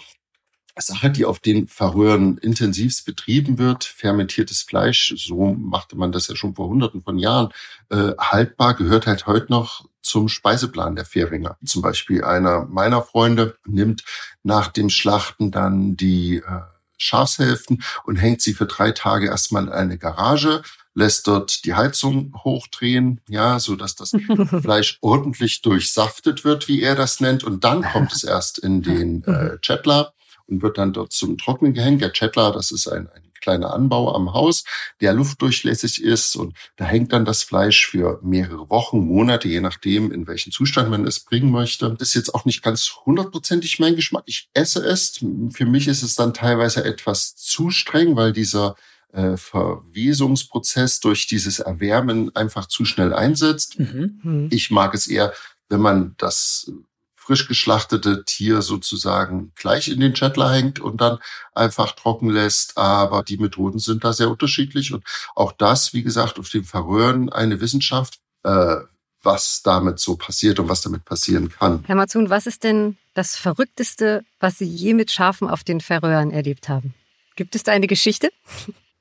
Sache, 0.79 1.11
die 1.11 1.25
auf 1.25 1.39
den 1.39 1.69
Verröhren 1.69 2.39
intensivst 2.39 3.05
betrieben 3.05 3.59
wird. 3.59 3.85
Fermentiertes 3.85 4.63
Fleisch, 4.63 5.15
so 5.17 5.55
machte 5.55 5.97
man 5.97 6.13
das 6.13 6.29
ja 6.29 6.37
schon 6.37 6.55
vor 6.55 6.69
hunderten 6.69 7.03
von 7.03 7.19
Jahren, 7.19 7.53
äh, 7.91 8.13
haltbar, 8.19 8.75
gehört 8.75 9.07
halt 9.07 9.27
heute 9.27 9.53
noch 9.53 9.87
zum 10.01 10.29
Speiseplan 10.29 10.97
der 10.97 11.05
Fähringer. 11.05 11.59
Zum 11.65 11.83
Beispiel 11.83 12.25
einer 12.25 12.65
meiner 12.65 13.03
Freunde 13.03 13.57
nimmt 13.67 14.03
nach 14.43 14.69
dem 14.69 14.91
Schlachten 14.91 15.51
dann 15.51 15.97
die 15.97 16.37
äh, 16.37 16.61
Schafshälften 16.97 17.83
und 18.05 18.17
hängt 18.17 18.41
sie 18.41 18.55
für 18.55 18.67
drei 18.67 18.93
Tage 18.93 19.27
erstmal 19.27 19.65
in 19.65 19.73
eine 19.73 19.99
Garage, 19.99 20.63
lässt 20.95 21.27
dort 21.27 21.65
die 21.65 21.75
Heizung 21.75 22.35
hochdrehen, 22.45 23.21
ja, 23.29 23.59
so 23.59 23.77
dass 23.77 23.95
das 23.95 24.13
Fleisch 24.63 24.99
ordentlich 25.01 25.63
durchsaftet 25.63 26.45
wird, 26.45 26.69
wie 26.69 26.83
er 26.83 26.95
das 26.95 27.21
nennt, 27.21 27.45
und 27.45 27.65
dann 27.65 27.83
kommt 27.83 28.13
es 28.13 28.25
erst 28.25 28.59
in 28.59 28.83
den 28.83 29.25
äh, 29.25 29.59
Chetler 29.61 30.13
und 30.47 30.63
wird 30.63 30.79
dann 30.79 30.93
dort 30.93 31.13
zum 31.13 31.39
Trocknen 31.39 31.73
gehängt. 31.73 32.03
Der 32.03 32.13
Chetler, 32.13 32.53
das 32.53 32.71
ist 32.71 32.89
ein, 32.89 33.09
ein 33.09 33.23
kleiner 33.41 33.75
Anbau 33.75 34.15
am 34.15 34.33
Haus, 34.33 34.65
der 35.01 35.13
luftdurchlässig 35.13 36.03
ist 36.03 36.37
und 36.37 36.57
da 36.77 36.85
hängt 36.85 37.13
dann 37.13 37.25
das 37.25 37.43
Fleisch 37.43 37.87
für 37.87 38.21
mehrere 38.23 38.71
Wochen, 38.71 39.01
Monate, 39.01 39.49
je 39.49 39.61
nachdem, 39.61 40.13
in 40.13 40.27
welchen 40.27 40.53
Zustand 40.53 40.89
man 40.89 41.07
es 41.07 41.21
bringen 41.21 41.51
möchte. 41.51 41.95
Das 41.99 42.09
ist 42.09 42.15
jetzt 42.15 42.35
auch 42.35 42.45
nicht 42.45 42.63
ganz 42.63 42.93
hundertprozentig 43.05 43.79
mein 43.81 43.97
Geschmack. 43.97 44.25
Ich 44.27 44.49
esse 44.55 44.85
es. 44.85 45.21
Für 45.51 45.67
mich 45.67 45.89
ist 45.89 46.03
es 46.03 46.15
dann 46.15 46.33
teilweise 46.33 46.85
etwas 46.85 47.35
zu 47.35 47.71
streng, 47.71 48.17
weil 48.17 48.33
dieser 48.33 48.77
äh, 49.13 49.37
Verwesungsprozess 49.37 51.01
durch 51.01 51.27
dieses 51.27 51.61
Erwärmen 51.61 52.35
einfach 52.35 52.67
zu 52.67 52.85
schnell 52.85 53.13
einsetzt. 53.15 53.79
Mhm. 53.79 54.21
mhm. 54.23 54.49
Ich 54.51 54.71
mag 54.71 54.95
es 54.95 55.07
eher, 55.07 55.33
wenn 55.69 55.81
man 55.81 56.15
das 56.19 56.71
frisch 57.15 57.47
geschlachtete 57.47 58.25
Tier 58.25 58.63
sozusagen 58.63 59.53
gleich 59.55 59.89
in 59.89 60.01
den 60.01 60.13
Chatler 60.13 60.53
hängt 60.53 60.81
und 60.81 61.01
dann 61.01 61.19
einfach 61.55 61.93
trocken 61.93 62.31
lässt. 62.31 62.77
Aber 62.77 63.23
die 63.23 63.37
Methoden 63.37 63.79
sind 63.79 64.03
da 64.03 64.13
sehr 64.13 64.29
unterschiedlich 64.29 64.93
und 64.93 65.05
auch 65.37 65.53
das, 65.53 65.95
wie 65.95 66.03
gesagt, 66.03 66.39
auf 66.39 66.49
dem 66.49 66.65
Verröhren 66.65 67.31
eine 67.31 67.61
Wissenschaft, 67.61 68.19
äh, 68.43 68.77
was 69.23 69.63
damit 69.63 70.01
so 70.01 70.17
passiert 70.17 70.59
und 70.59 70.69
was 70.69 70.81
damit 70.81 71.05
passieren 71.05 71.49
kann. 71.49 71.85
Herr 71.87 71.95
Mazun, 71.95 72.29
was 72.29 72.47
ist 72.47 72.65
denn 72.65 72.97
das 73.15 73.37
Verrückteste, 73.37 74.25
was 74.41 74.59
Sie 74.59 74.65
je 74.67 74.95
mit 74.95 75.13
Schafen 75.13 75.49
auf 75.49 75.63
den 75.63 75.81
Verröhren 75.81 76.33
erlebt 76.33 76.69
haben? 76.69 76.93
Gibt 77.37 77.55
es 77.55 77.63
da 77.63 77.71
eine 77.71 77.87
Geschichte? 77.87 78.31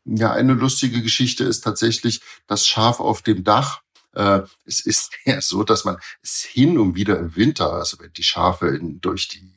Ja, 0.06 0.32
eine 0.32 0.54
lustige 0.54 1.02
Geschichte 1.02 1.44
ist 1.44 1.62
tatsächlich 1.62 2.22
das 2.48 2.68
Schaf 2.68 3.00
auf 3.00 3.22
dem 3.22 3.44
Dach. 3.44 3.82
Äh, 4.14 4.42
es 4.66 4.80
ist 4.80 5.12
ja 5.26 5.42
so, 5.42 5.64
dass 5.64 5.86
man 5.86 5.98
es 6.22 6.42
hin 6.42 6.78
und 6.78 6.96
wieder 6.96 7.18
im 7.20 7.36
Winter, 7.36 7.74
also 7.74 8.00
wenn 8.00 8.14
die 8.14 8.24
Schafe 8.24 8.68
in, 8.70 9.00
durch 9.02 9.28
die 9.28 9.54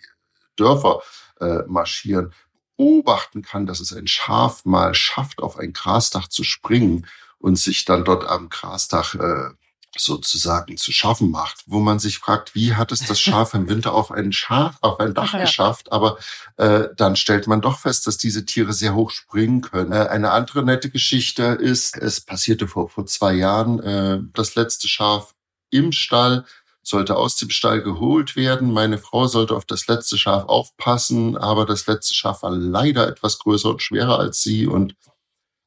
Dörfer 0.56 1.02
äh, 1.40 1.62
marschieren, 1.66 2.32
beobachten 2.76 3.42
kann, 3.42 3.66
dass 3.66 3.80
es 3.80 3.92
ein 3.92 4.06
Schaf 4.06 4.64
mal 4.64 4.94
schafft, 4.94 5.40
auf 5.42 5.58
ein 5.58 5.72
Grasdach 5.72 6.28
zu 6.28 6.44
springen 6.44 7.06
und 7.38 7.56
sich 7.56 7.84
dann 7.84 8.04
dort 8.04 8.24
am 8.24 8.48
Grasdach 8.48 9.14
äh, 9.14 9.50
sozusagen 9.96 10.76
zu 10.76 10.92
schaffen 10.92 11.30
macht, 11.30 11.62
wo 11.66 11.80
man 11.80 11.98
sich 11.98 12.18
fragt, 12.18 12.54
wie 12.54 12.74
hat 12.74 12.92
es 12.92 13.06
das 13.06 13.20
Schaf 13.20 13.54
im 13.54 13.68
Winter 13.68 13.92
auf 13.92 14.10
ein 14.10 14.32
Schaf, 14.32 14.76
auf 14.80 15.00
ein 15.00 15.14
Dach 15.14 15.32
ja. 15.32 15.40
geschafft, 15.40 15.92
aber 15.92 16.18
äh, 16.56 16.88
dann 16.96 17.16
stellt 17.16 17.46
man 17.46 17.60
doch 17.60 17.78
fest, 17.78 18.06
dass 18.06 18.18
diese 18.18 18.44
Tiere 18.44 18.72
sehr 18.72 18.94
hoch 18.94 19.10
springen 19.10 19.60
können. 19.60 19.92
Äh, 19.92 20.08
eine 20.08 20.30
andere 20.30 20.62
nette 20.64 20.90
Geschichte 20.90 21.42
ist, 21.42 21.96
es 21.96 22.20
passierte 22.20 22.68
vor, 22.68 22.88
vor 22.88 23.06
zwei 23.06 23.34
Jahren, 23.34 23.80
äh, 23.80 24.20
das 24.32 24.54
letzte 24.54 24.88
Schaf 24.88 25.34
im 25.70 25.92
Stall 25.92 26.44
sollte 26.82 27.16
aus 27.16 27.36
dem 27.36 27.50
Stall 27.50 27.82
geholt 27.82 28.36
werden. 28.36 28.72
Meine 28.72 28.98
Frau 28.98 29.26
sollte 29.26 29.56
auf 29.56 29.64
das 29.64 29.86
letzte 29.86 30.18
Schaf 30.18 30.44
aufpassen, 30.44 31.36
aber 31.36 31.64
das 31.64 31.86
letzte 31.86 32.14
Schaf 32.14 32.42
war 32.42 32.50
leider 32.50 33.08
etwas 33.08 33.38
größer 33.38 33.70
und 33.70 33.82
schwerer 33.82 34.18
als 34.18 34.42
sie 34.42 34.66
und 34.66 34.94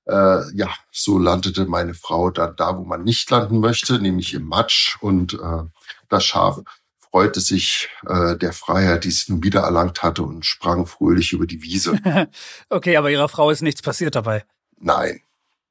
äh, 0.08 0.56
ja, 0.56 0.70
so 0.92 1.18
landete 1.18 1.66
meine 1.66 1.94
Frau 1.94 2.32
dann 2.32 2.56
da, 2.56 2.78
wo 2.78 2.84
man 2.84 3.04
nicht 3.04 3.30
landen 3.30 3.60
möchte, 3.60 4.00
nämlich 4.00 4.34
im 4.34 4.44
Matsch. 4.44 4.98
Und 5.02 5.34
äh, 5.34 5.64
das 6.10 6.24
Schaf 6.24 6.62
freute 7.12 7.40
sich 7.40 7.90
äh, 8.08 8.38
der 8.38 8.54
Freiheit, 8.54 9.04
die 9.04 9.12
sie 9.12 9.32
nun 9.32 9.44
wieder 9.44 9.62
erlangt 9.62 10.04
hatte 10.04 10.24
und 10.24 10.46
sprang 10.46 10.86
fröhlich 10.86 11.34
über 11.34 11.46
die 11.46 11.62
Wiese. 11.62 12.00
okay, 12.70 12.98
aber 12.98 13.12
ihrer 13.12 13.30
Frau 13.30 13.50
ist 13.50 13.62
nichts 13.62 13.82
passiert 13.82 14.16
dabei. 14.16 14.46
Nein. 14.80 15.22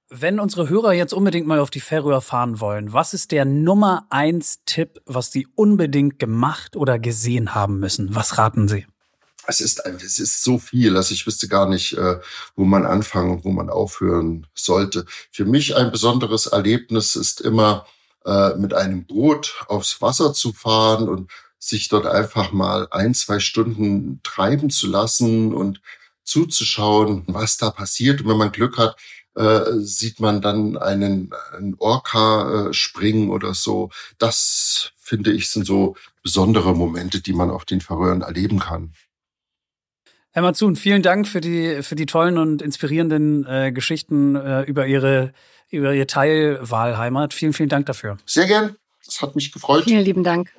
Wenn 0.08 0.38
unsere 0.38 0.68
Hörer 0.68 0.92
jetzt 0.92 1.12
unbedingt 1.12 1.48
mal 1.48 1.58
auf 1.58 1.70
die 1.70 1.80
Färöer 1.80 2.20
fahren 2.20 2.60
wollen, 2.60 2.92
was 2.92 3.12
ist 3.12 3.32
der 3.32 3.44
Nummer 3.44 4.06
eins 4.08 4.60
Tipp, 4.64 5.00
was 5.04 5.32
sie 5.32 5.48
unbedingt 5.56 6.20
gemacht 6.20 6.76
oder 6.76 6.98
gesehen 7.00 7.56
haben 7.56 7.80
müssen? 7.80 8.14
Was 8.14 8.38
raten 8.38 8.68
Sie? 8.68 8.86
Es 9.46 9.60
ist, 9.60 9.84
es 9.86 10.18
ist 10.18 10.42
so 10.42 10.58
viel, 10.58 10.94
dass 10.94 11.10
ich 11.10 11.26
wüsste 11.26 11.48
gar 11.48 11.68
nicht, 11.68 11.94
äh, 11.94 12.18
wo 12.54 12.64
man 12.64 12.86
anfangen 12.86 13.32
und 13.32 13.44
wo 13.44 13.50
man 13.50 13.70
aufhören 13.70 14.46
sollte. 14.54 15.06
Für 15.30 15.44
mich 15.44 15.76
ein 15.76 15.90
besonderes 15.90 16.46
Erlebnis 16.46 17.16
ist 17.16 17.40
immer, 17.40 17.86
äh, 18.24 18.54
mit 18.56 18.74
einem 18.74 19.06
Boot 19.06 19.54
aufs 19.68 20.02
Wasser 20.02 20.32
zu 20.32 20.52
fahren 20.52 21.08
und 21.08 21.30
sich 21.58 21.88
dort 21.88 22.06
einfach 22.06 22.52
mal 22.52 22.88
ein, 22.90 23.14
zwei 23.14 23.38
Stunden 23.38 24.20
treiben 24.22 24.70
zu 24.70 24.86
lassen 24.88 25.54
und 25.54 25.80
zuzuschauen, 26.24 27.24
was 27.28 27.56
da 27.56 27.70
passiert. 27.70 28.20
Und 28.20 28.28
wenn 28.28 28.36
man 28.36 28.52
Glück 28.52 28.78
hat, 28.78 28.96
äh, 29.36 29.78
sieht 29.78 30.18
man 30.18 30.40
dann 30.40 30.76
einen, 30.76 31.30
einen 31.52 31.76
Orca 31.78 32.68
äh, 32.68 32.72
springen 32.74 33.30
oder 33.30 33.54
so. 33.54 33.90
Das 34.18 34.92
finde 34.96 35.32
ich 35.32 35.50
sind 35.50 35.66
so 35.66 35.94
besondere 36.22 36.74
Momente, 36.74 37.20
die 37.20 37.32
man 37.32 37.50
auf 37.50 37.64
den 37.64 37.80
Färöern 37.80 38.22
erleben 38.22 38.58
kann. 38.58 38.92
Herr 40.36 40.42
Mazun, 40.42 40.76
vielen 40.76 41.00
Dank 41.00 41.26
für 41.26 41.40
die, 41.40 41.82
für 41.82 41.96
die 41.96 42.04
tollen 42.04 42.36
und 42.36 42.60
inspirierenden 42.60 43.46
äh, 43.46 43.72
Geschichten 43.72 44.36
äh, 44.36 44.64
über, 44.64 44.86
Ihre, 44.86 45.32
über 45.70 45.94
Ihre 45.94 46.06
Teilwahlheimat. 46.06 47.32
Vielen, 47.32 47.54
vielen 47.54 47.70
Dank 47.70 47.86
dafür. 47.86 48.18
Sehr 48.26 48.44
gern. 48.44 48.76
Das 49.06 49.22
hat 49.22 49.34
mich 49.34 49.50
gefreut. 49.50 49.84
Vielen 49.84 50.04
lieben 50.04 50.24
Dank. 50.24 50.52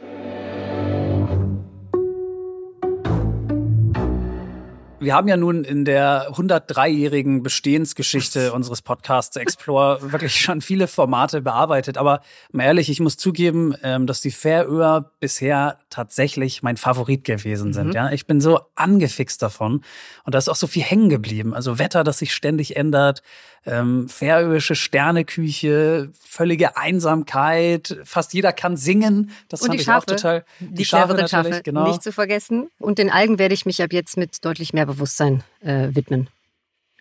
Wir 5.08 5.16
haben 5.16 5.30
ja 5.30 5.38
nun 5.38 5.64
in 5.64 5.86
der 5.86 6.34
103-jährigen 6.34 7.42
Bestehensgeschichte 7.42 8.52
unseres 8.52 8.82
Podcasts 8.82 9.38
Explore 9.38 10.00
wirklich 10.12 10.36
schon 10.36 10.60
viele 10.60 10.86
Formate 10.86 11.40
bearbeitet. 11.40 11.98
Aber 11.98 12.20
mal 12.52 12.66
ehrlich, 12.66 12.90
ich 12.90 13.00
muss 13.00 13.16
zugeben, 13.16 13.74
ähm, 13.84 14.06
dass 14.06 14.20
die 14.20 14.32
Färöer 14.32 15.10
bisher 15.22 15.78
tatsächlich 15.90 16.62
mein 16.62 16.76
Favorit 16.76 17.24
gewesen 17.24 17.72
sind. 17.72 17.88
Mhm. 17.88 17.94
Ja, 17.94 18.12
ich 18.12 18.28
bin 18.28 18.42
so 18.42 18.60
angefixt 18.76 19.42
davon 19.42 19.82
und 20.26 20.36
da 20.36 20.40
ist 20.40 20.50
auch 20.50 20.58
so 20.58 20.68
viel 20.68 20.84
hängen 20.84 21.08
geblieben. 21.08 21.54
Also 21.54 21.80
Wetter, 21.80 22.04
das 22.04 22.18
sich 22.18 22.34
ständig 22.34 22.76
ändert, 22.76 23.24
ähm, 23.68 24.08
färöische 24.08 24.76
Sterneküche, 24.76 26.10
völlige 26.14 26.78
Einsamkeit, 26.78 27.98
fast 28.04 28.34
jeder 28.34 28.54
kann 28.54 28.78
singen. 28.78 29.32
Das 29.50 29.62
und 29.62 29.68
fand 29.68 29.82
ich 29.82 29.90
auch 29.90 30.06
total. 30.06 30.46
Die, 30.60 30.74
die 30.74 30.86
Schafe 30.86 31.14
natürlich, 31.14 31.30
Schafe, 31.30 31.62
genau. 31.64 31.88
Nicht 31.88 32.02
zu 32.02 32.14
vergessen. 32.14 32.70
Und 32.80 32.98
den 32.98 33.10
Algen 33.10 33.40
werde 33.40 33.54
ich 33.54 33.66
mich 33.66 33.84
ab 33.84 33.92
jetzt 33.92 34.16
mit 34.16 34.44
deutlich 34.46 34.74
mehr 34.74 34.86
Bewusstsein 34.98 35.44
äh, 35.62 35.90
widmen. 35.92 36.30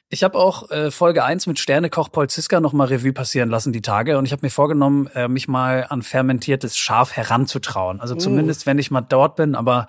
Ich 0.08 0.22
habe 0.22 0.38
auch 0.38 0.70
äh, 0.70 0.92
Folge 0.92 1.24
1 1.24 1.48
mit 1.48 1.58
Sternekoch 1.58 2.12
Paul 2.12 2.30
Ziska 2.30 2.60
nochmal 2.60 2.86
Revue 2.86 3.12
passieren 3.12 3.50
lassen, 3.50 3.72
die 3.72 3.82
Tage. 3.82 4.18
Und 4.18 4.24
ich 4.24 4.30
habe 4.30 4.46
mir 4.46 4.50
vorgenommen, 4.50 5.08
äh, 5.14 5.26
mich 5.26 5.48
mal 5.48 5.86
an 5.88 6.02
fermentiertes 6.02 6.76
Schaf 6.76 7.16
heranzutrauen. 7.16 8.00
Also 8.00 8.14
uh. 8.14 8.18
zumindest, 8.18 8.66
wenn 8.66 8.78
ich 8.78 8.92
mal 8.92 9.00
dort 9.00 9.34
bin, 9.34 9.56
aber 9.56 9.88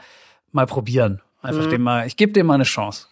mal 0.51 0.65
probieren. 0.65 1.21
Einfach 1.47 1.65
mhm. 1.65 1.71
dem 1.71 1.81
mal, 1.81 2.05
ich 2.05 2.17
gebe 2.17 2.33
dem 2.33 2.45
mal 2.45 2.53
eine 2.55 2.65
Chance. 2.65 3.07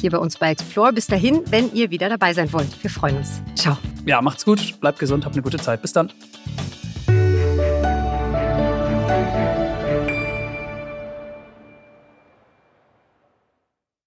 hier 0.00 0.10
bei 0.10 0.18
uns 0.18 0.38
bei 0.38 0.50
Explore. 0.50 0.92
Bis 0.92 1.06
dahin, 1.06 1.42
wenn 1.50 1.72
ihr 1.72 1.90
wieder 1.90 2.08
dabei 2.08 2.32
sein 2.32 2.52
wollt. 2.52 2.82
Wir 2.82 2.90
freuen 2.90 3.16
uns. 3.16 3.42
Ciao. 3.54 3.76
Ja, 4.06 4.22
macht's 4.22 4.44
gut, 4.44 4.80
bleibt 4.80 4.98
gesund, 4.98 5.24
habt 5.24 5.34
eine 5.34 5.42
gute 5.42 5.58
Zeit. 5.58 5.82
Bis 5.82 5.92
dann. 5.92 6.10